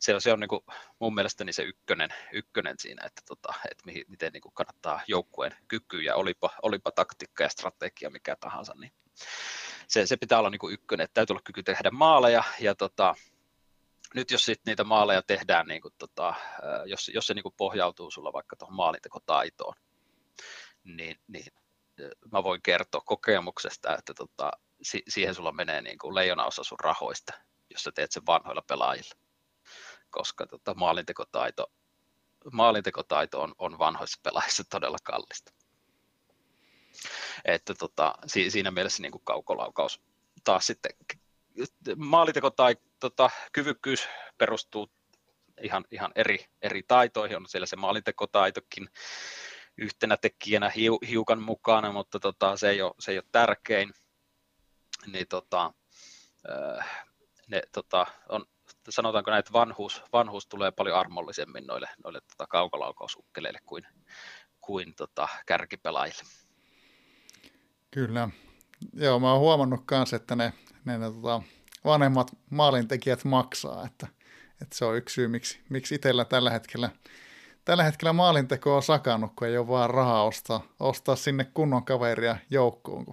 [0.00, 0.60] se on, se on niin kuin
[0.98, 5.56] mun mielestäni se ykkönen, ykkönen siinä, että, tota, että mihin, miten niin kuin kannattaa joukkueen
[5.68, 8.92] kykyä, olipa, olipa taktiikka ja strategia mikä tahansa, niin
[9.88, 13.14] se, se pitää olla niin kuin ykkönen, että täytyy olla kyky tehdä maaleja, ja tota,
[14.14, 16.34] nyt jos sit niitä maaleja tehdään, niin kuin, tota,
[16.84, 19.74] jos, jos se niin kuin pohjautuu sulla vaikka tuohon maalintekotaitoon,
[20.84, 21.52] niin, niin
[22.32, 24.50] mä voin kertoa kokemuksesta, että tota,
[24.82, 27.32] si- siihen sulla menee niin kuin leijonaosa sun rahoista,
[27.70, 29.14] jos sä teet sen vanhoilla pelaajilla.
[30.10, 31.72] Koska tota, maalintekotaito,
[32.52, 35.52] maalintekotaito on, on vanhoissa pelaajissa todella kallista.
[37.44, 40.02] Että tota, si- siinä mielessä niin kuin kaukolaukaus
[40.44, 40.92] taas sitten
[42.56, 44.08] tai tota, kyvykkyys
[44.38, 44.90] perustuu
[45.62, 48.88] ihan, ihan eri, eri taitoihin, on siellä se maalintekotaitokin
[49.76, 53.92] yhtenä tekijänä hiu, hiukan mukana, mutta tota, se, ei ole, se ei ole tärkein.
[55.06, 55.72] Niin tota,
[57.48, 58.46] ne, tota, on,
[58.88, 63.86] sanotaanko näin, että vanhuus, vanhuus tulee paljon armollisemmin noille, noille tota, kaukolaukausukeleille kuin,
[64.60, 66.22] kuin tota, kärkipelaajille.
[67.90, 68.28] Kyllä.
[68.92, 70.52] Joo, mä oon huomannut myös, että ne,
[70.84, 71.42] ne, ne tota,
[71.84, 74.06] vanhemmat maalintekijät maksaa, että,
[74.62, 76.90] että se on yksi syy, miksi, miksi itsellä tällä hetkellä,
[77.64, 82.36] tällä hetkellä maalinteko on sakannut, kun ei ole vaan rahaa ostaa, ostaa sinne kunnon kaveria
[82.50, 83.06] joukkoon.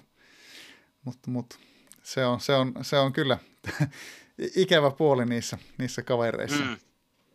[1.04, 1.60] Mutta mut,
[2.04, 3.38] se, on, se, on, se on kyllä
[4.56, 6.64] ikävä puoli niissä, niissä kavereissa.
[6.64, 6.78] Mm,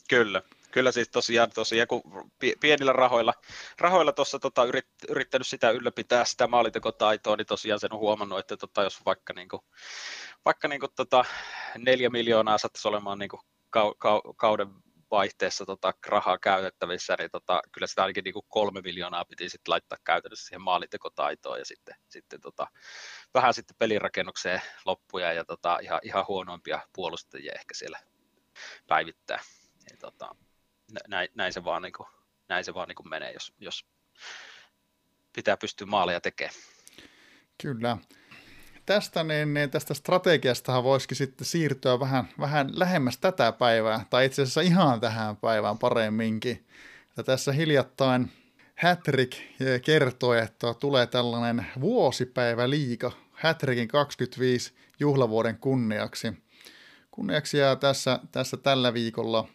[0.09, 0.43] kyllä.
[0.71, 2.03] Kyllä siis tosiaan, tosiaan kun
[2.61, 3.35] pienillä rahoilla,
[3.79, 8.57] rahoilla tuossa tota, yrit, yrittänyt sitä ylläpitää sitä maalintekotaitoa, niin tosiaan sen on huomannut, että
[8.57, 9.65] tota, jos vaikka, niinku,
[10.45, 11.25] vaikka niinku, tota,
[11.79, 13.41] neljä miljoonaa saattaisi olemaan niinku,
[13.71, 14.69] kau, kau, kauden
[15.11, 19.73] vaihteessa tota, rahaa käytettävissä, niin tota, kyllä sitä ainakin niin kuin kolme miljoonaa piti sitten
[19.73, 22.67] laittaa käytännössä siihen maalintekotaitoon ja sitten, sitten tota,
[23.35, 27.99] vähän sitten pelirakennukseen loppuja ja tota, ihan, ihan huonoimpia puolustajia ehkä siellä
[28.87, 29.41] päivittää.
[29.91, 30.35] Ja, tota,
[31.09, 32.09] näin, näin, se vaan, niin kuin,
[32.49, 33.87] näin se vaan niin kuin menee, jos, jos
[35.33, 36.55] pitää pystyä maaleja tekemään.
[37.63, 37.99] Kyllä
[38.87, 44.43] tästä, niin, niin tästä strategiastahan voisikin sitten siirtyä vähän, vähän lähemmäs tätä päivää, tai itse
[44.43, 46.67] asiassa ihan tähän päivään paremminkin.
[47.17, 48.31] Ja tässä hiljattain
[48.83, 49.39] Hattrick
[49.85, 56.33] kertoi, että tulee tällainen vuosipäivä liika Hattrickin 25 juhlavuoden kunniaksi.
[57.11, 59.49] Kunniaksi ja tässä, tässä tällä viikolla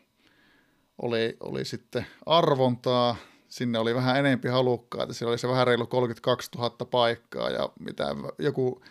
[1.01, 3.15] oli, oli sitten arvontaa,
[3.47, 8.05] sinne oli vähän enempi halukkaita, siellä oli se vähän reilu 32 000 paikkaa ja mitä
[8.39, 8.81] joku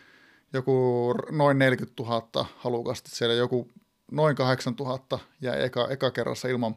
[0.55, 3.70] joku noin 40 000 halukasta, siellä joku
[4.12, 6.76] noin 8 000 jäi eka, eka kerrassa ilman,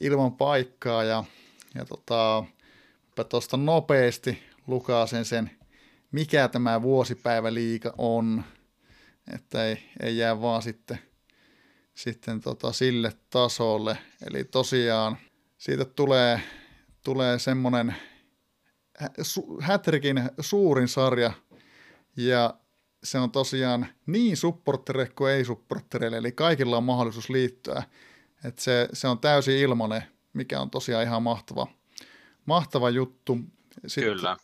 [0.00, 1.24] ilman paikkaa ja,
[1.74, 2.44] ja tota,
[3.28, 5.50] tuosta nopeasti lukaasen sen,
[6.12, 8.44] mikä tämä vuosipäiväliika on,
[9.34, 10.98] että ei, ei jää vaan sitten,
[11.94, 13.98] sitten tota sille tasolle.
[14.26, 15.16] Eli tosiaan
[15.58, 16.40] siitä tulee,
[17.04, 17.94] tulee semmoinen
[19.60, 21.32] Hätrikin suurin sarja,
[22.16, 22.54] ja
[23.04, 27.82] se on tosiaan niin supportere kuin ei supportereille, eli kaikilla on mahdollisuus liittyä.
[28.44, 30.02] Et se, se on täysin ilmanen,
[30.32, 31.66] mikä on tosiaan ihan mahtava,
[32.46, 33.38] mahtava juttu.
[33.86, 34.36] Sitten, Kyllä.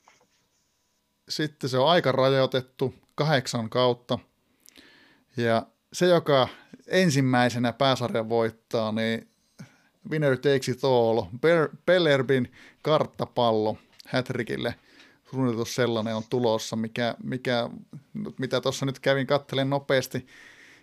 [1.29, 4.19] Sitten se on aika rajoitettu, kahdeksan kautta.
[5.37, 6.49] Ja se, joka
[6.87, 9.29] ensimmäisenä pääsarjan voittaa, niin
[10.11, 11.23] winner takes it all.
[11.87, 12.53] Pellerbin
[12.83, 14.75] karttapallo Hätrikille–
[15.33, 17.71] suunniteltu sellainen on tulossa, mikä, mikä,
[18.39, 20.27] mitä tuossa nyt kävin kattelen nopeasti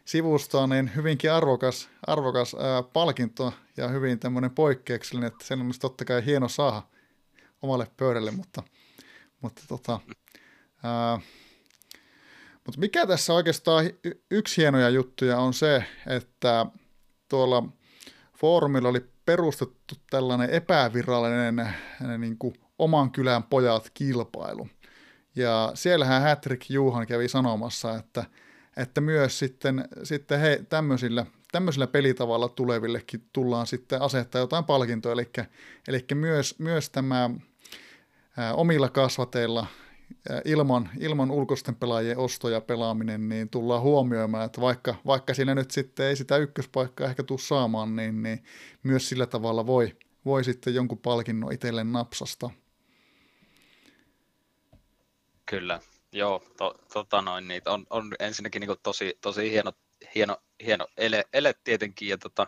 [0.05, 6.05] sivustoa, niin hyvinkin arvokas, arvokas ää, palkinto ja hyvin tämmöinen poikkeuksellinen, että sen on totta
[6.05, 6.81] kai hieno saada
[7.61, 8.63] omalle pöydälle, mutta,
[9.41, 9.99] mutta tota,
[10.84, 11.19] ää,
[12.65, 13.85] mutta mikä tässä oikeastaan
[14.31, 16.65] yksi hienoja juttuja on se, että
[17.30, 17.63] tuolla
[18.38, 21.73] foorumilla oli perustettu tällainen epävirallinen
[22.17, 24.68] niin kuin oman kylän pojat kilpailu.
[25.35, 28.26] Ja siellähän Hattrick Juhan kävi sanomassa, että,
[28.77, 35.30] että myös sitten, sitten he, tämmöisillä, tämmöisillä pelitavalla tulevillekin tullaan sitten asettaa jotain palkintoa, eli,
[35.88, 37.30] eli myös, myös tämä
[38.38, 39.68] ää, omilla kasvateilla
[40.45, 46.06] ilman, ilman ulkoisten pelaajien ostoja pelaaminen, niin tullaan huomioimaan, että vaikka, vaikka siinä nyt sitten
[46.06, 48.43] ei sitä ykköspaikkaa ehkä tule saamaan, niin, niin
[48.84, 49.95] myös sillä tavalla voi,
[50.26, 52.49] voi sitten jonkun palkinnon itselleen napsasta.
[55.49, 55.80] Kyllä,
[56.11, 59.71] joo, to, tota noin, niin on, on ensinnäkin niin tosi, tosi hieno,
[60.15, 62.47] hieno, hieno ele, ele tietenkin, ja tota,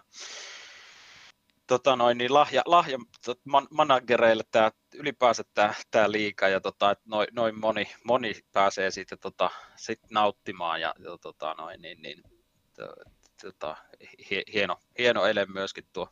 [1.67, 2.97] tota noin, niin lahja, lahja
[3.45, 9.19] man, managereille tämä ylipäänsä tämä, tämä liika ja tota, noin, noin moni, moni pääsee sitten
[9.19, 12.23] tota, sit nauttimaan ja, ja tota, noin, niin, niin,
[13.41, 13.77] tota,
[14.53, 16.09] hieno, hieno ele myöskin tuo,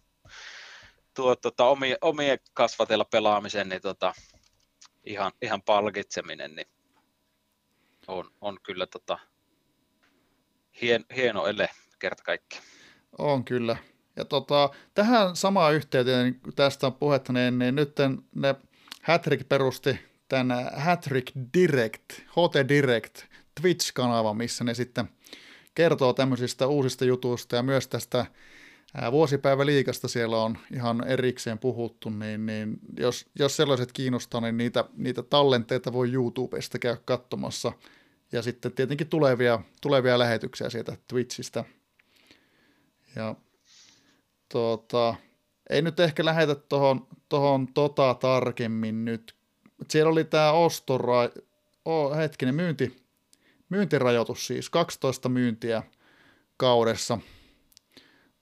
[1.13, 4.13] tuo tota, omien, omien kasvateilla pelaamisen, niin tota,
[5.03, 6.67] ihan, ihan palkitseminen, niin
[8.09, 9.19] on, on kyllä tota,
[10.81, 11.69] hien, hieno ele
[11.99, 12.65] kerta kaikkiaan.
[13.17, 13.77] On kyllä.
[14.15, 17.95] Ja tota, tähän samaan yhteyteen, niin kun tästä on puhetta, niin, niin nyt
[18.35, 18.55] ne
[19.01, 23.21] Hattrick perusti tämän Hattrick Direct, HT Direct
[23.61, 25.09] Twitch-kanava, missä ne sitten
[25.75, 28.25] kertoo tämmöisistä uusista jutuista ja myös tästä
[29.11, 35.23] vuosipäiväliikasta siellä on ihan erikseen puhuttu, niin, niin jos, jos sellaiset kiinnostaa, niin niitä, niitä
[35.23, 37.71] tallenteita voi YouTubesta käydä katsomassa.
[38.31, 41.65] Ja sitten tietenkin tulevia, tulevia lähetyksiä sieltä Twitchistä.
[43.15, 43.35] Ja
[44.51, 45.15] tuota,
[45.69, 49.35] ei nyt ehkä lähetä tuohon tohon tota tarkemmin nyt.
[49.89, 51.29] Siellä oli tämä ostora,
[51.85, 52.95] oh, hetkinen, myynti,
[53.69, 55.83] myyntirajoitus siis, 12 myyntiä
[56.57, 57.19] kaudessa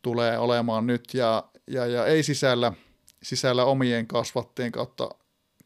[0.01, 2.73] tulee olemaan nyt ja, ja, ja ei sisällä,
[3.23, 5.09] sisällä omien kasvatteen kautta,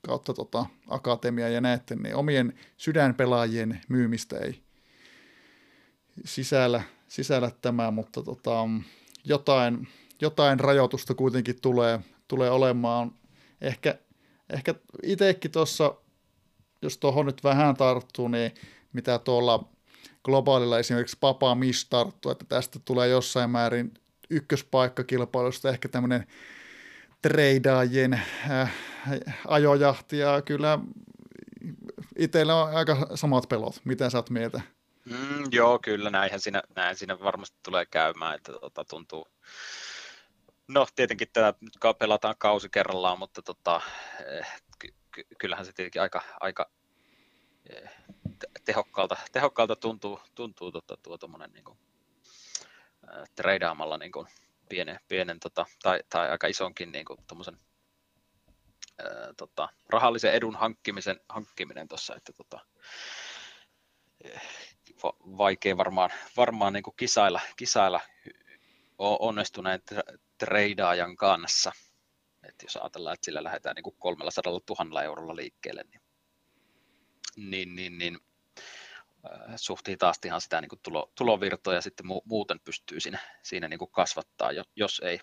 [0.01, 4.61] kautta tota, akatemia ja näette, niin omien sydänpelaajien myymistä ei
[6.25, 8.67] sisällä, sisällä tämä, mutta tota,
[9.25, 9.87] jotain,
[10.21, 13.11] jotain rajoitusta kuitenkin tulee, tulee olemaan.
[13.61, 13.99] Ehkä,
[14.49, 15.95] ehkä itsekin tuossa,
[16.81, 18.51] jos tuohon nyt vähän tarttuu, niin
[18.93, 19.69] mitä tuolla
[20.23, 23.93] globaalilla esimerkiksi Papa Mish tarttuu, että tästä tulee jossain määrin
[24.29, 26.27] ykköspaikkakilpailusta ehkä tämmöinen
[27.21, 28.13] treidaajien
[28.51, 28.73] äh,
[29.47, 30.79] ajojahti ja kyllä
[32.17, 33.81] itsellä on aika samat pelot.
[33.85, 34.61] Miten sä oot mieltä?
[35.05, 39.27] Mm, joo, kyllä näinhän siinä, näin siinä varmasti tulee käymään, että tota, tuntuu,
[40.73, 41.27] No tietenkin
[41.61, 43.81] nyt pelataan kausi kerrallaan, mutta tota,
[44.25, 46.69] eh, ky- ky- kyllähän se tietenkin aika, aika
[47.69, 47.89] eh,
[48.65, 51.77] tehokkaalta, tehokkaalta tuntuu, tuntuu tota, tuo tuommoinen niin kuin,
[53.13, 54.27] äh, treidaamalla niin kuin
[54.71, 57.19] pienen, pienen tota, tai, tai, aika isonkin niin kuin,
[59.01, 59.07] äh,
[59.37, 62.59] tota, rahallisen edun hankkimisen, hankkiminen tuossa, että tota,
[65.37, 68.01] vaikea varmaan, varmaan niin kuin kisailla, kisailla
[68.97, 69.81] onnistuneen
[70.37, 71.71] treidaajan kanssa.
[72.43, 76.01] Et jos ajatellaan, että sillä lähdetään niin kuin 300 000 eurolla liikkeelle, niin,
[77.35, 78.19] niin, niin, niin
[79.55, 83.91] suht hitaasti sitä niin kuin tulo, tulovirtoja sitten mu, muuten pystyy siinä, siinä niin kuin
[83.91, 85.19] kasvattaa, jos ei,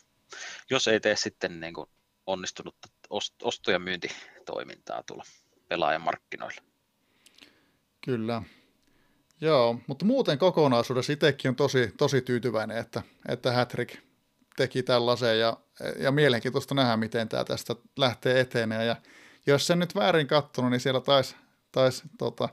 [0.71, 1.87] jos ei tee sitten niin kuin
[2.27, 2.89] onnistunutta
[3.43, 5.25] osto- ja myyntitoimintaa tulla
[5.69, 6.61] pelaajan markkinoille.
[8.05, 8.43] Kyllä.
[9.41, 13.97] Joo, mutta muuten kokonaisuudessa itsekin on tosi, tosi tyytyväinen, että, että Hattrick
[14.57, 15.57] teki tällaisen ja,
[15.99, 18.87] ja mielenkiintoista nähdä, miten tämä tästä lähtee eteneen.
[18.87, 18.97] Ja
[19.47, 21.37] jos sen nyt väärin katsonut, niin siellä taisi,
[21.73, 22.49] tais, tota,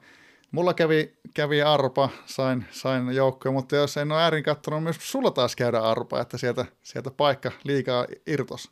[0.52, 5.32] mulla kävi, kävi arpa, sain, sain joukkoja, mutta jos en ole äärin katsonut, myös sulla
[5.32, 8.72] taas käydä arpa, että sieltä, sieltä paikka liikaa irtos.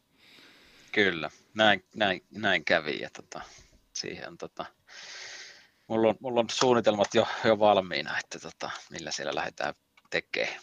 [0.92, 3.42] Kyllä, näin, näin, näin kävi ja tota,
[3.94, 4.66] siihen tota,
[5.88, 9.74] mulla on, mulla on suunnitelmat jo, jo valmiina, että tota, millä siellä lähdetään
[10.10, 10.60] tekemään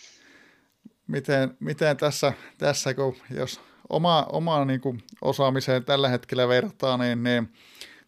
[1.10, 7.22] miten, miten tässä, tässä, kun jos oma, oma niin kuin osaamiseen tällä hetkellä vertaa, niin,
[7.22, 7.52] niin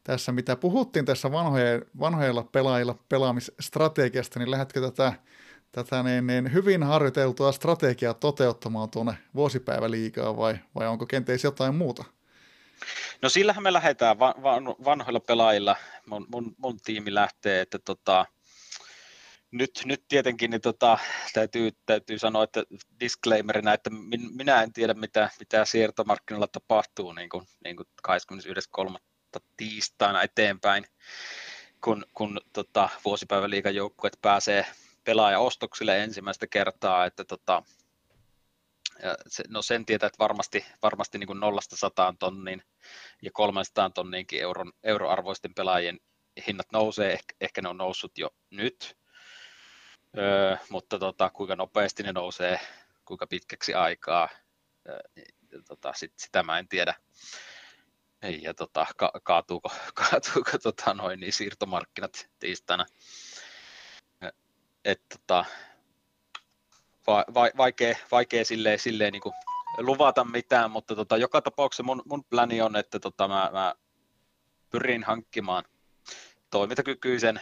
[0.05, 5.13] tässä mitä puhuttiin tässä vanhoje, vanhoilla pelaajilla pelaamisstrategiasta, niin lähdetkö tätä,
[5.73, 12.05] tätä niin, niin hyvin harjoiteltua strategiaa toteuttamaan tuonne vuosipäiväliikaa vai, vai onko kenties jotain muuta?
[13.23, 14.19] No sillähän me lähdetään
[14.85, 15.77] vanhoilla pelaajilla,
[16.07, 18.27] mun, mun, mun tiimi lähtee, että tota,
[19.51, 20.99] nyt, nyt tietenkin niin tota,
[21.33, 22.65] täytyy, täytyy sanoa, että
[23.01, 27.87] disclaimerina, että min, minä en tiedä, mitä, mitä siirtomarkkinoilla tapahtuu niin kuin, niin kuin
[28.89, 28.97] 21.3.
[29.57, 30.87] tiistaina eteenpäin,
[31.85, 34.67] kun, kun tota, vuosipäiväliikan joukkueet pääsee
[35.05, 37.63] pelaajaostoksille ensimmäistä kertaa, että tota,
[39.27, 42.63] se, no sen tietää, että varmasti, varmasti niin nollasta sataan tonnin
[43.23, 46.01] ja 300 tonniinkin euron, euroarvoisten pelaajien
[46.47, 48.97] hinnat nousee, ehkä, ehkä ne on noussut jo nyt,
[50.19, 52.61] öö, mutta tota, kuinka nopeasti ne nousee,
[53.05, 54.29] kuinka pitkäksi aikaa,
[54.89, 55.01] öö,
[55.69, 56.95] tota, sit, sitä mä en tiedä.
[58.23, 62.87] Ja tota, ka- kaatuuko, kaatuuko tota, noin, niin siirtomarkkinat tiistaina.
[64.85, 65.45] Et, tota,
[67.07, 69.35] va- va- vaikea, vaikea silleen, silleen niin kuin
[69.79, 73.75] luvata mitään, mutta tota, joka tapauksessa mun, mun pläni on, että tota, mä, mä
[74.71, 75.65] pyrin hankkimaan
[76.51, 77.41] toimintakykyisen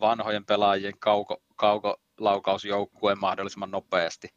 [0.00, 4.28] vanhojen pelaajien kauko, kaukolaukausjoukkueen mahdollisimman nopeasti.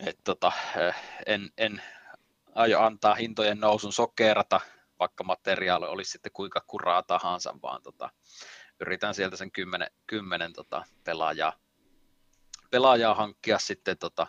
[0.00, 0.52] Et tota,
[1.26, 1.82] en, en
[2.54, 4.60] aio antaa hintojen nousun sokerata,
[4.98, 8.10] vaikka materiaali olisi sitten kuinka kuraa tahansa, vaan tota,
[8.80, 11.52] yritän sieltä sen kymmenen, kymmenen tota, pelaajaa,
[12.70, 14.26] pelaajaa hankkia sitten, tota,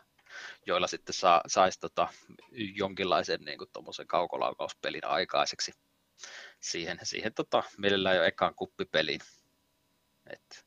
[0.65, 2.07] joilla sitten saa, saisi tota,
[2.51, 3.69] jonkinlaisen niin kuin,
[4.07, 5.71] kaukolaukauspelin aikaiseksi
[6.59, 9.21] siihen, siihen tota, mielellään jo ekaan kuppipeliin.
[10.27, 10.65] Et,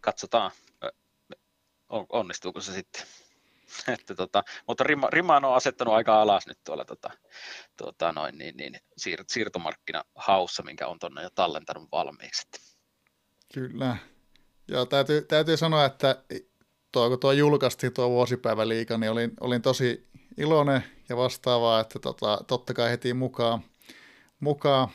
[0.00, 0.50] katsotaan,
[1.88, 3.02] onnistuuko se sitten.
[3.98, 7.10] että tota, mutta Rima, Rimaan on asettanut aika alas nyt tuolla tota,
[7.76, 12.46] tota noin, niin, niin, siir, siirtomarkkinahaussa, minkä on tuonne jo tallentanut valmiiksi.
[13.54, 13.96] Kyllä.
[14.68, 16.22] Joo, täytyy, täytyy sanoa, että
[16.92, 22.44] tuo, kun tuo julkaistiin tuo vuosipäiväliika, niin olin, olin tosi iloinen ja vastaavaa, että tota,
[22.46, 23.62] totta kai heti mukaan,
[24.40, 24.88] mukaan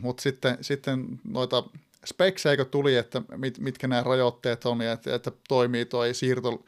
[0.00, 1.64] mutta sitten, sitten noita
[2.06, 6.64] spekseikö tuli, että mit, mitkä nämä rajoitteet on ja että, että toimii tuo siirto,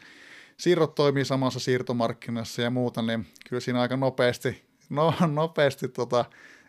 [0.61, 6.25] siirrot toimii samassa siirtomarkkinassa ja muuta, niin kyllä siinä aika nopeasti, no, nopeasti tota,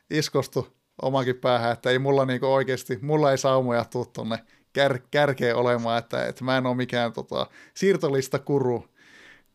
[0.10, 0.68] iskostu
[1.02, 4.40] omakin päähän, että ei mulla niinku oikeasti, mulla ei saumoja tuu tuonne
[4.74, 8.86] kär, kärkeen olemaan, että, että mä en ole mikään tota, siirtolista kuru,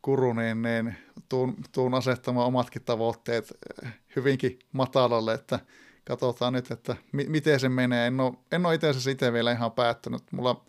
[0.02, 0.96] kuru niin, niin
[1.28, 3.52] tuun, tuun asettamaan omatkin tavoitteet
[4.16, 5.60] hyvinkin matalalle, että
[6.04, 8.06] katsotaan nyt, että mi- miten se menee.
[8.06, 10.22] En ole, en ole itse asiassa itse vielä ihan päättänyt.
[10.32, 10.64] Mulla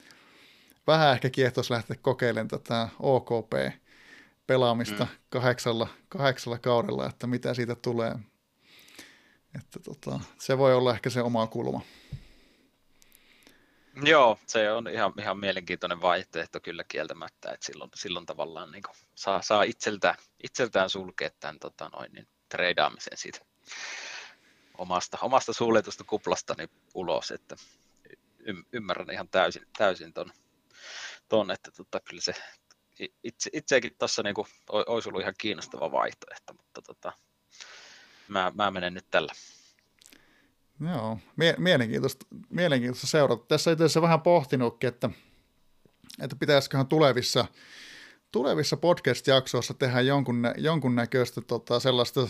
[0.88, 5.10] vähän ehkä kiehtoisi lähteä kokeilemaan tätä OKP-pelaamista mm.
[5.30, 8.16] kahdeksalla, kahdeksalla kaudella, että mitä siitä tulee.
[9.56, 11.82] Että tota, se voi olla ehkä se oma kulma.
[14.04, 18.84] Joo, se on ihan, ihan mielenkiintoinen vaihtoehto kyllä kieltämättä, että silloin, silloin tavallaan niin
[19.16, 23.40] saa, saa itseltään, itseltään sulkea tämän tota noin, niin treidaamisen siitä
[24.78, 27.56] omasta, omasta suljetusta kuplastani ulos, että
[28.72, 30.32] ymmärrän ihan täysin, täysin ton,
[31.30, 32.34] ton että tota, kyllä se
[33.24, 34.36] itse, itsekin tuossa niin
[34.70, 37.12] olisi ollut ihan kiinnostava vaihtoehto, mutta tota,
[38.28, 39.34] mä, mä menen nyt tällä.
[40.80, 43.46] Joo, mie- mielenkiintoista, mielenkiintoista seurata.
[43.48, 45.10] Tässä itse asiassa vähän pohtinutkin, että,
[46.22, 47.46] että pitäisiköhän tulevissa,
[48.32, 52.28] tulevissa podcast-jaksoissa tehdä jonkun, jonkunnäköistä tota, sellaista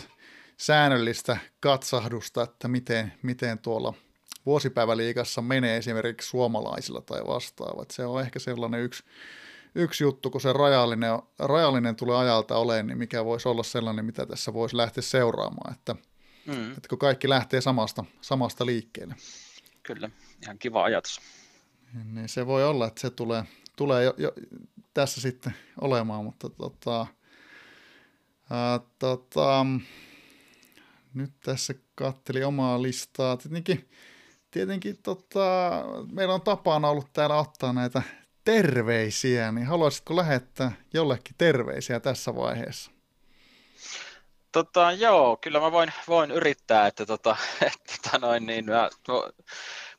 [0.60, 3.94] säännöllistä katsahdusta, että miten, miten tuolla
[4.46, 7.90] vuosipäiväliikassa menee esimerkiksi suomalaisilla tai vastaavat.
[7.90, 9.04] Se on ehkä sellainen yksi,
[9.74, 14.26] yksi juttu, kun se rajallinen, rajallinen tulee ajalta olemaan, niin mikä voisi olla sellainen, mitä
[14.26, 15.94] tässä voisi lähteä seuraamaan, että,
[16.46, 16.70] mm.
[16.70, 19.14] että kun kaikki lähtee samasta, samasta liikkeelle.
[19.82, 20.10] Kyllä,
[20.42, 21.20] ihan kiva ajatus.
[22.04, 23.44] Niin se voi olla, että se tulee,
[23.76, 24.32] tulee jo, jo
[24.94, 27.06] tässä sitten olemaan, mutta tota,
[28.50, 29.66] ää, tota,
[31.14, 33.36] nyt tässä katteli omaa listaa.
[33.36, 33.88] Tietenkin,
[34.56, 35.70] tietenkin tota,
[36.12, 38.02] meillä on tapana ollut täällä ottaa näitä
[38.44, 42.90] terveisiä, niin haluaisitko lähettää jollekin terveisiä tässä vaiheessa?
[44.52, 47.36] Tota, joo, kyllä mä voin, voin yrittää, että, tota,
[47.72, 48.90] että tota noin, niin mä,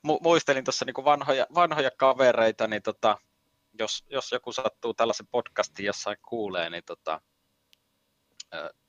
[0.01, 3.17] mu, muistelin tuossa niin vanhoja, vanhoja kavereita, niin tota,
[3.79, 7.21] jos, jos joku sattuu tällaisen podcastin jossain kuulee, niin tota,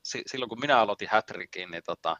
[0.03, 2.17] silloin kun minä aloitin Hätrikin, niin tota,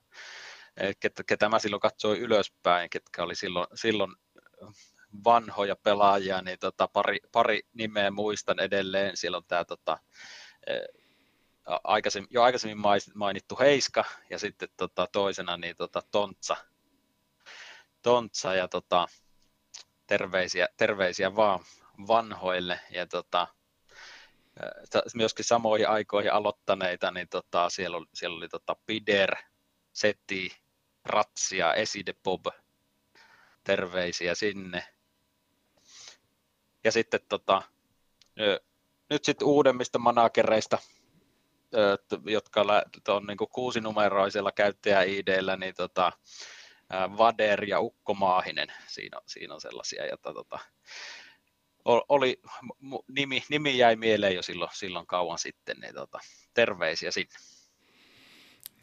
[1.00, 4.16] ketä, ketä mä silloin katsoin ylöspäin, ketkä oli silloin, silloin
[5.24, 9.18] vanhoja pelaajia, niin tota, pari, pari nimeä muistan edelleen.
[9.18, 9.98] Siellä on tämä tota,
[11.84, 12.84] aikaisemmin, jo aikaisemmin
[13.16, 16.56] mainittu Heiska ja sitten tota, toisena niin tota, Tontsa.
[18.02, 19.08] Tontsa ja tota,
[20.08, 21.60] terveisiä, terveisiä vaan
[22.08, 22.80] vanhoille.
[22.90, 23.48] Ja tota,
[25.16, 29.36] myöskin samoihin aikoihin aloittaneita, niin tota, siellä oli, siellä oli tota Pider,
[29.94, 30.52] Seti,
[31.10, 32.46] Ratsia, Eside Bob,
[33.64, 34.84] terveisiä sinne.
[36.84, 37.62] Ja sitten tota,
[39.10, 40.78] nyt sitten uudemmista managereista,
[42.26, 42.62] jotka
[43.08, 46.12] on niin kuusinumeroisella käyttäjä-IDllä, niin tota,
[47.18, 50.60] Vader ja Ukko Maahinen, siinä, siinä on sellaisia, joita tota,
[51.86, 52.42] oli,
[53.08, 56.20] nimi, nimi jäi mieleen jo silloin, silloin kauan sitten, niin tota,
[56.54, 57.36] terveisiä sinne.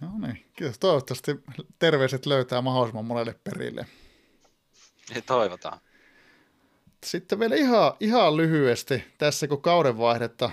[0.00, 0.78] No niin, kiitos.
[0.78, 1.32] Toivottavasti
[1.78, 3.86] terveiset löytää mahdollisimman monelle perille.
[5.14, 5.78] Ja toivotaan.
[7.04, 10.50] Sitten vielä ihan, ihan lyhyesti, tässä kun kaudenvaihdetta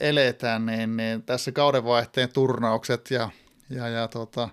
[0.00, 3.30] eletään, niin, niin tässä kaudenvaihteen turnaukset ja,
[3.70, 4.48] ja, ja tota,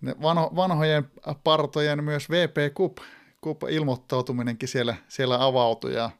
[0.00, 1.10] ne vanho, vanhojen
[1.44, 2.98] partojen myös VP Cup,
[3.44, 6.10] Cup ilmoittautuminenkin siellä, siellä avautui ja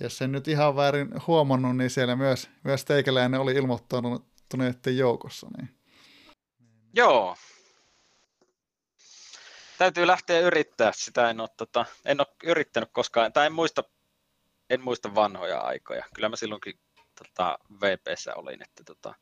[0.00, 5.46] jos sen nyt ihan väärin huomannut, niin siellä myös, myös teikäläinen oli ilmoittautuneiden joukossa.
[5.56, 5.79] Niin.
[6.94, 7.36] Joo.
[9.78, 11.30] Täytyy lähteä yrittää sitä.
[11.30, 13.84] En ole, tota, en ole yrittänyt koskaan, tai en muista,
[14.70, 16.04] en muista vanhoja aikoja.
[16.14, 16.80] Kyllä mä silloinkin
[17.18, 19.14] tota, VPssä olin, että tota,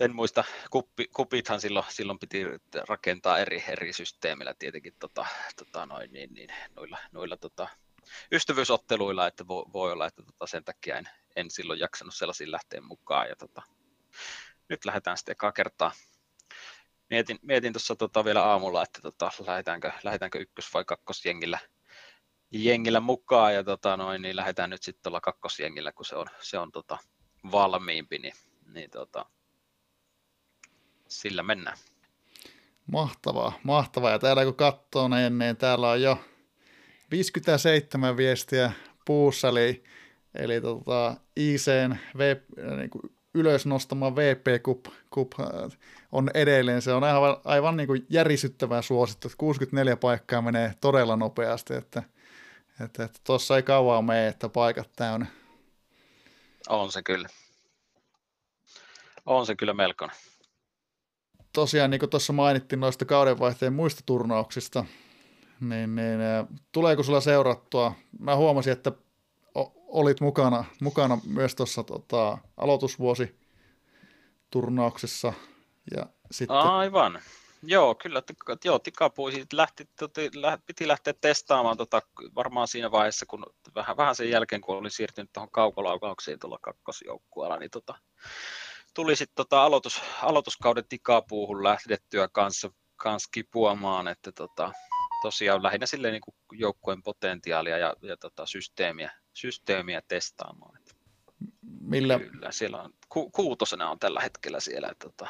[0.00, 2.44] en muista, kuppi, kupithan silloin, silloin piti
[2.88, 5.26] rakentaa eri, eri systeemillä tietenkin tota,
[5.56, 7.68] tota noin, niin, niin, noilla, noilla tota,
[8.32, 12.84] ystävyysotteluilla, että voi, voi olla, että tota, sen takia en, en silloin jaksanut sellaisiin lähteen
[12.84, 13.28] mukaan.
[13.28, 13.62] Ja tota,
[14.68, 15.92] nyt lähdetään sitten ekaa kertaa.
[17.10, 21.58] Mietin, mietin tuossa tota vielä aamulla, että tota, lähdetäänkö, lähdetäänkö ykkös- vai kakkosjengillä
[22.50, 26.58] jengillä mukaan ja tota, noin, niin lähdetään nyt sitten tuolla kakkosjengillä, kun se on, se
[26.58, 26.98] on tota,
[27.52, 28.34] valmiimpi, niin,
[28.74, 29.26] niin tota,
[31.08, 31.78] sillä mennään.
[32.92, 34.10] Mahtavaa, mahtavaa.
[34.10, 36.18] Ja täällä kun katsoo, niin, niin täällä on jo
[37.10, 38.72] 57 viestiä
[39.04, 39.84] puussa, eli,
[40.34, 42.36] eli tota, ICn v,
[42.76, 45.78] niin kuin ylös nostama VP Cup, Cup äh,
[46.12, 46.82] on edelleen.
[46.82, 52.02] Se on aivan, aivan niin kuin järisyttävää suosittu, että 64 paikkaa menee todella nopeasti, että
[52.84, 55.26] että, että tuossa ei kauan mene, että paikat täynnä.
[56.68, 57.28] On se kyllä.
[59.26, 60.16] On se kyllä melkoinen.
[61.52, 64.84] Tosiaan, niin kuin tuossa mainittiin noista kaudenvaihteen muista turnauksista,
[65.60, 66.20] niin, niin
[66.72, 67.94] tuleeko sulla seurattua?
[68.18, 68.92] Mä huomasin, että
[69.88, 73.38] olit mukana, mukana myös tuossa tota, aloitusvuosi
[74.50, 75.32] turnauksessa.
[75.96, 76.56] Ja sitten...
[76.56, 77.20] Aivan.
[77.62, 78.22] Joo, kyllä.
[78.64, 79.88] Joo, tikapuu lähti,
[80.66, 82.02] piti lähteä testaamaan tota,
[82.34, 87.56] varmaan siinä vaiheessa, kun vähän, vähän sen jälkeen, kun olin siirtynyt tuohon kaukolaukauksiin tuolla kakkosjoukkueella,
[87.56, 87.94] niin tota,
[88.94, 94.72] tuli sitten tota aloitus, aloituskauden tikapuuhun lähdettyä kanssa, kanssa kipuamaan, että tota,
[95.22, 100.78] tosiaan lähinnä silleen niin joukkueen potentiaalia ja, ja tota, systeemiä, systeemiä testaamaan.
[100.78, 100.94] Että
[101.80, 102.18] Millä?
[102.18, 105.28] Kyllä, siellä on, ku, kuutosena on tällä hetkellä siellä, tota,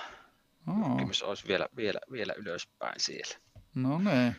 [0.64, 3.34] pyrkimys olisi vielä, vielä, vielä ylöspäin siellä.
[3.74, 4.36] No niin.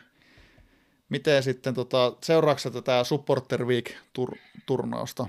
[1.08, 5.26] Miten sitten, tota, seuraatko tätä Supporter Week-turnausta?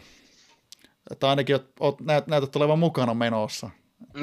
[1.19, 3.69] Tai ainakin oot, oot, näyt, näytät olevan mukana menossa.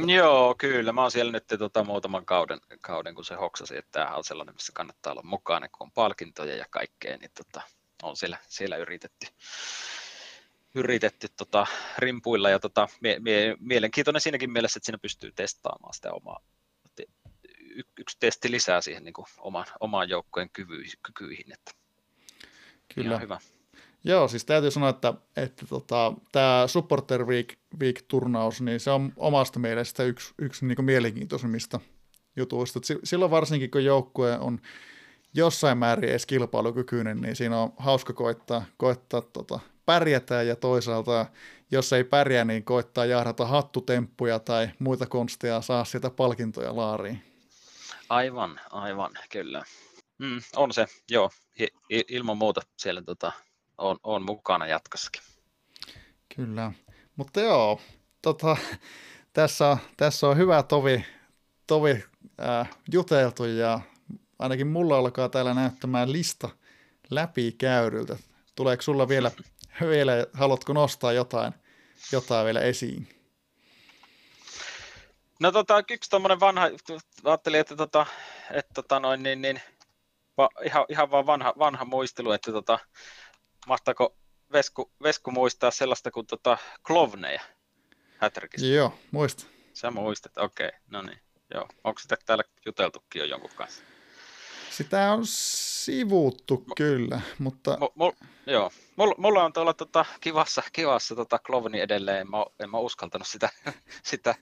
[0.07, 0.93] Joo, kyllä.
[0.93, 4.55] Mä oon siellä nyt tota, muutaman kauden, kauden, kun se hoksasi, että tämä on sellainen,
[4.55, 7.63] missä kannattaa olla mukana, kun on palkintoja ja kaikkea, niin tota,
[8.03, 9.27] on siellä, siellä yritetty,
[10.79, 11.67] yritetty tota,
[11.99, 16.41] rimpuilla ja tota, mie, mie, mielenkiintoinen siinäkin mielessä, että siinä pystyy testaamaan sitä omaa,
[17.79, 21.53] y- yksi testi lisää siihen niin kuin oman, oman joukkojen kyvyihin, kykyihin.
[21.53, 21.73] Että
[22.95, 23.09] Kyllä.
[23.09, 23.39] Ihan hyvä.
[24.05, 27.49] Joo, siis täytyy sanoa, että, että tota, tämä Supporter Week,
[27.81, 31.81] Week-turnaus, niin se on omasta mielestä yksi, yksi niin mielenkiintoisimmista
[32.37, 32.81] jutuista.
[33.05, 34.61] silloin varsinkin, kun joukkue on
[35.35, 41.27] jossain määrin edes kilpailukykyinen, niin siinä on hauska koittaa, koittaa tota, pärjätä ja toisaalta,
[41.71, 47.23] jos ei pärjää, niin koittaa jahdata hattutemppuja tai muita konsteja saa sieltä palkintoja laariin.
[48.09, 49.65] Aivan, aivan, kyllä.
[50.19, 51.31] Mm, on se, joo,
[52.09, 53.33] ilman muuta siellä tota,
[53.79, 55.23] on, on mukana jatkossakin.
[56.37, 56.73] Kyllä,
[57.17, 57.81] mutta joo,
[58.23, 58.57] tota,
[59.33, 61.05] tässä, tässä on hyvä tovi,
[61.67, 62.05] tovi
[62.43, 63.81] äh, juteltu ja
[64.39, 66.49] ainakin mulla alkaa täällä näyttämään lista
[67.11, 68.17] läpikäydyltä.
[68.55, 69.31] Tuleeko sulla vielä,
[69.81, 71.53] vielä haluatko nostaa jotain,
[72.13, 73.09] jotain vielä esiin?
[75.41, 76.71] No tota, yksi tuommoinen vanha,
[77.25, 78.07] ajattelin, että, tota,
[78.51, 79.61] että tota noin, niin, niin,
[80.37, 82.79] va, ihan, ihan vaan vanha, vanha muistelu, että tota,
[83.67, 84.17] mahtaako
[84.53, 87.41] Vesku, Vesku muistaa sellaista kuin tota, klovneja
[88.19, 88.67] Hätärkistä?
[88.67, 89.45] Joo, muista.
[89.73, 91.19] Sä muistat, okei, okay, no niin.
[91.55, 91.69] Joo.
[91.85, 93.85] Onko sitä täällä juteltukin jo jonkun kanssa?
[94.71, 97.77] Sitä on sivuttu M- kyllä, mutta...
[97.77, 102.47] M- m- joo, mulla, mulla on tuolla tota, kivassa, kivassa tota, klovni edelleen, en mä,
[102.61, 103.49] en mä uskaltanut sitä,
[104.03, 104.35] sitä,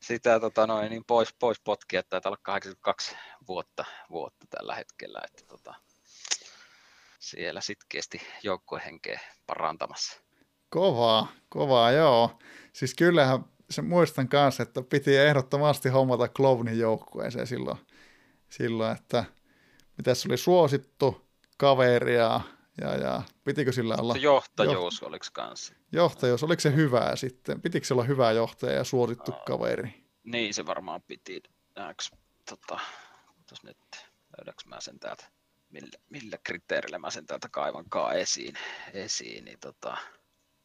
[0.00, 3.16] sitä tota, noin, niin pois, pois potkia, taitaa olla 82
[3.48, 5.74] vuotta, vuotta tällä hetkellä, että tota,
[7.18, 10.20] siellä sitkeästi joukkuehenkeä parantamassa.
[10.70, 12.38] Kovaa, kovaa, joo.
[12.72, 17.78] Siis kyllähän se muistan kanssa, että piti ehdottomasti hommata Klovnin joukkueeseen silloin,
[18.48, 19.24] silloin että
[20.00, 22.40] mitä se oli suosittu kaveria
[22.80, 24.14] ja, ja pitikö sillä olla...
[24.16, 25.74] Johtajuus jo, oliko kanssa?
[25.92, 27.60] Johtajuus, oliko se hyvää sitten?
[27.60, 30.04] Pitikö se olla hyvä johtaja ja suosittu Aa, kaveri?
[30.24, 31.42] Niin se varmaan piti.
[31.76, 32.10] Näks,
[32.48, 32.80] tota,
[33.48, 33.78] tos nyt,
[34.38, 35.24] löydäks mä sen täältä,
[35.70, 38.54] millä, millä kriteerillä mä sen täältä kaivankaan esiin,
[38.92, 39.96] esiin niin tota,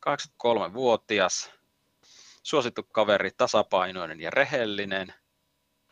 [0.09, 1.51] 83-vuotias,
[2.43, 5.13] suosittu kaveri, tasapainoinen ja rehellinen,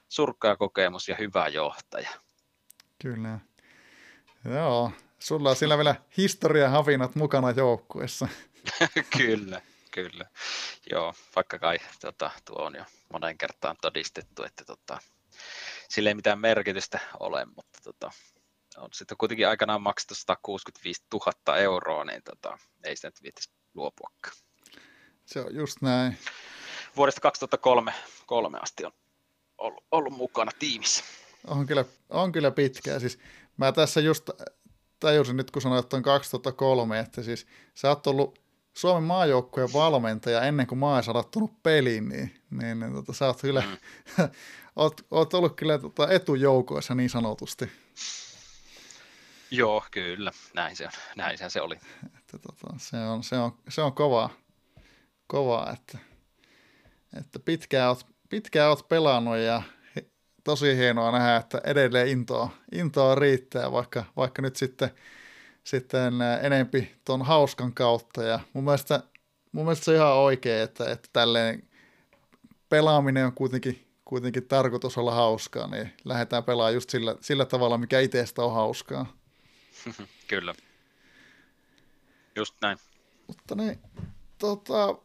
[0.09, 2.09] surkea kokemus ja hyvä johtaja.
[3.03, 3.39] Kyllä.
[4.55, 8.27] Joo, sulla on sillä vielä historia havinat mukana joukkueessa.
[9.17, 9.61] kyllä,
[9.91, 10.25] kyllä.
[10.91, 14.99] Joo, vaikka kai tota, tuo on jo monen kertaan todistettu, että tota,
[15.89, 18.11] sillä ei mitään merkitystä ole, mutta tota,
[18.77, 24.35] on sitten kuitenkin aikanaan maksettu 165 000 euroa, niin tota, ei sitä nyt viittisi luopuakaan.
[25.25, 26.17] Se on just näin.
[26.95, 27.93] Vuodesta 2003
[28.25, 28.91] kolme asti on
[29.57, 31.03] ollut, ollut mukana tiimissä.
[31.47, 32.99] On kyllä, on kyllä pitkää.
[32.99, 33.19] Siis
[33.57, 34.29] mä tässä just
[34.99, 38.39] tajusin nyt, kun sanoit, että on 2003, että siis sä oot ollut
[38.73, 43.63] Suomen maajoukkueen valmentaja ennen kuin maa sadattunut peliin, niin, niin, niin tota, sä oot kyllä,
[44.17, 44.29] mm.
[44.75, 47.71] oot, oot ollut kyllä tota, etujoukoissa niin sanotusti.
[49.51, 51.75] Joo, kyllä, näin se, näin se oli.
[52.05, 54.29] Että, tota, se, on, se, on, se on kovaa,
[55.27, 55.97] kovaa että,
[57.17, 59.61] että pitkään, oot, pitkään oot pelannut ja
[60.43, 64.89] tosi hienoa nähdä, että edelleen intoa, intoa riittää, vaikka, vaikka nyt sitten,
[65.63, 68.23] sitten enempi tuon hauskan kautta.
[68.23, 69.03] Ja mun mielestä,
[69.51, 71.63] mun mielestä se on ihan oikein, että, että tälleen
[72.69, 77.99] pelaaminen on kuitenkin, kuitenkin tarkoitus olla hauskaa, niin lähdetään pelaamaan just sillä, sillä tavalla, mikä
[77.99, 79.13] itsestä on hauskaa.
[80.27, 80.55] Kyllä.
[82.35, 82.77] Just näin.
[83.27, 83.79] Mutta niin,
[84.37, 84.97] tota,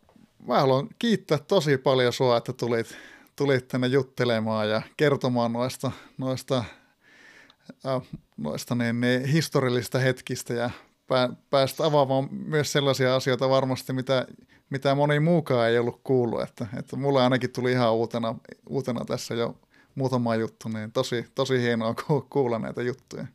[0.46, 2.96] mä haluan kiittää tosi paljon sua, että tulit,
[3.38, 6.64] tulit tänne juttelemaan ja kertomaan noista, noista,
[7.86, 8.02] äh,
[8.36, 10.70] noista niin, niin, historiallisista hetkistä ja
[11.06, 14.26] pää, päästä avaamaan myös sellaisia asioita varmasti, mitä,
[14.70, 16.42] mitä moni muukaan ei ollut kuullut.
[16.42, 18.34] Että, että mulle ainakin tuli ihan uutena,
[18.68, 19.56] uutena tässä jo
[19.94, 21.94] muutama juttu, niin tosi, tosi hienoa
[22.30, 23.26] kuulla näitä juttuja.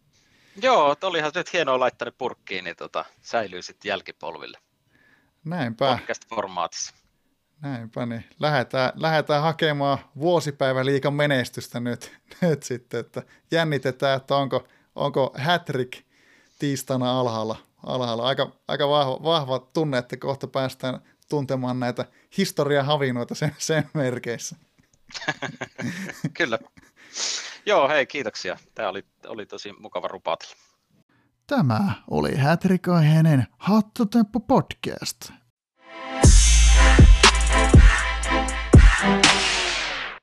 [0.62, 4.58] Joo, olihan se nyt hienoa laittaa ne purkkiin, niin tota, säilyy sitten jälkipolville.
[5.46, 6.00] Näinpä.
[6.00, 7.03] Podcast-formaatissa.
[7.64, 15.36] Näinpä, niin lähdetään, lähdetään hakemaan vuosipäiväliikan menestystä nyt, nyt sitten, että jännitetään, että onko, onko
[15.38, 16.04] Hattrick
[16.60, 17.58] tiistaina alhaalla.
[17.84, 18.24] alhaalla.
[18.28, 21.00] Aika, aika vahva, vahva tunne, että kohta päästään
[21.30, 22.06] tuntemaan näitä
[22.38, 24.56] historiahavinoita sen, sen merkeissä.
[26.38, 26.60] Kyllä.
[27.66, 28.58] Joo, hei, kiitoksia.
[28.76, 30.56] Tämä oli, oli tosi mukava rupatella.
[31.48, 35.43] Tämä oli Hätrikainen Hattotemppu podcast.